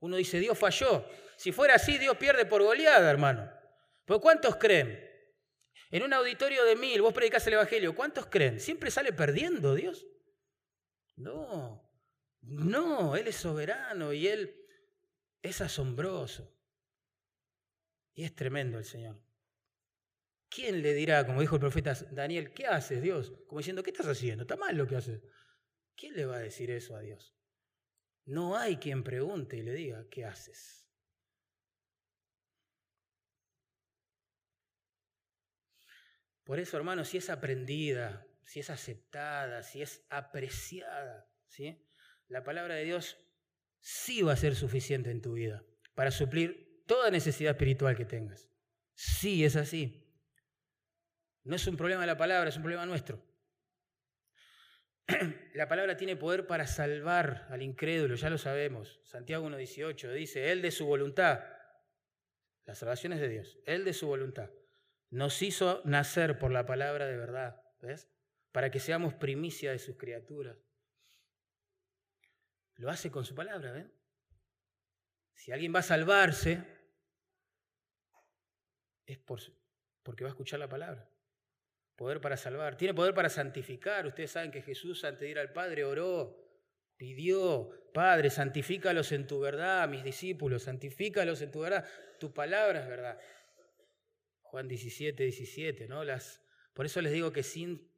Uno 0.00 0.16
dice, 0.16 0.38
Dios 0.38 0.58
falló. 0.58 1.08
Si 1.36 1.52
fuera 1.52 1.74
así, 1.74 1.98
Dios 1.98 2.16
pierde 2.16 2.46
por 2.46 2.62
goleada, 2.62 3.10
hermano. 3.10 3.50
¿Pero 4.04 4.20
cuántos 4.20 4.56
creen? 4.56 5.02
En 5.90 6.02
un 6.02 6.12
auditorio 6.12 6.64
de 6.64 6.76
mil, 6.76 7.02
vos 7.02 7.14
predicás 7.14 7.46
el 7.46 7.54
Evangelio, 7.54 7.94
¿cuántos 7.94 8.26
creen? 8.26 8.60
¿Siempre 8.60 8.90
sale 8.90 9.12
perdiendo 9.12 9.74
Dios? 9.74 10.06
No, 11.16 11.88
no, 12.42 13.16
Él 13.16 13.28
es 13.28 13.36
soberano 13.36 14.12
y 14.12 14.26
Él 14.26 14.54
es 15.42 15.60
asombroso. 15.60 16.52
Y 18.14 18.24
es 18.24 18.34
tremendo 18.34 18.78
el 18.78 18.84
Señor. 18.84 19.20
¿Quién 20.48 20.82
le 20.82 20.94
dirá, 20.94 21.26
como 21.26 21.40
dijo 21.40 21.56
el 21.56 21.60
profeta 21.60 21.94
Daniel, 22.10 22.52
¿qué 22.52 22.66
haces 22.66 23.02
Dios? 23.02 23.32
Como 23.46 23.58
diciendo, 23.58 23.82
¿qué 23.82 23.90
estás 23.90 24.06
haciendo? 24.06 24.42
Está 24.42 24.56
mal 24.56 24.76
lo 24.76 24.86
que 24.86 24.96
haces. 24.96 25.20
¿Quién 25.94 26.14
le 26.14 26.24
va 26.24 26.36
a 26.36 26.40
decir 26.40 26.70
eso 26.70 26.96
a 26.96 27.00
Dios? 27.00 27.35
No 28.26 28.56
hay 28.56 28.76
quien 28.76 29.04
pregunte 29.04 29.56
y 29.56 29.62
le 29.62 29.72
diga, 29.72 30.04
¿qué 30.10 30.24
haces? 30.24 30.86
Por 36.44 36.60
eso, 36.60 36.76
hermanos, 36.76 37.08
si 37.08 37.18
es 37.18 37.30
aprendida, 37.30 38.26
si 38.44 38.60
es 38.60 38.70
aceptada, 38.70 39.62
si 39.62 39.82
es 39.82 40.04
apreciada, 40.10 41.28
¿sí? 41.48 41.84
la 42.28 42.44
palabra 42.44 42.74
de 42.74 42.84
Dios 42.84 43.16
sí 43.80 44.22
va 44.22 44.32
a 44.32 44.36
ser 44.36 44.54
suficiente 44.54 45.10
en 45.10 45.20
tu 45.20 45.32
vida 45.32 45.64
para 45.94 46.10
suplir 46.10 46.84
toda 46.86 47.10
necesidad 47.10 47.52
espiritual 47.52 47.96
que 47.96 48.04
tengas. 48.04 48.48
Sí, 48.94 49.44
es 49.44 49.56
así. 49.56 50.04
No 51.42 51.56
es 51.56 51.66
un 51.66 51.76
problema 51.76 52.02
de 52.02 52.08
la 52.08 52.16
palabra, 52.16 52.48
es 52.48 52.56
un 52.56 52.62
problema 52.62 52.86
nuestro. 52.86 53.25
La 55.54 55.68
palabra 55.68 55.96
tiene 55.96 56.16
poder 56.16 56.46
para 56.46 56.66
salvar 56.66 57.46
al 57.50 57.62
incrédulo, 57.62 58.16
ya 58.16 58.30
lo 58.30 58.38
sabemos. 58.38 59.00
Santiago 59.04 59.48
1.18 59.48 60.12
dice, 60.12 60.50
Él 60.50 60.62
de 60.62 60.70
su 60.70 60.86
voluntad, 60.86 61.44
la 62.64 62.74
salvación 62.74 63.12
es 63.12 63.20
de 63.20 63.28
Dios, 63.28 63.58
Él 63.66 63.84
de 63.84 63.92
su 63.92 64.06
voluntad, 64.08 64.50
nos 65.10 65.40
hizo 65.42 65.82
nacer 65.84 66.38
por 66.38 66.50
la 66.50 66.66
palabra 66.66 67.06
de 67.06 67.16
verdad, 67.16 67.62
¿ves? 67.80 68.08
Para 68.50 68.70
que 68.70 68.80
seamos 68.80 69.14
primicia 69.14 69.70
de 69.70 69.78
sus 69.78 69.96
criaturas. 69.96 70.56
Lo 72.74 72.90
hace 72.90 73.10
con 73.10 73.24
su 73.24 73.34
palabra, 73.34 73.72
¿ven? 73.72 73.92
Si 75.34 75.52
alguien 75.52 75.74
va 75.74 75.80
a 75.80 75.84
salvarse, 75.84 76.64
es 79.06 79.18
por, 79.18 79.40
porque 80.02 80.24
va 80.24 80.30
a 80.30 80.32
escuchar 80.32 80.58
la 80.58 80.68
palabra. 80.68 81.08
Poder 81.96 82.20
para 82.20 82.36
salvar. 82.36 82.76
Tiene 82.76 82.94
poder 82.94 83.14
para 83.14 83.28
santificar. 83.28 84.06
Ustedes 84.06 84.30
saben 84.30 84.50
que 84.50 84.62
Jesús 84.62 85.02
antes 85.04 85.20
de 85.20 85.30
ir 85.30 85.38
al 85.38 85.52
Padre 85.52 85.84
oró, 85.84 86.36
pidió, 86.96 87.70
Padre, 87.92 88.28
santifícalos 88.28 89.12
en 89.12 89.26
tu 89.26 89.40
verdad, 89.40 89.88
mis 89.88 90.04
discípulos, 90.04 90.64
santifícalos 90.64 91.40
en 91.40 91.50
tu 91.50 91.60
verdad. 91.60 91.88
Tu 92.20 92.32
palabra 92.34 92.80
es 92.80 92.88
verdad. 92.88 93.18
Juan 94.42 94.68
17, 94.68 95.22
17, 95.22 95.88
¿no? 95.88 96.04
Las, 96.04 96.42
por 96.74 96.84
eso 96.84 97.00
les 97.00 97.12
digo 97.12 97.32
que 97.32 97.42
sin 97.42 97.90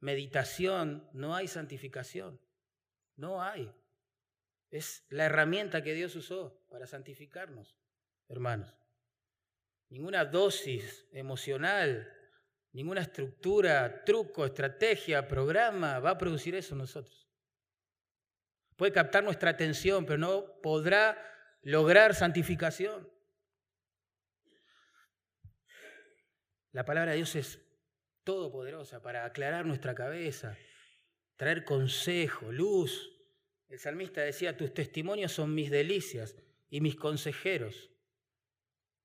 meditación 0.00 1.08
no 1.12 1.34
hay 1.36 1.48
santificación. 1.48 2.40
No 3.16 3.42
hay. 3.42 3.70
Es 4.70 5.04
la 5.10 5.26
herramienta 5.26 5.82
que 5.82 5.92
Dios 5.92 6.16
usó 6.16 6.66
para 6.70 6.86
santificarnos, 6.86 7.78
hermanos. 8.28 8.74
Ninguna 9.90 10.24
dosis 10.24 11.06
emocional 11.12 12.10
Ninguna 12.72 13.02
estructura, 13.02 14.02
truco, 14.04 14.46
estrategia, 14.46 15.28
programa 15.28 15.98
va 15.98 16.10
a 16.10 16.18
producir 16.18 16.54
eso 16.54 16.74
en 16.74 16.78
nosotros. 16.78 17.28
Puede 18.76 18.92
captar 18.92 19.22
nuestra 19.22 19.50
atención, 19.50 20.06
pero 20.06 20.18
no 20.18 20.60
podrá 20.62 21.18
lograr 21.60 22.14
santificación. 22.14 23.08
La 26.72 26.86
palabra 26.86 27.10
de 27.10 27.18
Dios 27.18 27.36
es 27.36 27.60
todopoderosa 28.24 29.02
para 29.02 29.26
aclarar 29.26 29.66
nuestra 29.66 29.94
cabeza, 29.94 30.56
traer 31.36 31.64
consejo, 31.64 32.50
luz. 32.50 33.10
El 33.68 33.78
salmista 33.78 34.22
decía, 34.22 34.56
tus 34.56 34.72
testimonios 34.72 35.32
son 35.32 35.54
mis 35.54 35.70
delicias 35.70 36.34
y 36.70 36.80
mis 36.80 36.96
consejeros. 36.96 37.91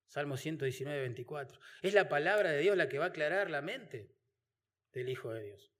Salmo 0.08 0.36
119, 0.36 1.00
24. 1.00 1.60
Es 1.82 1.94
la 1.94 2.08
palabra 2.08 2.50
de 2.50 2.58
Dios 2.58 2.76
la 2.76 2.88
que 2.88 2.98
va 2.98 3.06
a 3.06 3.08
aclarar 3.08 3.50
la 3.50 3.60
mente 3.60 4.10
del 4.92 5.08
Hijo 5.10 5.32
de 5.32 5.42
Dios. 5.42 5.72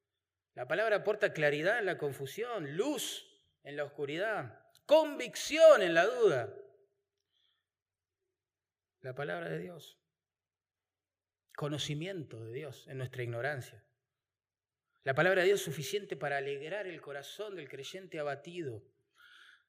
La 0.54 0.68
palabra 0.68 0.96
aporta 0.96 1.32
claridad 1.32 1.78
en 1.78 1.86
la 1.86 1.98
confusión, 1.98 2.76
luz 2.76 3.26
en 3.62 3.76
la 3.76 3.84
oscuridad, 3.84 4.60
convicción 4.86 5.82
en 5.82 5.94
la 5.94 6.04
duda. 6.04 6.54
La 9.00 9.14
palabra 9.14 9.48
de 9.48 9.58
Dios, 9.58 9.98
conocimiento 11.56 12.44
de 12.44 12.52
Dios 12.52 12.86
en 12.88 12.98
nuestra 12.98 13.22
ignorancia. 13.22 13.84
La 15.04 15.14
palabra 15.14 15.40
de 15.40 15.46
Dios 15.46 15.60
es 15.60 15.64
suficiente 15.64 16.16
para 16.16 16.36
alegrar 16.36 16.86
el 16.86 17.00
corazón 17.00 17.56
del 17.56 17.68
creyente 17.68 18.18
abatido. 18.18 18.84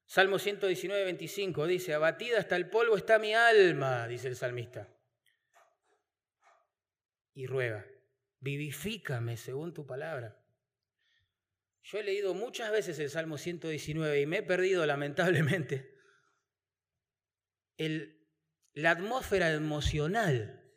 Salmo 0.09 0.39
119, 0.39 1.03
25 1.03 1.67
dice, 1.67 1.93
abatida 1.93 2.39
hasta 2.39 2.55
el 2.55 2.67
polvo 2.67 2.97
está 2.97 3.19
mi 3.19 3.35
alma, 3.35 4.07
dice 4.07 4.27
el 4.27 4.35
salmista. 4.35 4.91
Y 7.35 7.45
ruega, 7.45 7.85
vivifícame 8.39 9.37
según 9.37 9.71
tu 9.71 9.85
palabra. 9.85 10.43
Yo 11.83 11.99
he 11.99 12.03
leído 12.03 12.33
muchas 12.33 12.71
veces 12.71 12.97
el 12.97 13.11
Salmo 13.11 13.37
119 13.37 14.19
y 14.19 14.25
me 14.25 14.37
he 14.37 14.41
perdido 14.43 14.83
lamentablemente 14.87 15.95
el, 17.77 18.27
la 18.73 18.89
atmósfera 18.89 19.51
emocional 19.51 20.73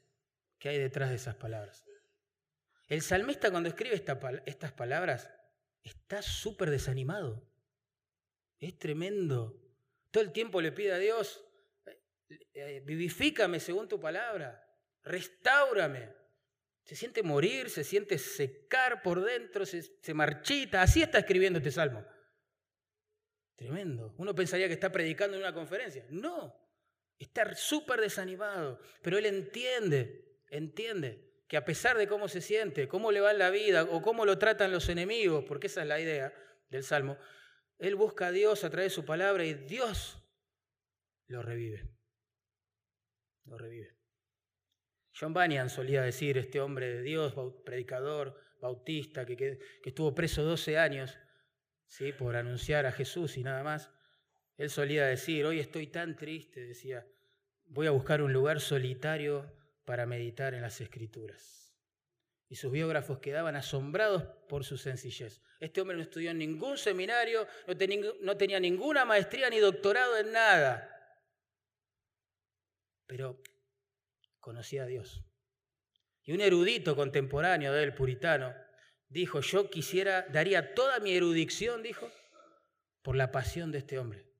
que 0.58 0.68
hay 0.68 0.78
detrás 0.78 1.08
de 1.08 1.16
esas 1.16 1.36
palabras. 1.36 1.86
El 2.86 3.00
salmista 3.00 3.50
cuando 3.50 3.70
escribe 3.70 3.94
estas 3.94 4.72
palabras 4.72 5.30
está 5.82 6.20
súper 6.20 6.68
desanimado. 6.68 7.50
Es 8.62 8.78
tremendo. 8.78 9.60
Todo 10.12 10.22
el 10.22 10.30
tiempo 10.30 10.60
le 10.60 10.70
pide 10.70 10.92
a 10.92 10.98
Dios, 10.98 11.44
eh, 11.84 12.46
eh, 12.54 12.82
vivifícame 12.86 13.58
según 13.58 13.88
tu 13.88 14.00
palabra, 14.00 14.64
restaurame. 15.02 16.14
Se 16.84 16.94
siente 16.94 17.24
morir, 17.24 17.70
se 17.70 17.82
siente 17.82 18.18
secar 18.18 19.02
por 19.02 19.24
dentro, 19.24 19.66
se, 19.66 19.82
se 19.82 20.14
marchita. 20.14 20.80
Así 20.80 21.02
está 21.02 21.18
escribiendo 21.18 21.58
este 21.58 21.72
salmo. 21.72 22.06
Tremendo. 23.56 24.14
Uno 24.18 24.32
pensaría 24.32 24.68
que 24.68 24.74
está 24.74 24.92
predicando 24.92 25.36
en 25.36 25.42
una 25.42 25.52
conferencia. 25.52 26.06
No, 26.10 26.54
está 27.18 27.56
súper 27.56 28.00
desanimado, 28.00 28.78
pero 29.02 29.18
él 29.18 29.26
entiende, 29.26 30.38
entiende 30.50 31.42
que 31.48 31.56
a 31.56 31.64
pesar 31.64 31.98
de 31.98 32.06
cómo 32.06 32.28
se 32.28 32.40
siente, 32.40 32.86
cómo 32.86 33.10
le 33.10 33.20
va 33.20 33.32
en 33.32 33.38
la 33.38 33.50
vida 33.50 33.82
o 33.82 34.02
cómo 34.02 34.24
lo 34.24 34.38
tratan 34.38 34.70
los 34.70 34.88
enemigos, 34.88 35.44
porque 35.48 35.66
esa 35.66 35.82
es 35.82 35.88
la 35.88 36.00
idea 36.00 36.32
del 36.70 36.84
Salmo, 36.84 37.18
él 37.82 37.96
busca 37.96 38.28
a 38.28 38.32
Dios 38.32 38.62
a 38.62 38.70
través 38.70 38.92
de 38.92 38.94
su 38.94 39.04
palabra 39.04 39.44
y 39.44 39.54
Dios 39.54 40.22
lo 41.26 41.42
revive. 41.42 41.90
Lo 43.44 43.58
revive. 43.58 43.96
John 45.18 45.34
Bunyan 45.34 45.68
solía 45.68 46.02
decir, 46.02 46.38
este 46.38 46.60
hombre 46.60 46.86
de 46.94 47.02
Dios, 47.02 47.34
predicador, 47.64 48.38
bautista, 48.60 49.26
que, 49.26 49.36
que, 49.36 49.58
estuvo 49.84 50.14
preso 50.14 50.44
12 50.44 50.78
años 50.78 51.18
¿sí? 51.88 52.12
por 52.12 52.36
anunciar 52.36 52.86
a 52.86 52.92
Jesús 52.92 53.36
y 53.36 53.42
nada 53.42 53.64
más, 53.64 53.90
él 54.56 54.70
solía 54.70 55.04
decir, 55.04 55.44
hoy 55.44 55.58
estoy 55.58 55.88
tan 55.88 56.14
triste, 56.14 56.64
decía, 56.64 57.04
voy 57.66 57.88
a 57.88 57.90
buscar 57.90 58.22
un 58.22 58.32
lugar 58.32 58.60
solitario 58.60 59.52
para 59.84 60.06
meditar 60.06 60.54
en 60.54 60.62
las 60.62 60.80
escrituras. 60.80 61.61
Y 62.52 62.56
sus 62.56 62.70
biógrafos 62.70 63.18
quedaban 63.18 63.56
asombrados 63.56 64.24
por 64.46 64.62
su 64.62 64.76
sencillez. 64.76 65.40
Este 65.58 65.80
hombre 65.80 65.96
no 65.96 66.02
estudió 66.02 66.32
en 66.32 66.36
ningún 66.36 66.76
seminario, 66.76 67.48
no, 68.20 68.36
tenía 68.36 68.60
ninguna 68.60 69.06
maestría 69.06 69.48
ni 69.48 69.58
doctorado 69.58 70.18
en 70.18 70.32
nada. 70.32 70.86
Pero 73.06 73.42
conocía 74.38 74.82
a 74.82 74.86
Dios. 74.86 75.24
Y 76.24 76.32
un 76.32 76.42
erudito 76.42 76.94
contemporáneo 76.94 77.72
del 77.72 77.94
puritano 77.94 78.54
dijo, 79.08 79.40
yo 79.40 79.70
quisiera, 79.70 80.26
daría 80.28 80.74
toda 80.74 81.00
mi 81.00 81.14
erudición, 81.14 81.82
dijo, 81.82 82.12
por 83.00 83.16
la 83.16 83.32
pasión 83.32 83.72
de 83.72 83.78
este 83.78 83.98
hombre. 83.98 84.30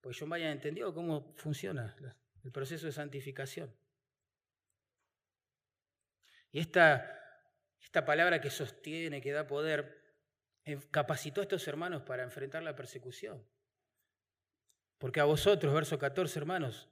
Pues 0.00 0.18
John 0.18 0.28
Mayer 0.28 0.50
entendió 0.50 0.92
cómo 0.92 1.36
funciona 1.36 1.94
el 2.42 2.50
proceso 2.50 2.86
de 2.86 2.92
santificación. 2.92 3.72
Y 6.52 6.60
esta, 6.60 7.18
esta 7.82 8.04
palabra 8.04 8.40
que 8.40 8.50
sostiene, 8.50 9.20
que 9.20 9.32
da 9.32 9.46
poder, 9.46 10.00
capacitó 10.90 11.40
a 11.40 11.44
estos 11.44 11.66
hermanos 11.66 12.02
para 12.02 12.22
enfrentar 12.22 12.62
la 12.62 12.76
persecución. 12.76 13.44
Porque 14.98 15.18
a 15.18 15.24
vosotros, 15.24 15.74
verso 15.74 15.98
14, 15.98 16.38
hermanos, 16.38 16.88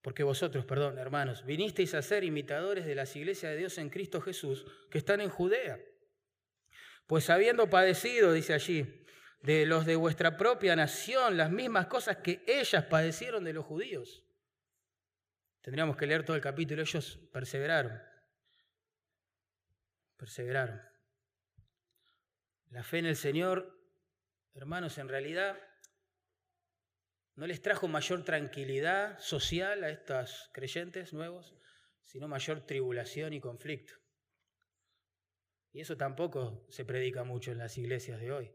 porque 0.00 0.22
vosotros, 0.22 0.64
perdón, 0.64 0.98
hermanos, 0.98 1.44
vinisteis 1.44 1.92
a 1.94 2.00
ser 2.00 2.22
imitadores 2.22 2.86
de 2.86 2.94
las 2.94 3.14
iglesias 3.16 3.52
de 3.52 3.58
Dios 3.58 3.76
en 3.76 3.90
Cristo 3.90 4.20
Jesús 4.20 4.64
que 4.88 4.98
están 4.98 5.20
en 5.20 5.28
Judea. 5.28 5.80
Pues 7.08 7.28
habiendo 7.28 7.68
padecido, 7.68 8.32
dice 8.32 8.54
allí, 8.54 9.04
de 9.42 9.66
los 9.66 9.84
de 9.84 9.96
vuestra 9.96 10.36
propia 10.36 10.76
nación 10.76 11.36
las 11.36 11.50
mismas 11.50 11.86
cosas 11.86 12.18
que 12.18 12.42
ellas 12.46 12.84
padecieron 12.84 13.44
de 13.44 13.52
los 13.52 13.64
judíos. 13.64 14.24
Tendríamos 15.60 15.96
que 15.96 16.06
leer 16.06 16.24
todo 16.24 16.36
el 16.36 16.42
capítulo, 16.42 16.82
ellos 16.82 17.18
perseveraron. 17.32 18.00
Perseveraron. 20.16 20.80
La 22.70 22.82
fe 22.82 22.98
en 22.98 23.06
el 23.06 23.16
Señor, 23.16 23.78
hermanos, 24.54 24.98
en 24.98 25.08
realidad 25.08 25.58
no 27.34 27.46
les 27.46 27.60
trajo 27.60 27.86
mayor 27.86 28.24
tranquilidad 28.24 29.18
social 29.18 29.84
a 29.84 29.90
estos 29.90 30.50
creyentes 30.52 31.12
nuevos, 31.12 31.54
sino 32.02 32.28
mayor 32.28 32.62
tribulación 32.66 33.34
y 33.34 33.40
conflicto. 33.40 33.94
Y 35.72 35.80
eso 35.80 35.98
tampoco 35.98 36.66
se 36.70 36.86
predica 36.86 37.24
mucho 37.24 37.52
en 37.52 37.58
las 37.58 37.76
iglesias 37.76 38.20
de 38.20 38.32
hoy. 38.32 38.54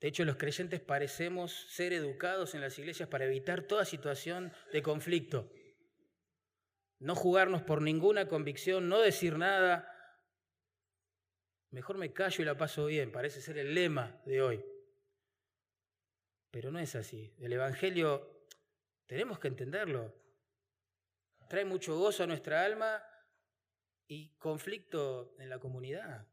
De 0.00 0.08
hecho, 0.08 0.24
los 0.24 0.36
creyentes 0.36 0.80
parecemos 0.80 1.52
ser 1.68 1.92
educados 1.92 2.54
en 2.54 2.62
las 2.62 2.78
iglesias 2.78 3.08
para 3.08 3.26
evitar 3.26 3.62
toda 3.62 3.84
situación 3.84 4.52
de 4.72 4.82
conflicto. 4.82 5.50
No 7.00 7.14
jugarnos 7.14 7.62
por 7.62 7.82
ninguna 7.82 8.28
convicción, 8.28 8.88
no 8.88 9.00
decir 9.00 9.36
nada. 9.36 9.94
Mejor 11.70 11.98
me 11.98 12.12
callo 12.12 12.42
y 12.42 12.46
la 12.46 12.56
paso 12.56 12.86
bien, 12.86 13.12
parece 13.12 13.40
ser 13.40 13.58
el 13.58 13.74
lema 13.74 14.22
de 14.24 14.40
hoy. 14.40 14.64
Pero 16.50 16.70
no 16.70 16.78
es 16.78 16.94
así. 16.94 17.34
El 17.38 17.52
Evangelio 17.52 18.46
tenemos 19.06 19.38
que 19.38 19.48
entenderlo. 19.48 20.14
Trae 21.48 21.64
mucho 21.64 21.96
gozo 21.98 22.24
a 22.24 22.26
nuestra 22.26 22.64
alma 22.64 23.02
y 24.06 24.34
conflicto 24.36 25.34
en 25.38 25.50
la 25.50 25.58
comunidad, 25.58 26.26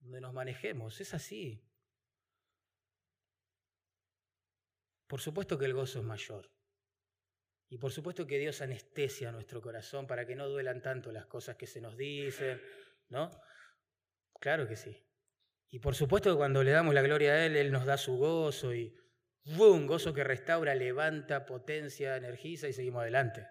donde 0.00 0.20
nos 0.20 0.34
manejemos. 0.34 1.00
Es 1.00 1.14
así. 1.14 1.62
Por 5.06 5.20
supuesto 5.20 5.58
que 5.58 5.64
el 5.64 5.74
gozo 5.74 6.00
es 6.00 6.04
mayor. 6.04 6.50
Y 7.68 7.78
por 7.78 7.92
supuesto 7.92 8.26
que 8.26 8.38
Dios 8.38 8.60
anestesia 8.60 9.32
nuestro 9.32 9.60
corazón 9.60 10.06
para 10.06 10.26
que 10.26 10.36
no 10.36 10.48
duelan 10.48 10.82
tanto 10.82 11.10
las 11.12 11.26
cosas 11.26 11.56
que 11.56 11.66
se 11.66 11.80
nos 11.80 11.96
dicen, 11.96 12.60
¿no? 13.08 13.30
Claro 14.40 14.68
que 14.68 14.76
sí. 14.76 15.04
Y 15.70 15.78
por 15.78 15.94
supuesto 15.94 16.30
que 16.30 16.36
cuando 16.36 16.62
le 16.62 16.70
damos 16.70 16.94
la 16.94 17.02
gloria 17.02 17.32
a 17.32 17.46
Él, 17.46 17.56
Él 17.56 17.72
nos 17.72 17.86
da 17.86 17.96
su 17.96 18.16
gozo 18.16 18.74
y 18.74 18.96
¡Bum! 19.44 19.86
Gozo 19.86 20.14
que 20.14 20.24
restaura, 20.24 20.74
levanta, 20.74 21.44
potencia, 21.44 22.16
energiza 22.16 22.66
y 22.66 22.72
seguimos 22.72 23.02
adelante. 23.02 23.46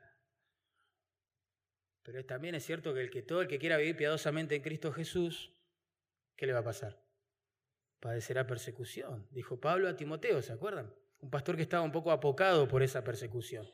Pero 2.01 2.25
también 2.25 2.55
es 2.55 2.65
cierto 2.65 2.93
que 2.93 3.01
el 3.01 3.11
que 3.11 3.21
todo 3.21 3.41
el 3.41 3.47
que 3.47 3.59
quiera 3.59 3.77
vivir 3.77 3.95
piadosamente 3.95 4.55
en 4.55 4.63
Cristo 4.63 4.91
Jesús, 4.91 5.53
¿qué 6.36 6.47
le 6.47 6.53
va 6.53 6.59
a 6.59 6.63
pasar? 6.63 7.05
Padecerá 7.99 8.47
persecución, 8.47 9.27
dijo 9.31 9.59
Pablo 9.59 9.88
a 9.88 9.95
Timoteo, 9.95 10.41
¿se 10.41 10.51
acuerdan? 10.51 10.93
Un 11.19 11.29
pastor 11.29 11.55
que 11.55 11.61
estaba 11.61 11.84
un 11.84 11.91
poco 11.91 12.11
apocado 12.11 12.67
por 12.67 12.84
esa 12.84 13.03
persecución. 13.03 13.69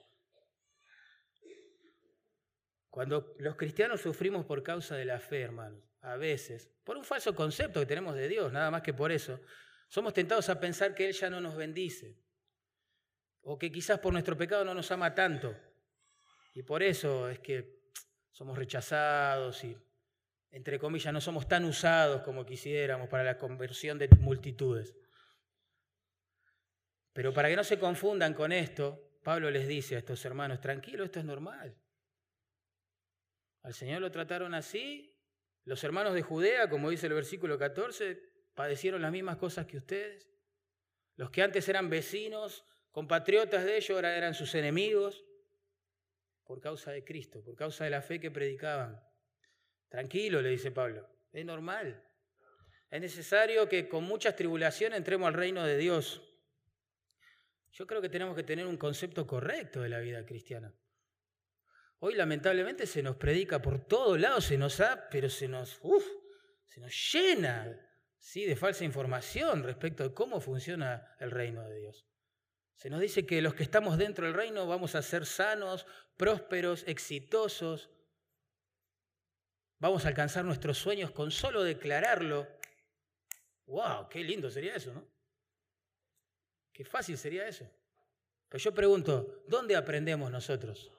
Cuando 2.90 3.36
los 3.40 3.56
cristianos 3.56 4.02
sufrimos 4.02 4.46
por 4.46 4.64
causa 4.64 4.96
de 4.96 5.06
la 5.06 5.20
fe, 5.20 5.42
hermanos, 5.42 5.84
a 6.02 6.16
veces, 6.16 6.70
por 6.84 6.98
un 6.98 7.04
falso 7.04 7.36
concepto 7.36 7.80
que 7.80 7.86
tenemos 7.86 8.16
de 8.16 8.28
Dios, 8.28 8.52
nada 8.52 8.72
más 8.72 8.82
que 8.82 8.94
por 8.94 9.12
eso, 9.12 9.40
somos 9.88 10.14
tentados 10.14 10.50
a 10.50 10.60
pensar 10.60 10.96
que 10.96 11.08
Él 11.08 11.14
ya 11.14 11.30
no 11.30 11.40
nos 11.40 11.56
bendice 11.56 12.18
o 13.42 13.58
que 13.58 13.72
quizás 13.72 14.00
por 14.00 14.14
nuestro 14.14 14.38
pecado 14.38 14.66
no 14.66 14.74
nos 14.74 14.92
ama 14.92 15.14
tanto. 15.14 15.56
Y 16.54 16.64
por 16.64 16.84
eso 16.84 17.30
es 17.30 17.40
que 17.40 17.80
somos 18.32 18.58
rechazados 18.58 19.64
y, 19.64 19.78
entre 20.52 20.80
comillas, 20.80 21.14
no 21.14 21.22
somos 21.22 21.48
tan 21.48 21.66
usados 21.66 22.22
como 22.22 22.46
quisiéramos 22.46 23.08
para 23.08 23.24
la 23.24 23.38
conversión 23.38 23.98
de 23.98 24.08
multitudes. 24.20 24.96
Pero 27.14 27.34
para 27.34 27.50
que 27.50 27.56
no 27.56 27.64
se 27.64 27.80
confundan 27.80 28.34
con 28.34 28.52
esto, 28.52 29.18
Pablo 29.24 29.52
les 29.52 29.68
dice 29.68 29.96
a 29.96 30.00
estos 30.00 30.24
hermanos, 30.26 30.60
tranquilo, 30.62 31.04
esto 31.04 31.20
es 31.20 31.26
normal. 31.26 31.76
Al 33.64 33.74
Señor 33.74 34.01
lo 34.01 34.12
trataron 34.12 34.53
así. 34.53 35.16
Los 35.66 35.84
hermanos 35.84 36.14
de 36.14 36.22
Judea, 36.22 36.70
como 36.70 36.89
dice 36.89 37.07
el 37.07 37.14
versículo 37.14 37.57
14, 37.57 38.22
padecieron 38.53 39.01
las 39.01 39.12
mismas 39.12 39.38
cosas 39.38 39.66
que 39.66 39.78
ustedes. 39.78 40.30
Los 41.16 41.30
que 41.30 41.41
antes 41.41 41.68
eran 41.68 41.89
vecinos, 41.89 42.66
compatriotas 42.91 43.66
de 43.66 43.78
ellos, 43.78 43.95
ahora 43.95 44.16
eran 44.16 44.34
sus 44.34 44.55
enemigos 44.55 45.26
por 46.45 46.62
causa 46.62 46.91
de 46.91 47.03
Cristo, 47.03 47.43
por 47.43 47.55
causa 47.55 47.84
de 47.84 47.89
la 47.89 48.01
fe 48.01 48.20
que 48.20 48.32
predicaban. 48.32 48.99
Tranquilo, 49.89 50.41
le 50.41 50.49
dice 50.49 50.72
Pablo, 50.72 51.07
es 51.32 51.45
normal. 51.45 52.03
Es 52.89 53.01
necesario 53.01 53.70
que 53.70 53.88
con 53.88 54.03
muchas 54.03 54.36
tribulaciones 54.36 54.97
entremos 54.97 55.28
al 55.28 55.36
reino 55.36 55.64
de 55.64 55.78
Dios. 55.78 56.24
Yo 57.72 57.86
creo 57.86 58.01
que 58.01 58.10
tenemos 58.10 58.36
que 58.36 58.43
tener 58.43 58.66
un 58.66 58.78
concepto 58.78 59.28
correcto 59.28 59.82
de 59.82 59.89
la 59.89 59.99
vida 59.99 60.26
cristiana. 60.26 60.74
Hoy 62.02 62.16
lamentablemente 62.16 62.88
se 62.88 63.04
nos 63.04 63.18
predica 63.18 63.62
por 63.62 63.86
todos 63.86 64.18
lados, 64.20 64.45
se 64.45 64.58
nos 64.58 64.78
da, 64.78 65.10
pero 65.10 65.30
se 65.30 65.50
nos, 65.50 65.82
se 66.66 66.80
nos 66.80 67.14
llena 67.14 67.78
¿sí? 68.18 68.45
de 68.45 68.56
falsa 68.56 68.86
información 68.86 69.64
respecto 69.64 70.04
de 70.04 70.14
cómo 70.14 70.39
funciona 70.39 71.16
el 71.20 71.30
reino 71.30 71.68
de 71.68 71.76
Dios. 71.78 72.06
Se 72.76 72.89
nos 72.89 73.02
dice 73.02 73.26
que 73.26 73.41
los 73.41 73.54
que 73.54 73.64
estamos 73.64 73.97
dentro 73.97 74.26
del 74.26 74.34
reino 74.34 74.66
vamos 74.66 74.95
a 74.95 75.02
ser 75.02 75.26
sanos, 75.26 75.86
prósperos, 76.16 76.86
exitosos. 76.88 77.89
Vamos 79.80 80.06
a 80.06 80.08
alcanzar 80.08 80.45
nuestros 80.45 80.78
sueños 80.78 81.12
con 81.12 81.32
solo 81.32 81.64
declararlo. 81.64 82.47
¡Wow! 83.66 84.08
¡Qué 84.08 84.24
lindo 84.24 84.50
sería 84.50 84.76
eso, 84.76 84.93
¿no? 84.93 85.06
Qué 86.72 86.86
fácil 86.86 87.18
sería 87.18 87.45
eso. 87.45 87.70
Pero 88.47 88.64
yo 88.64 88.74
pregunto, 88.74 89.43
¿dónde 89.50 89.76
aprendemos 89.76 90.32
nosotros 90.32 90.93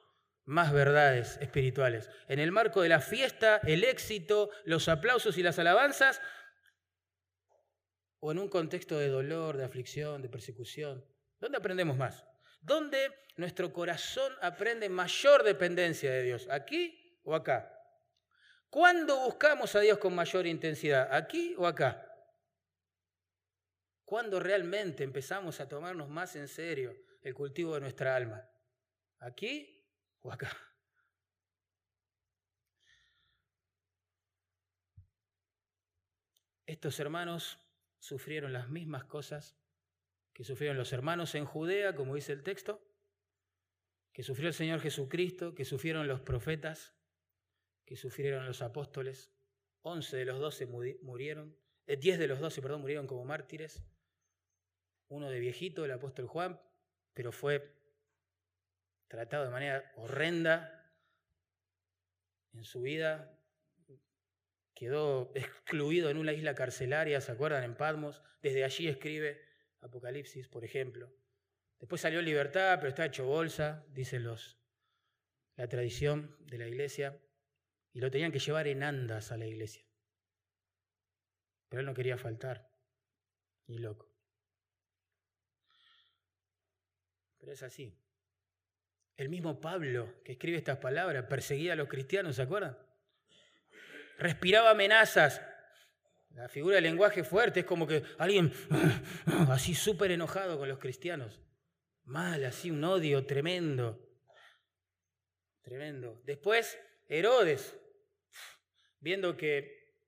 más 0.51 0.72
verdades 0.72 1.38
espirituales? 1.40 2.11
¿En 2.26 2.40
el 2.40 2.51
marco 2.51 2.82
de 2.82 2.88
la 2.88 3.01
fiesta, 3.01 3.61
el 3.64 3.84
éxito, 3.84 4.51
los 4.64 4.88
aplausos 4.88 5.38
y 5.38 5.42
las 5.44 5.61
alabanzas? 5.61 6.20
¿O 8.18 8.32
en 8.32 8.38
un 8.38 8.48
contexto 8.48 8.98
de 8.98 9.09
dolor, 9.09 9.57
de 9.57 9.64
aflicción, 9.64 10.20
de 10.20 10.28
persecución? 10.28 11.05
¿Dónde 11.38 11.59
aprendemos 11.59 11.96
más? 11.96 12.26
¿Dónde 12.61 13.12
nuestro 13.36 13.72
corazón 13.72 14.32
aprende 14.42 14.88
mayor 14.88 15.44
dependencia 15.44 16.11
de 16.11 16.24
Dios? 16.24 16.48
¿Aquí 16.51 17.20
o 17.22 17.34
acá? 17.34 17.72
¿Cuándo 18.68 19.20
buscamos 19.20 19.74
a 19.76 19.80
Dios 19.80 19.98
con 19.98 20.14
mayor 20.14 20.48
intensidad? 20.48 21.14
¿Aquí 21.14 21.55
o 21.59 21.66
acá? 21.66 22.07
¿Cuándo 24.05 24.40
realmente 24.40 25.05
empezamos 25.05 25.61
a 25.61 25.68
tomarnos 25.68 26.09
más 26.09 26.34
en 26.34 26.48
serio 26.48 26.92
el 27.22 27.34
cultivo 27.34 27.74
de 27.74 27.80
nuestra 27.82 28.16
alma? 28.16 28.44
¿Aquí 29.20 29.80
o 30.23 30.33
acá? 30.33 30.51
Estos 36.66 37.01
hermanos 37.01 37.59
sufrieron 37.99 38.53
las 38.53 38.68
mismas 38.68 39.05
cosas 39.05 39.57
que 40.33 40.45
sufrieron 40.45 40.77
los 40.79 40.93
hermanos 40.93 41.35
en 41.35 41.45
Judea, 41.45 41.95
como 41.95 42.14
dice 42.14 42.33
el 42.33 42.43
texto, 42.43 42.81
que 44.12 44.23
sufrió 44.23 44.49
el 44.49 44.55
Señor 44.55 44.81
Jesucristo, 44.81 45.55
que 45.55 45.64
sufrieron 45.64 46.07
los 46.07 46.21
profetas, 46.21 46.95
que 47.85 47.97
sufrieron 47.97 48.47
los 48.47 48.62
apóstoles. 48.62 49.33
Once 49.83 50.16
de 50.16 50.25
los 50.25 50.39
doce 50.39 50.66
murieron, 50.66 51.57
eh, 51.87 51.97
diez 51.97 52.18
de 52.18 52.29
los 52.29 52.39
doce, 52.39 52.62
perdón, 52.62 52.83
murieron 52.83 53.07
como 53.07 53.25
mártires. 53.25 53.83
Uno 55.09 55.29
de 55.29 55.41
viejito, 55.41 55.85
el 55.85 55.91
apóstol 55.91 56.29
Juan, 56.29 56.61
pero 57.14 57.33
fue 57.33 57.80
tratado 59.11 59.44
de 59.44 59.50
manera 59.50 59.92
horrenda 59.96 60.88
en 62.52 62.64
su 62.64 62.80
vida. 62.80 63.36
Quedó 64.72 65.32
excluido 65.34 66.08
en 66.08 66.16
una 66.16 66.32
isla 66.32 66.54
carcelaria, 66.54 67.20
¿se 67.20 67.32
acuerdan? 67.32 67.64
En 67.64 67.74
Patmos. 67.74 68.22
Desde 68.40 68.64
allí 68.64 68.88
escribe 68.88 69.44
Apocalipsis, 69.80 70.48
por 70.48 70.64
ejemplo. 70.64 71.12
Después 71.78 72.00
salió 72.00 72.22
libertad, 72.22 72.78
pero 72.78 72.88
está 72.88 73.04
hecho 73.04 73.26
bolsa, 73.26 73.84
dicen 73.88 74.22
los, 74.22 74.58
la 75.56 75.68
tradición 75.68 76.36
de 76.40 76.58
la 76.58 76.68
iglesia, 76.68 77.20
y 77.92 78.00
lo 78.00 78.11
tenían 78.11 78.30
que 78.30 78.38
llevar 78.38 78.68
en 78.68 78.82
andas 78.82 79.32
a 79.32 79.36
la 79.36 79.46
iglesia. 79.46 79.84
Pero 81.68 81.80
él 81.80 81.86
no 81.86 81.94
quería 81.94 82.16
faltar, 82.16 82.70
ni 83.66 83.78
loco. 83.78 84.14
Pero 87.38 87.52
es 87.52 87.62
así. 87.62 87.98
El 89.21 89.29
mismo 89.29 89.61
Pablo 89.61 90.14
que 90.25 90.33
escribe 90.33 90.57
estas 90.57 90.79
palabras 90.79 91.27
perseguía 91.27 91.75
a 91.75 91.77
los 91.77 91.89
cristianos, 91.89 92.37
¿se 92.37 92.41
acuerdan? 92.41 92.79
Respiraba 94.16 94.71
amenazas, 94.71 95.43
la 96.31 96.49
figura 96.49 96.77
del 96.77 96.85
lenguaje 96.85 97.23
fuerte 97.23 97.61
es 97.61 97.66
como 97.66 97.87
que 97.87 98.03
alguien 98.16 98.51
así 99.51 99.75
súper 99.75 100.11
enojado 100.11 100.59
con 100.59 100.71
los 100.71 100.79
cristianos. 100.79 101.39
Mal, 102.05 102.43
así 102.47 102.71
un 102.71 102.83
odio 102.83 103.27
tremendo. 103.27 104.01
Tremendo. 105.61 106.23
Después, 106.25 106.79
Herodes, 107.07 107.77
viendo 109.01 109.37
que 109.37 109.99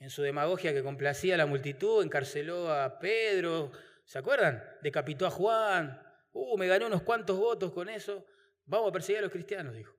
en 0.00 0.10
su 0.10 0.22
demagogia 0.22 0.74
que 0.74 0.82
complacía 0.82 1.36
a 1.36 1.38
la 1.38 1.46
multitud, 1.46 2.02
encarceló 2.02 2.72
a 2.72 2.98
Pedro, 2.98 3.70
¿se 4.04 4.18
acuerdan? 4.18 4.60
Decapitó 4.82 5.24
a 5.24 5.30
Juan. 5.30 6.02
Uh, 6.32 6.58
me 6.58 6.66
ganó 6.66 6.88
unos 6.88 7.02
cuantos 7.02 7.38
votos 7.38 7.70
con 7.70 7.88
eso. 7.88 8.26
Vamos 8.70 8.90
a 8.90 8.92
perseguir 8.92 9.18
a 9.18 9.22
los 9.22 9.32
cristianos, 9.32 9.74
dijo. 9.74 9.98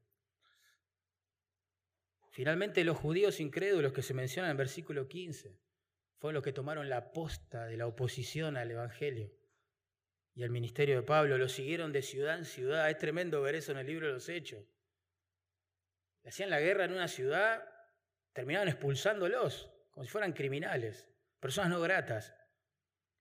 Finalmente 2.30 2.86
los 2.86 2.98
judíos 2.98 3.42
incrédulos 3.42 3.92
que 3.92 4.02
se 4.02 4.14
mencionan 4.14 4.52
en 4.52 4.58
versículo 4.58 5.10
15 5.10 5.60
fueron 6.18 6.36
los 6.36 6.44
que 6.44 6.54
tomaron 6.54 6.88
la 6.88 7.12
posta 7.12 7.66
de 7.66 7.76
la 7.76 7.86
oposición 7.86 8.56
al 8.56 8.72
Evangelio 8.72 9.34
y 10.34 10.44
al 10.44 10.52
ministerio 10.52 10.96
de 10.96 11.04
Pablo, 11.04 11.38
lo 11.38 11.50
siguieron 11.50 11.92
de 11.92 12.02
ciudad 12.02 12.38
en 12.38 12.46
ciudad. 12.46 12.90
Es 12.90 12.98
tremendo 12.98 13.42
ver 13.42 13.56
eso 13.56 13.74
en 13.74 13.80
el 13.80 13.88
libro 13.88 14.08
de 14.08 14.14
los 14.14 14.30
Hechos. 14.30 14.64
Hacían 16.26 16.50
la 16.50 16.62
guerra 16.62 16.86
en 16.86 16.94
una 16.94 17.10
ciudad, 17.10 17.68
terminaban 18.32 18.70
expulsándolos, 18.70 19.70
como 19.90 20.06
si 20.06 20.10
fueran 20.10 20.32
criminales, 20.32 21.10
personas 21.42 21.72
no 21.72 21.82
gratas. 21.82 22.34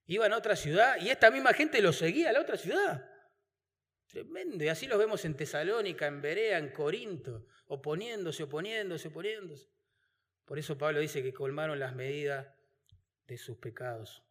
Iban 0.05 0.31
a 0.31 0.37
otra 0.37 0.55
ciudad 0.55 0.95
y 1.01 1.09
esta 1.09 1.29
misma 1.29 1.51
gente 1.51 1.81
los 1.81 1.97
seguía 1.97 2.29
a 2.29 2.33
la 2.33 2.39
otra 2.39 2.55
ciudad. 2.55 3.10
Tremendo. 4.11 4.63
Y 4.63 4.67
así 4.67 4.87
los 4.87 4.99
vemos 4.99 5.23
en 5.23 5.35
Tesalónica, 5.35 6.05
en 6.05 6.21
Berea, 6.21 6.57
en 6.57 6.71
Corinto, 6.71 7.47
oponiéndose, 7.67 8.43
oponiéndose, 8.43 9.07
oponiéndose. 9.07 9.69
Por 10.43 10.59
eso 10.59 10.77
Pablo 10.77 10.99
dice 10.99 11.23
que 11.23 11.33
colmaron 11.33 11.79
las 11.79 11.95
medidas 11.95 12.53
de 13.25 13.37
sus 13.37 13.57
pecados. 13.57 14.23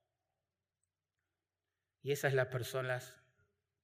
Y 2.02 2.12
esas 2.12 2.34
las 2.34 2.48
personas 2.48 3.16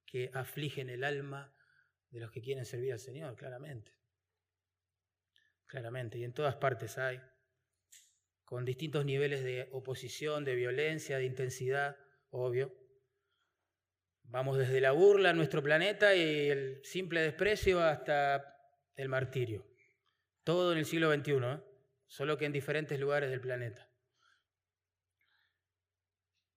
que 0.05 0.31
afligen 0.35 0.91
el 0.91 1.03
alma 1.03 1.55
de 2.11 2.21
los 2.21 2.31
que 2.31 2.43
quieren 2.43 2.67
servir 2.67 2.93
al 2.93 2.99
Señor, 2.99 3.35
claramente. 3.35 3.93
Claramente. 5.65 6.19
Y 6.19 6.25
en 6.25 6.35
todas 6.35 6.57
partes 6.57 6.99
hay, 6.99 7.23
con 8.45 8.67
distintos 8.67 9.07
niveles 9.07 9.43
de 9.43 9.71
oposición, 9.73 10.45
de 10.45 10.57
violencia, 10.57 11.17
de 11.17 11.25
intensidad, 11.25 11.97
obvio. 12.29 12.86
Vamos 14.29 14.59
desde 14.59 14.81
la 14.81 14.93
burla 14.93 15.31
a 15.31 15.33
nuestro 15.33 15.63
planeta 15.63 16.15
y 16.15 16.51
el 16.51 16.85
simple 16.85 17.21
desprecio 17.21 17.81
hasta 17.81 18.59
el 18.95 19.09
martirio. 19.09 19.67
Todo 20.45 20.73
en 20.73 20.79
el 20.79 20.85
siglo 20.85 21.13
XXI, 21.13 21.33
¿eh? 21.33 21.61
solo 22.07 22.37
que 22.37 22.47
en 22.47 22.53
diferentes 22.53 22.99
lugares 22.99 23.31
del 23.31 23.41
planeta. 23.41 23.91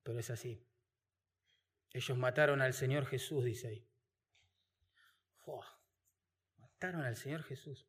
Pero 0.03 0.19
es 0.19 0.29
así. 0.29 0.65
Ellos 1.91 2.17
mataron 2.17 2.61
al 2.61 2.73
Señor 2.73 3.05
Jesús, 3.05 3.43
dice 3.43 3.67
ahí. 3.67 3.89
Mataron 6.57 7.01
al 7.01 7.15
Señor 7.15 7.43
Jesús. 7.43 7.87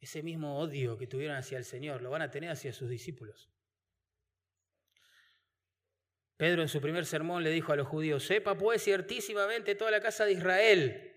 Ese 0.00 0.22
mismo 0.22 0.58
odio 0.58 0.98
que 0.98 1.06
tuvieron 1.06 1.36
hacia 1.36 1.58
el 1.58 1.64
Señor 1.64 2.02
lo 2.02 2.10
van 2.10 2.22
a 2.22 2.30
tener 2.30 2.50
hacia 2.50 2.72
sus 2.72 2.88
discípulos. 2.88 3.50
Pedro 6.36 6.62
en 6.62 6.68
su 6.68 6.80
primer 6.80 7.06
sermón 7.06 7.42
le 7.42 7.50
dijo 7.50 7.72
a 7.72 7.76
los 7.76 7.86
judíos, 7.86 8.24
sepa 8.24 8.56
pues 8.56 8.82
ciertísimamente 8.82 9.74
toda 9.74 9.90
la 9.90 10.00
casa 10.00 10.24
de 10.24 10.32
Israel 10.32 11.12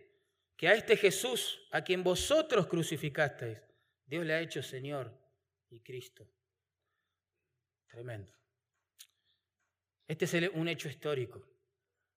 que 0.56 0.68
a 0.68 0.74
este 0.74 0.98
Jesús, 0.98 1.68
a 1.72 1.84
quien 1.84 2.04
vosotros 2.04 2.68
crucificasteis, 2.68 3.58
Dios 4.06 4.26
le 4.26 4.34
ha 4.34 4.42
hecho 4.42 4.62
Señor 4.62 5.18
y 5.70 5.82
Cristo. 5.82 6.30
Tremendo. 7.88 8.34
Este 10.08 10.26
es 10.26 10.50
un 10.54 10.68
hecho 10.68 10.90
histórico. 10.90 11.46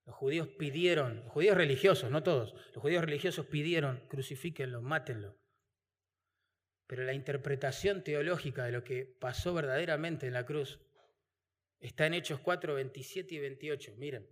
Los 0.06 0.16
judíos 0.16 0.48
pidieron, 0.48 1.24
los 1.24 1.32
judíos 1.32 1.56
religiosos, 1.56 2.10
no 2.10 2.22
todos, 2.22 2.54
los 2.74 2.82
judíos 2.82 3.04
religiosos 3.04 3.46
pidieron, 3.46 4.06
crucifíquenlo, 4.08 4.82
mátenlo. 4.82 5.36
Pero 6.86 7.04
la 7.04 7.12
interpretación 7.12 8.02
teológica 8.02 8.64
de 8.64 8.72
lo 8.72 8.82
que 8.82 9.04
pasó 9.04 9.54
verdaderamente 9.54 10.26
en 10.26 10.32
la 10.32 10.44
cruz 10.44 10.80
está 11.82 12.06
en 12.06 12.14
Hechos 12.14 12.40
4, 12.40 12.74
27 12.74 13.34
y 13.34 13.38
28. 13.40 13.94
Miren, 13.98 14.26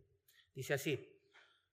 dice 0.55 0.75
así, 0.75 1.21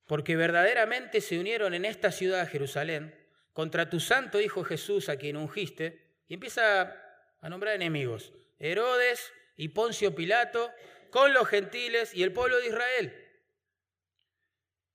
porque 0.05 0.35
verdaderamente 0.35 1.21
se 1.21 1.39
unieron 1.39 1.73
en 1.73 1.85
esta 1.85 2.11
ciudad, 2.11 2.49
Jerusalén, 2.49 3.15
contra 3.53 3.89
tu 3.89 3.99
santo 3.99 4.41
Hijo 4.41 4.63
Jesús, 4.63 5.09
a 5.09 5.17
quien 5.17 5.37
ungiste, 5.37 6.17
y 6.27 6.33
empieza 6.33 6.95
a 7.39 7.49
nombrar 7.49 7.75
enemigos, 7.75 8.33
Herodes 8.59 9.31
y 9.55 9.69
Poncio 9.69 10.15
Pilato, 10.15 10.71
con 11.11 11.33
los 11.33 11.47
gentiles 11.47 12.13
y 12.13 12.23
el 12.23 12.33
pueblo 12.33 12.59
de 12.59 12.67
Israel. 12.67 13.27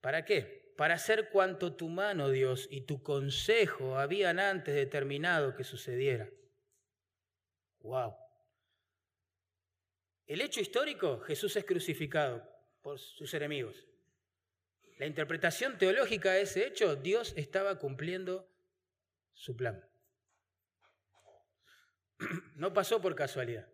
¿Para 0.00 0.24
qué? 0.24 0.74
Para 0.76 0.94
hacer 0.94 1.28
cuanto 1.30 1.76
tu 1.76 1.88
mano, 1.88 2.28
Dios, 2.28 2.66
y 2.70 2.82
tu 2.82 3.02
consejo 3.02 3.98
habían 3.98 4.40
antes 4.40 4.74
determinado 4.74 5.54
que 5.54 5.64
sucediera. 5.64 6.28
¡Wow! 7.80 8.21
El 10.32 10.40
hecho 10.40 10.62
histórico, 10.62 11.20
Jesús 11.20 11.54
es 11.56 11.64
crucificado 11.66 12.42
por 12.80 12.98
sus 12.98 13.34
enemigos. 13.34 13.86
La 14.98 15.04
interpretación 15.04 15.76
teológica 15.76 16.32
de 16.32 16.40
ese 16.40 16.66
hecho, 16.66 16.96
Dios 16.96 17.34
estaba 17.36 17.78
cumpliendo 17.78 18.50
su 19.34 19.54
plan. 19.58 19.86
No 22.56 22.72
pasó 22.72 23.02
por 23.02 23.14
casualidad. 23.14 23.68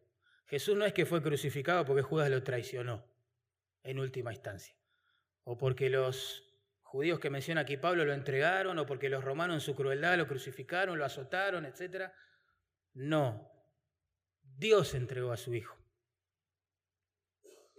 Jesús 0.46 0.76
no 0.76 0.84
es 0.84 0.92
que 0.92 1.06
fue 1.06 1.22
crucificado 1.22 1.84
porque 1.84 2.02
Judas 2.02 2.28
lo 2.28 2.42
traicionó 2.42 3.08
en 3.84 4.00
última 4.00 4.32
instancia, 4.32 4.74
o 5.44 5.56
porque 5.56 5.88
los 5.88 6.42
judíos 6.82 7.20
que 7.20 7.30
menciona 7.30 7.60
aquí 7.60 7.76
Pablo 7.76 8.04
lo 8.04 8.14
entregaron, 8.14 8.80
o 8.80 8.84
porque 8.84 9.10
los 9.10 9.22
romanos 9.22 9.54
en 9.54 9.60
su 9.60 9.76
crueldad 9.76 10.18
lo 10.18 10.26
crucificaron, 10.26 10.98
lo 10.98 11.04
azotaron, 11.04 11.66
etc. 11.66 12.10
No, 12.94 13.48
Dios 14.42 14.94
entregó 14.94 15.30
a 15.30 15.36
su 15.36 15.54
Hijo. 15.54 15.77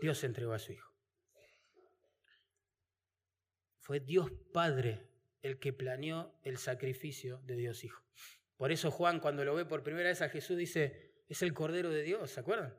Dios 0.01 0.23
entregó 0.23 0.53
a 0.53 0.59
su 0.59 0.73
Hijo. 0.73 0.93
Fue 3.79 3.99
Dios 3.99 4.31
Padre 4.53 5.07
el 5.41 5.59
que 5.59 5.73
planeó 5.73 6.39
el 6.43 6.57
sacrificio 6.57 7.39
de 7.45 7.55
Dios 7.55 7.83
Hijo. 7.83 8.03
Por 8.57 8.71
eso 8.71 8.91
Juan 8.91 9.19
cuando 9.19 9.45
lo 9.45 9.55
ve 9.55 9.65
por 9.65 9.83
primera 9.83 10.09
vez 10.09 10.21
a 10.21 10.29
Jesús 10.29 10.57
dice, 10.57 11.23
es 11.27 11.41
el 11.41 11.53
Cordero 11.53 11.89
de 11.89 12.03
Dios, 12.03 12.31
¿se 12.31 12.39
acuerdan? 12.39 12.77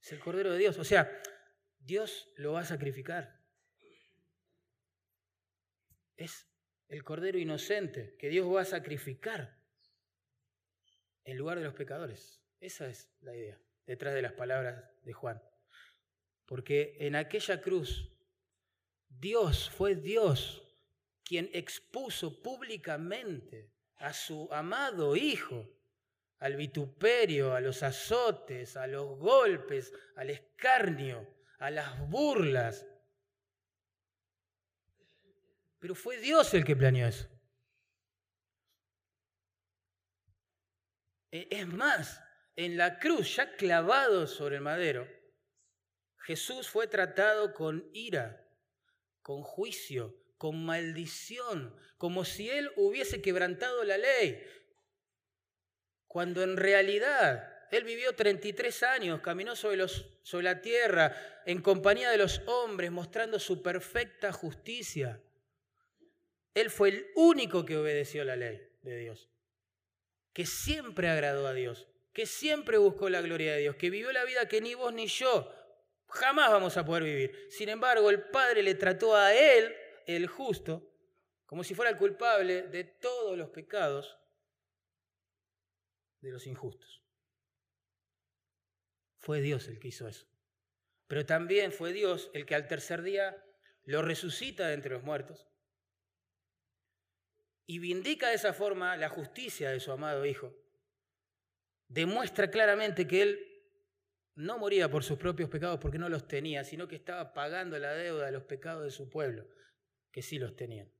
Es 0.00 0.12
el 0.12 0.18
Cordero 0.18 0.52
de 0.52 0.58
Dios. 0.58 0.78
O 0.78 0.84
sea, 0.84 1.10
Dios 1.78 2.32
lo 2.36 2.52
va 2.52 2.60
a 2.60 2.64
sacrificar. 2.64 3.40
Es 6.16 6.48
el 6.88 7.04
Cordero 7.04 7.38
inocente 7.38 8.16
que 8.18 8.28
Dios 8.28 8.52
va 8.52 8.62
a 8.62 8.64
sacrificar 8.64 9.56
en 11.24 11.36
lugar 11.36 11.58
de 11.58 11.64
los 11.64 11.74
pecadores. 11.74 12.42
Esa 12.60 12.88
es 12.88 13.10
la 13.20 13.34
idea 13.34 13.60
detrás 13.86 14.14
de 14.14 14.22
las 14.22 14.32
palabras 14.32 14.84
de 15.02 15.12
Juan. 15.12 15.42
Porque 16.46 16.96
en 17.00 17.16
aquella 17.16 17.60
cruz, 17.60 18.10
Dios 19.08 19.68
fue 19.70 19.94
Dios 19.94 20.62
quien 21.24 21.50
expuso 21.52 22.40
públicamente 22.40 23.70
a 23.96 24.12
su 24.12 24.48
amado 24.52 25.16
Hijo 25.16 25.76
al 26.38 26.56
vituperio, 26.56 27.54
a 27.54 27.60
los 27.60 27.82
azotes, 27.82 28.76
a 28.76 28.86
los 28.86 29.18
golpes, 29.18 29.92
al 30.16 30.30
escarnio, 30.30 31.26
a 31.58 31.70
las 31.70 31.98
burlas. 32.08 32.86
Pero 35.78 35.94
fue 35.94 36.18
Dios 36.18 36.52
el 36.54 36.64
que 36.64 36.76
planeó 36.76 37.06
eso. 37.06 37.28
E, 41.30 41.48
es 41.50 41.66
más, 41.66 42.22
en 42.54 42.76
la 42.76 42.98
cruz, 42.98 43.36
ya 43.36 43.56
clavado 43.56 44.26
sobre 44.26 44.56
el 44.56 44.62
madero, 44.62 45.08
Jesús 46.26 46.68
fue 46.68 46.88
tratado 46.88 47.54
con 47.54 47.88
ira, 47.92 48.44
con 49.22 49.42
juicio, 49.42 50.12
con 50.38 50.64
maldición, 50.64 51.72
como 51.98 52.24
si 52.24 52.50
él 52.50 52.68
hubiese 52.74 53.22
quebrantado 53.22 53.84
la 53.84 53.96
ley, 53.96 54.44
cuando 56.08 56.42
en 56.42 56.56
realidad 56.56 57.68
él 57.70 57.84
vivió 57.84 58.16
33 58.16 58.82
años, 58.82 59.20
caminó 59.20 59.54
sobre, 59.54 59.86
sobre 59.86 60.44
la 60.44 60.60
tierra 60.60 61.42
en 61.46 61.62
compañía 61.62 62.10
de 62.10 62.18
los 62.18 62.42
hombres, 62.46 62.90
mostrando 62.90 63.38
su 63.38 63.62
perfecta 63.62 64.32
justicia. 64.32 65.22
Él 66.54 66.70
fue 66.70 66.88
el 66.88 67.06
único 67.14 67.64
que 67.64 67.76
obedeció 67.76 68.24
la 68.24 68.34
ley 68.34 68.60
de 68.82 68.96
Dios, 68.96 69.30
que 70.32 70.44
siempre 70.44 71.08
agradó 71.08 71.46
a 71.46 71.54
Dios, 71.54 71.86
que 72.12 72.26
siempre 72.26 72.78
buscó 72.78 73.10
la 73.10 73.20
gloria 73.20 73.52
de 73.52 73.60
Dios, 73.60 73.76
que 73.76 73.90
vivió 73.90 74.10
la 74.10 74.24
vida 74.24 74.48
que 74.48 74.60
ni 74.60 74.74
vos 74.74 74.92
ni 74.92 75.06
yo 75.06 75.52
jamás 76.08 76.50
vamos 76.50 76.76
a 76.76 76.84
poder 76.84 77.02
vivir. 77.02 77.46
Sin 77.50 77.68
embargo, 77.68 78.10
el 78.10 78.22
Padre 78.22 78.62
le 78.62 78.74
trató 78.74 79.16
a 79.16 79.34
él 79.34 79.74
el 80.06 80.26
justo, 80.26 80.92
como 81.46 81.64
si 81.64 81.74
fuera 81.74 81.90
el 81.90 81.96
culpable 81.96 82.62
de 82.62 82.84
todos 82.84 83.36
los 83.36 83.50
pecados 83.50 84.18
de 86.20 86.30
los 86.30 86.46
injustos. 86.46 87.02
Fue 89.18 89.40
Dios 89.40 89.68
el 89.68 89.78
que 89.78 89.88
hizo 89.88 90.08
eso. 90.08 90.26
Pero 91.06 91.26
también 91.26 91.72
fue 91.72 91.92
Dios 91.92 92.30
el 92.34 92.46
que 92.46 92.54
al 92.54 92.66
tercer 92.66 93.02
día 93.02 93.44
lo 93.84 94.02
resucita 94.02 94.68
de 94.68 94.74
entre 94.74 94.92
los 94.92 95.04
muertos 95.04 95.48
y 97.66 97.78
vindica 97.78 98.28
de 98.28 98.36
esa 98.36 98.52
forma 98.52 98.96
la 98.96 99.08
justicia 99.08 99.70
de 99.70 99.80
su 99.80 99.90
amado 99.92 100.24
Hijo. 100.24 100.54
Demuestra 101.88 102.50
claramente 102.50 103.06
que 103.06 103.22
Él 103.22 103.55
no 104.36 104.58
moría 104.58 104.90
por 104.90 105.02
sus 105.02 105.18
propios 105.18 105.48
pecados 105.48 105.80
porque 105.80 105.98
no 105.98 106.08
los 106.08 106.28
tenía, 106.28 106.62
sino 106.62 106.86
que 106.86 106.96
estaba 106.96 107.32
pagando 107.32 107.78
la 107.78 107.94
deuda 107.94 108.26
de 108.26 108.32
los 108.32 108.44
pecados 108.44 108.84
de 108.84 108.90
su 108.90 109.08
pueblo 109.08 109.48
que 110.12 110.22
sí 110.22 110.38
los 110.38 110.54
tenían. 110.56 110.92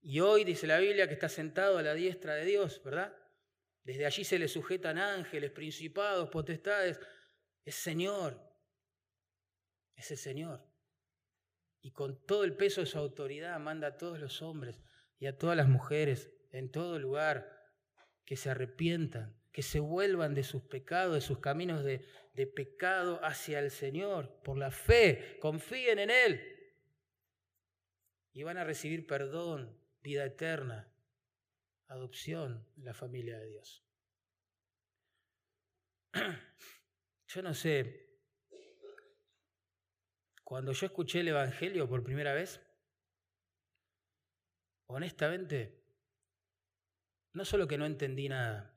Y 0.00 0.20
hoy 0.20 0.44
dice 0.44 0.66
la 0.66 0.78
Biblia 0.78 1.08
que 1.08 1.14
está 1.14 1.28
sentado 1.28 1.78
a 1.78 1.82
la 1.82 1.94
diestra 1.94 2.34
de 2.34 2.44
Dios, 2.44 2.82
¿verdad? 2.82 3.14
Desde 3.82 4.06
allí 4.06 4.24
se 4.24 4.38
le 4.38 4.48
sujetan 4.48 4.98
ángeles, 4.98 5.50
principados, 5.50 6.30
potestades. 6.30 7.00
Es 7.64 7.74
Señor, 7.74 8.40
es 9.94 10.10
el 10.10 10.16
Señor. 10.16 10.66
Y 11.82 11.92
con 11.92 12.24
todo 12.24 12.44
el 12.44 12.56
peso 12.56 12.80
de 12.80 12.86
su 12.86 12.98
autoridad 12.98 13.58
manda 13.60 13.88
a 13.88 13.96
todos 13.96 14.18
los 14.18 14.42
hombres 14.42 14.80
y 15.18 15.26
a 15.26 15.36
todas 15.36 15.56
las 15.56 15.68
mujeres 15.68 16.32
en 16.50 16.70
todo 16.70 16.98
lugar 16.98 17.52
que 18.24 18.36
se 18.36 18.50
arrepientan, 18.50 19.38
que 19.56 19.62
se 19.62 19.80
vuelvan 19.80 20.34
de 20.34 20.42
sus 20.42 20.60
pecados, 20.64 21.14
de 21.14 21.22
sus 21.22 21.38
caminos 21.38 21.82
de, 21.82 21.98
pecado 22.54 23.24
hacia 23.24 23.58
el 23.58 23.70
Señor, 23.70 24.42
por 24.42 24.58
la 24.58 24.70
fe, 24.70 25.38
confíen 25.40 25.98
en 25.98 26.10
Él 26.10 26.74
y 28.34 28.42
van 28.42 28.58
a 28.58 28.64
recibir 28.64 29.06
perdón, 29.06 29.74
vida 30.02 30.26
eterna, 30.26 30.92
adopción 31.86 32.68
en 32.76 32.84
la 32.84 32.92
familia 32.92 33.38
de 33.38 33.46
Dios. 33.46 33.82
Yo 37.28 37.40
no 37.40 37.54
sé, 37.54 38.10
cuando 40.44 40.72
yo 40.72 40.84
escuché 40.84 41.20
el 41.20 41.28
Evangelio 41.28 41.88
por 41.88 42.04
primera 42.04 42.34
vez, 42.34 42.60
honestamente, 44.84 45.82
no 47.32 47.46
solo 47.46 47.66
que 47.66 47.78
no 47.78 47.86
entendí 47.86 48.28
nada, 48.28 48.75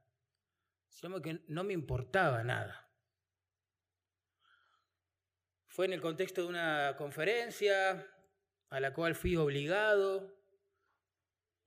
sino 0.99 1.21
que 1.21 1.39
no 1.47 1.63
me 1.63 1.73
importaba 1.73 2.43
nada. 2.43 2.85
Fue 5.67 5.85
en 5.85 5.93
el 5.93 6.01
contexto 6.01 6.41
de 6.41 6.47
una 6.47 6.95
conferencia, 6.97 8.05
a 8.69 8.79
la 8.79 8.93
cual 8.93 9.15
fui 9.15 9.35
obligado, 9.37 10.37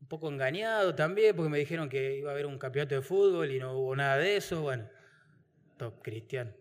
un 0.01 0.09
poco 0.09 0.29
engañado 0.29 0.95
también, 0.95 1.35
porque 1.35 1.49
me 1.49 1.59
dijeron 1.59 1.89
que 1.89 2.17
iba 2.17 2.31
a 2.31 2.35
haber 2.35 2.45
un 2.45 2.59
campeonato 2.59 2.95
de 2.95 3.03
fútbol 3.03 3.51
y 3.51 3.59
no 3.59 3.79
hubo 3.79 3.97
nada 3.97 4.19
de 4.19 4.37
eso. 4.37 4.61
Bueno, 4.63 4.91
top 5.79 6.03
cristiano. 6.03 6.53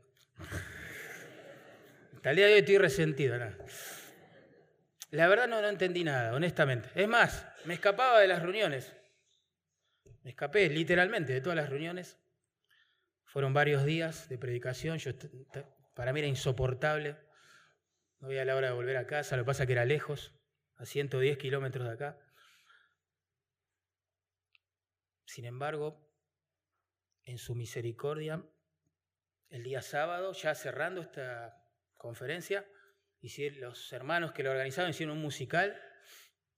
Hasta 2.15 2.29
el 2.29 2.35
día 2.37 2.47
de 2.47 2.53
hoy 2.53 2.59
estoy 2.59 2.77
resentido. 2.77 3.37
La 5.09 5.27
verdad 5.27 5.47
no, 5.47 5.61
no 5.61 5.67
entendí 5.67 6.05
nada, 6.05 6.33
honestamente. 6.33 6.89
Es 6.95 7.07
más, 7.07 7.45
me 7.65 7.73
escapaba 7.73 8.21
de 8.21 8.27
las 8.27 8.41
reuniones. 8.41 8.95
Me 10.23 10.29
escapé 10.29 10.69
literalmente 10.69 11.33
de 11.33 11.41
todas 11.41 11.57
las 11.57 11.69
reuniones. 11.69 12.17
Fueron 13.31 13.53
varios 13.53 13.85
días 13.85 14.27
de 14.27 14.37
predicación. 14.37 14.97
Yo, 14.97 15.11
para 15.93 16.11
mí 16.11 16.19
era 16.19 16.27
insoportable. 16.27 17.17
No 18.19 18.27
había 18.27 18.43
la 18.43 18.57
hora 18.57 18.67
de 18.67 18.73
volver 18.73 18.97
a 18.97 19.07
casa, 19.07 19.37
lo 19.37 19.43
que 19.43 19.47
pasa 19.47 19.65
que 19.65 19.71
era 19.71 19.85
lejos, 19.85 20.35
a 20.75 20.85
110 20.85 21.37
kilómetros 21.37 21.87
de 21.87 21.93
acá. 21.93 22.19
Sin 25.25 25.45
embargo, 25.45 26.13
en 27.23 27.37
su 27.37 27.55
misericordia, 27.55 28.45
el 29.47 29.63
día 29.63 29.81
sábado, 29.81 30.33
ya 30.33 30.53
cerrando 30.53 30.99
esta 30.99 31.57
conferencia, 31.95 32.69
los 33.61 33.93
hermanos 33.93 34.33
que 34.33 34.43
lo 34.43 34.51
organizaron 34.51 34.89
hicieron 34.89 35.15
un 35.15 35.23
musical 35.23 35.81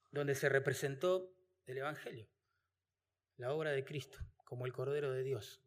donde 0.09 0.33
se 0.33 0.49
representó 0.49 1.37
el 1.67 1.77
Evangelio, 1.77 2.27
la 3.37 3.53
obra 3.53 3.69
de 3.69 3.85
Cristo, 3.85 4.17
como 4.43 4.65
el 4.65 4.73
Cordero 4.73 5.11
de 5.11 5.21
Dios, 5.21 5.62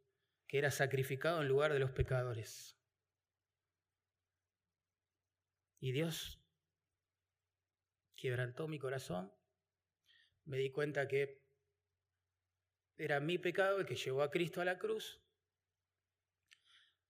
que 0.47 0.59
era 0.59 0.71
sacrificado 0.71 1.41
en 1.43 1.49
lugar 1.49 1.73
de 1.73 1.79
los 1.79 1.91
pecadores. 1.91 2.77
Y 5.81 5.93
Dios 5.93 6.41
quebrantó 8.17 8.69
mi 8.69 8.79
corazón. 8.79 9.33
Me 10.45 10.59
di 10.59 10.71
cuenta 10.71 11.07
que 11.07 11.45
era 12.97 13.21
mi 13.21 13.39
pecado 13.39 13.79
el 13.79 13.87
que 13.87 13.97
llevó 13.97 14.23
a 14.23 14.31
Cristo 14.31 14.61
a 14.61 14.65
la 14.65 14.79
cruz. 14.79 15.21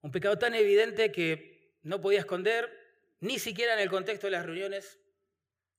Un 0.01 0.11
pecado 0.11 0.39
tan 0.39 0.55
evidente 0.55 1.13
que 1.13 1.77
no 1.83 2.01
podía 2.01 2.21
esconder, 2.21 2.71
ni 3.21 3.39
siquiera 3.39 3.75
en 3.75 3.81
el 3.81 3.91
contexto 3.91 4.27
de 4.27 4.33
las 4.33 4.47
reuniones. 4.47 5.01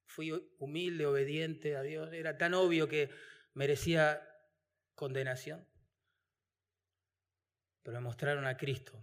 Fui 0.06 0.32
humilde, 0.58 1.06
obediente 1.06 1.76
a 1.76 1.82
Dios. 1.82 2.14
Era 2.14 2.38
tan 2.38 2.54
obvio 2.54 2.88
que 2.88 3.10
merecía 3.54 4.28
condenación. 4.96 5.68
Pero 7.88 8.02
me 8.02 8.04
mostraron 8.08 8.46
a 8.46 8.58
Cristo 8.58 9.02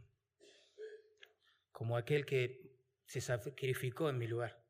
como 1.72 1.97
aquel 1.97 2.26
que 2.26 2.76
se 3.07 3.22
sacrificó 3.22 4.11
en 4.11 4.18
mi 4.18 4.26
lugar, 4.26 4.62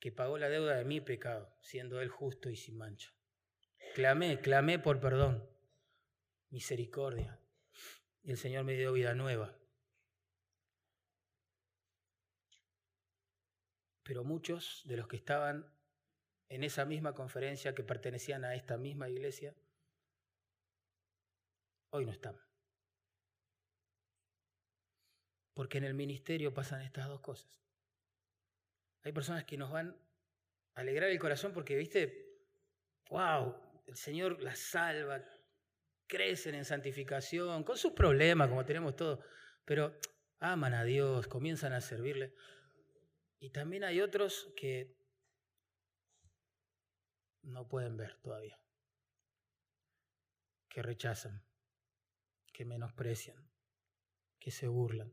que 0.00 0.10
pagó 0.10 0.38
la 0.38 0.48
deuda 0.48 0.74
de 0.74 0.84
mi 0.84 1.00
pecado, 1.00 1.56
siendo 1.60 2.00
Él 2.00 2.08
justo 2.08 2.50
y 2.50 2.56
sin 2.56 2.76
mancha. 2.76 3.14
Clamé, 3.94 4.40
clamé 4.40 4.80
por 4.80 4.98
perdón, 4.98 5.48
misericordia, 6.50 7.38
y 8.24 8.32
el 8.32 8.38
Señor 8.38 8.64
me 8.64 8.74
dio 8.74 8.92
vida 8.92 9.14
nueva. 9.14 9.56
Pero 14.02 14.24
muchos 14.24 14.82
de 14.84 14.96
los 14.96 15.06
que 15.06 15.16
estaban 15.16 15.72
en 16.48 16.64
esa 16.64 16.84
misma 16.84 17.14
conferencia, 17.14 17.72
que 17.72 17.84
pertenecían 17.84 18.44
a 18.44 18.56
esta 18.56 18.76
misma 18.78 19.08
iglesia, 19.08 19.54
hoy 21.90 22.04
no 22.04 22.10
están. 22.10 22.36
Porque 25.54 25.78
en 25.78 25.84
el 25.84 25.94
ministerio 25.94 26.52
pasan 26.52 26.82
estas 26.82 27.08
dos 27.08 27.20
cosas. 27.20 27.64
Hay 29.02 29.12
personas 29.12 29.44
que 29.44 29.56
nos 29.56 29.70
van 29.70 29.96
a 30.74 30.80
alegrar 30.80 31.10
el 31.10 31.18
corazón 31.18 31.52
porque, 31.52 31.76
viste, 31.76 32.38
wow, 33.08 33.54
el 33.86 33.96
Señor 33.96 34.42
las 34.42 34.58
salva, 34.58 35.24
crecen 36.06 36.54
en 36.54 36.64
santificación, 36.64 37.64
con 37.64 37.76
sus 37.76 37.92
problemas, 37.92 38.48
como 38.48 38.64
tenemos 38.64 38.96
todos, 38.96 39.24
pero 39.64 39.98
aman 40.40 40.74
a 40.74 40.84
Dios, 40.84 41.26
comienzan 41.28 41.72
a 41.72 41.80
servirle. 41.80 42.34
Y 43.38 43.50
también 43.50 43.84
hay 43.84 44.00
otros 44.00 44.52
que 44.56 44.96
no 47.42 47.68
pueden 47.68 47.96
ver 47.96 48.16
todavía, 48.22 48.58
que 50.68 50.82
rechazan, 50.82 51.44
que 52.52 52.64
menosprecian, 52.64 53.50
que 54.38 54.50
se 54.50 54.66
burlan, 54.66 55.12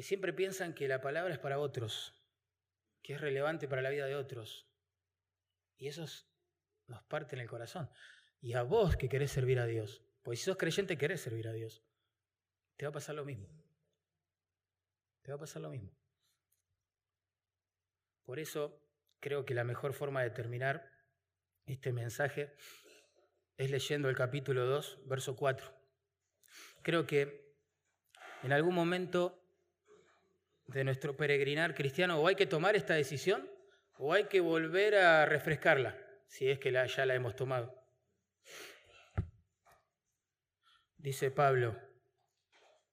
que 0.00 0.04
siempre 0.04 0.32
piensan 0.32 0.72
que 0.72 0.88
la 0.88 1.02
palabra 1.02 1.34
es 1.34 1.38
para 1.38 1.58
otros, 1.58 2.18
que 3.02 3.12
es 3.12 3.20
relevante 3.20 3.68
para 3.68 3.82
la 3.82 3.90
vida 3.90 4.06
de 4.06 4.14
otros. 4.14 4.66
Y 5.76 5.88
esos 5.88 6.26
nos 6.86 7.02
parten 7.02 7.38
el 7.38 7.50
corazón. 7.50 7.90
Y 8.40 8.54
a 8.54 8.62
vos 8.62 8.96
que 8.96 9.10
querés 9.10 9.30
servir 9.30 9.58
a 9.58 9.66
Dios, 9.66 10.02
pues 10.22 10.38
si 10.38 10.46
sos 10.46 10.56
creyente 10.56 10.96
querés 10.96 11.20
servir 11.20 11.48
a 11.48 11.52
Dios, 11.52 11.84
te 12.78 12.86
va 12.86 12.88
a 12.88 12.92
pasar 12.94 13.14
lo 13.14 13.26
mismo. 13.26 13.46
Te 15.20 15.32
va 15.32 15.36
a 15.36 15.40
pasar 15.40 15.60
lo 15.60 15.68
mismo. 15.68 15.94
Por 18.24 18.38
eso 18.38 18.82
creo 19.20 19.44
que 19.44 19.52
la 19.52 19.64
mejor 19.64 19.92
forma 19.92 20.22
de 20.22 20.30
terminar 20.30 20.90
este 21.66 21.92
mensaje 21.92 22.56
es 23.58 23.70
leyendo 23.70 24.08
el 24.08 24.16
capítulo 24.16 24.64
2, 24.64 25.02
verso 25.04 25.36
4. 25.36 25.70
Creo 26.80 27.06
que 27.06 27.54
en 28.42 28.52
algún 28.52 28.74
momento 28.74 29.39
de 30.72 30.84
nuestro 30.84 31.16
peregrinar 31.16 31.74
cristiano 31.74 32.20
o 32.20 32.26
hay 32.26 32.36
que 32.36 32.46
tomar 32.46 32.76
esta 32.76 32.94
decisión 32.94 33.50
o 33.98 34.12
hay 34.12 34.24
que 34.24 34.40
volver 34.40 34.94
a 34.94 35.26
refrescarla, 35.26 35.98
si 36.26 36.48
es 36.48 36.58
que 36.58 36.72
ya 36.72 37.06
la 37.06 37.14
hemos 37.14 37.36
tomado. 37.36 37.74
Dice 40.96 41.30
Pablo, 41.30 41.78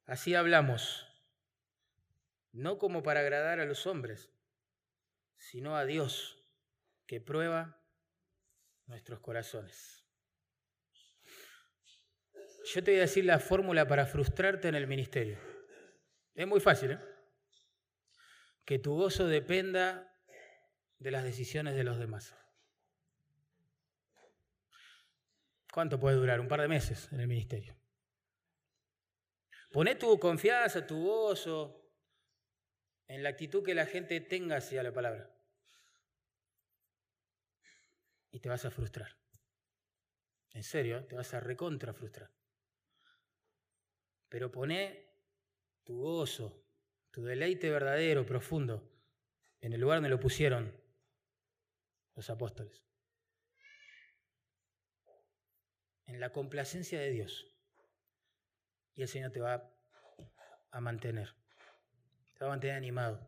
así 0.05 0.33
hablamos, 0.33 1.05
no 2.51 2.77
como 2.77 3.03
para 3.03 3.19
agradar 3.19 3.59
a 3.59 3.65
los 3.65 3.85
hombres, 3.85 4.31
sino 5.37 5.75
a 5.77 5.85
Dios 5.85 6.45
que 7.05 7.21
prueba 7.21 7.81
nuestros 8.85 9.19
corazones. 9.19 10.05
Yo 12.65 12.83
te 12.83 12.91
voy 12.91 12.97
a 12.97 13.01
decir 13.01 13.23
la 13.23 13.39
fórmula 13.39 13.87
para 13.87 14.05
frustrarte 14.05 14.67
en 14.67 14.75
el 14.75 14.87
ministerio. 14.87 15.37
Es 16.33 16.47
muy 16.47 16.59
fácil, 16.59 16.91
¿eh? 16.91 17.16
Que 18.67 18.79
tu 18.79 18.95
gozo 18.95 19.27
dependa 19.27 20.13
de 20.99 21.09
las 21.09 21.23
decisiones 21.23 21.73
de 21.73 21.85
los 21.85 21.99
demás. 21.99 22.35
¿Cuánto 25.71 25.97
puede 25.97 26.17
durar? 26.17 26.41
Un 26.41 26.49
par 26.49 26.59
de 26.59 26.67
meses 26.67 27.07
en 27.13 27.21
el 27.21 27.29
ministerio. 27.29 27.79
Poné 29.71 29.95
tu 29.95 30.19
confianza, 30.19 30.85
tu 30.85 31.01
gozo 31.01 31.93
en 33.07 33.23
la 33.23 33.29
actitud 33.29 33.63
que 33.63 33.73
la 33.73 33.85
gente 33.85 34.19
tenga 34.19 34.57
hacia 34.57 34.83
la 34.83 34.91
palabra. 34.91 35.33
Y 38.31 38.41
te 38.41 38.49
vas 38.49 38.65
a 38.65 38.71
frustrar. 38.71 39.17
En 40.51 40.63
serio, 40.63 41.07
te 41.07 41.15
vas 41.15 41.33
a 41.33 41.39
recontra 41.39 41.93
frustrar. 41.93 42.33
Pero 44.27 44.51
poné 44.51 45.09
tu 45.85 46.01
gozo, 46.01 46.66
tu 47.17 47.25
deleite 47.25 47.71
verdadero, 47.71 48.27
profundo, 48.27 48.87
en 49.59 49.73
el 49.73 49.81
lugar 49.81 49.97
donde 49.97 50.09
lo 50.09 50.19
pusieron 50.19 50.79
los 52.13 52.29
apóstoles. 52.29 52.85
En 56.05 56.19
la 56.19 56.31
complacencia 56.31 56.99
de 56.99 57.09
Dios. 57.09 57.57
Y 58.93 59.01
el 59.01 59.07
Señor 59.07 59.31
te 59.31 59.39
va 59.39 59.67
a 60.69 60.79
mantener. 60.79 61.33
Te 62.37 62.45
va 62.45 62.51
a 62.51 62.53
mantener 62.53 62.75
animado. 62.75 63.27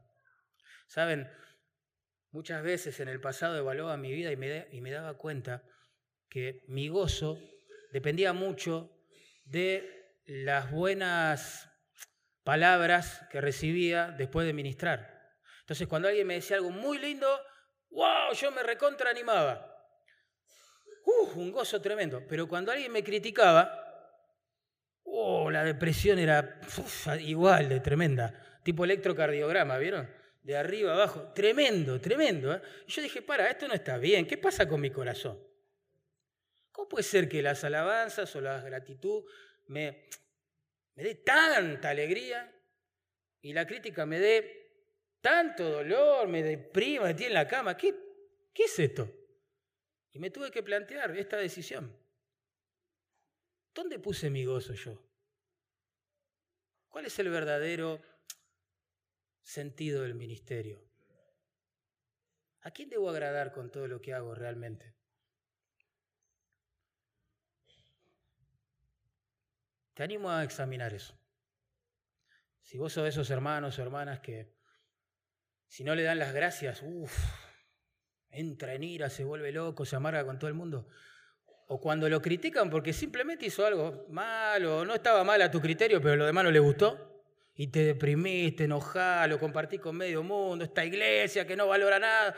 Saben, 0.85 1.27
muchas 2.29 2.61
veces 2.61 2.99
en 2.99 3.07
el 3.07 3.19
pasado 3.19 3.57
evaluaba 3.57 3.97
mi 3.97 4.11
vida 4.11 4.31
y 4.31 4.37
me, 4.37 4.67
y 4.71 4.81
me 4.81 4.91
daba 4.91 5.17
cuenta 5.17 5.63
que 6.29 6.63
mi 6.67 6.89
gozo 6.89 7.39
dependía 7.91 8.33
mucho 8.33 8.95
de 9.45 10.13
las 10.27 10.69
buenas 10.69 11.68
palabras 12.43 13.21
que 13.31 13.41
recibía 13.41 14.07
después 14.11 14.45
de 14.45 14.53
ministrar. 14.53 15.37
Entonces, 15.61 15.87
cuando 15.87 16.07
alguien 16.07 16.27
me 16.27 16.35
decía 16.35 16.57
algo 16.57 16.71
muy 16.71 16.97
lindo, 16.97 17.27
wow, 17.91 18.33
yo 18.33 18.51
me 18.51 18.63
recontra 18.63 19.09
animaba. 19.09 19.65
un 21.35 21.51
gozo 21.51 21.81
tremendo. 21.81 22.23
Pero 22.27 22.47
cuando 22.47 22.71
alguien 22.71 22.91
me 22.91 23.03
criticaba, 23.03 23.89
Oh, 25.11 25.49
la 25.49 25.63
depresión 25.63 26.19
era 26.19 26.59
igual 27.19 27.67
de 27.67 27.79
tremenda, 27.79 28.59
tipo 28.63 28.85
electrocardiograma, 28.85 29.77
¿vieron? 29.79 30.09
De 30.43 30.55
arriba 30.55 30.93
abajo, 30.93 31.31
tremendo, 31.33 31.99
tremendo. 31.99 32.53
¿eh? 32.53 32.61
Y 32.87 32.91
yo 32.91 33.01
dije, 33.01 33.21
para, 33.23 33.49
esto 33.49 33.67
no 33.67 33.73
está 33.73 33.97
bien, 33.97 34.27
¿qué 34.27 34.37
pasa 34.37 34.67
con 34.67 34.79
mi 34.79 34.91
corazón? 34.91 35.39
¿Cómo 36.71 36.89
puede 36.89 37.03
ser 37.03 37.27
que 37.27 37.41
las 37.41 37.63
alabanzas 37.63 38.35
o 38.35 38.41
la 38.41 38.61
gratitud 38.61 39.23
me, 39.67 40.09
me 40.99 41.05
dé 41.05 41.15
tanta 41.15 41.91
alegría 41.91 42.53
y 43.39 43.53
la 43.53 43.65
crítica 43.65 44.05
me 44.05 44.19
dé 44.19 45.15
tanto 45.21 45.69
dolor, 45.69 46.27
me 46.27 46.43
deprima, 46.43 47.05
me 47.05 47.13
tiene 47.13 47.29
en 47.29 47.33
la 47.35 47.47
cama? 47.47 47.77
¿Qué, 47.77 47.95
¿Qué 48.53 48.63
es 48.63 48.79
esto? 48.79 49.09
Y 50.11 50.19
me 50.19 50.29
tuve 50.29 50.51
que 50.51 50.61
plantear 50.61 51.15
esta 51.15 51.37
decisión. 51.37 51.97
¿Dónde 53.73 53.97
puse 53.97 54.29
mi 54.29 54.43
gozo 54.43 54.73
yo? 54.73 55.01
¿Cuál 56.89 57.05
es 57.05 57.17
el 57.19 57.29
verdadero 57.29 58.01
sentido 59.41 60.01
del 60.01 60.15
ministerio? 60.15 60.83
¿A 62.59 62.71
quién 62.71 62.89
debo 62.89 63.09
agradar 63.09 63.53
con 63.53 63.71
todo 63.71 63.87
lo 63.87 64.01
que 64.01 64.13
hago 64.13 64.35
realmente? 64.35 64.98
Te 69.99 70.05
animo 70.05 70.31
a 70.31 70.45
examinar 70.45 70.93
eso. 70.93 71.13
Si 72.61 72.77
vos 72.77 72.93
sos 72.93 73.03
de 73.03 73.09
esos 73.09 73.29
hermanos 73.31 73.77
o 73.77 73.81
hermanas 73.81 74.21
que 74.21 74.55
si 75.67 75.83
no 75.83 75.93
le 75.93 76.03
dan 76.03 76.17
las 76.19 76.33
gracias, 76.33 76.81
uff, 76.85 77.13
entra 78.29 78.75
en 78.75 78.85
ira, 78.85 79.09
se 79.09 79.25
vuelve 79.25 79.51
loco, 79.51 79.83
se 79.83 79.97
amarga 79.97 80.25
con 80.25 80.39
todo 80.39 80.47
el 80.47 80.53
mundo, 80.53 80.87
o 81.67 81.81
cuando 81.81 82.07
lo 82.07 82.21
critican 82.21 82.69
porque 82.69 82.93
simplemente 82.93 83.47
hizo 83.47 83.65
algo 83.65 84.05
malo, 84.07 84.85
no 84.85 84.95
estaba 84.95 85.25
mal 85.25 85.41
a 85.41 85.51
tu 85.51 85.59
criterio, 85.59 86.01
pero 86.01 86.15
lo 86.15 86.25
demás 86.25 86.45
no 86.45 86.51
le 86.51 86.59
gustó, 86.59 87.21
y 87.53 87.67
te 87.67 87.83
deprimiste, 87.83 88.63
enojás, 88.63 89.27
lo 89.27 89.37
compartís 89.37 89.81
con 89.81 89.97
medio 89.97 90.23
mundo, 90.23 90.63
esta 90.63 90.85
iglesia 90.85 91.45
que 91.45 91.57
no 91.57 91.67
valora 91.67 91.99
nada. 91.99 92.37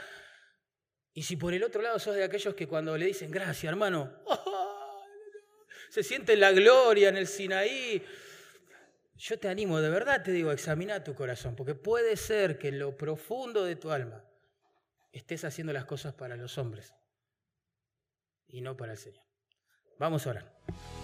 Y 1.14 1.22
si 1.22 1.36
por 1.36 1.54
el 1.54 1.64
otro 1.64 1.84
lado 1.84 2.00
sos 2.00 2.16
de 2.16 2.24
aquellos 2.24 2.56
que 2.56 2.68
cuando 2.68 2.98
le 2.98 3.06
dicen 3.06 3.30
gracias, 3.30 3.66
hermano, 3.66 4.24
se 5.92 6.04
siente 6.04 6.38
la 6.38 6.54
gloria 6.54 7.10
en 7.10 7.18
el 7.18 7.28
Sinaí, 7.28 8.02
yo 9.18 9.38
te 9.38 9.50
animo, 9.50 9.82
de 9.82 9.90
verdad 9.90 10.24
te 10.24 10.32
digo, 10.32 10.54
examina 10.54 11.04
tu 11.04 11.14
corazón, 11.16 11.54
porque 11.54 11.76
puede 11.76 12.16
ser 12.16 12.58
que 12.58 12.70
en 12.70 12.80
lo 12.80 12.96
profundo 12.96 13.66
de 13.66 13.76
tu 13.76 13.92
alma 13.92 14.24
estés 15.12 15.44
haciendo 15.44 15.74
las 15.74 15.84
cosas 15.84 16.14
para 16.14 16.38
los 16.38 16.58
hombres 16.58 16.96
y 18.48 18.62
no 18.62 18.78
para 18.78 18.94
el 18.94 18.98
Señor. 18.98 19.26
Vamos 20.00 20.26
a 20.26 20.30
orar. 20.30 21.01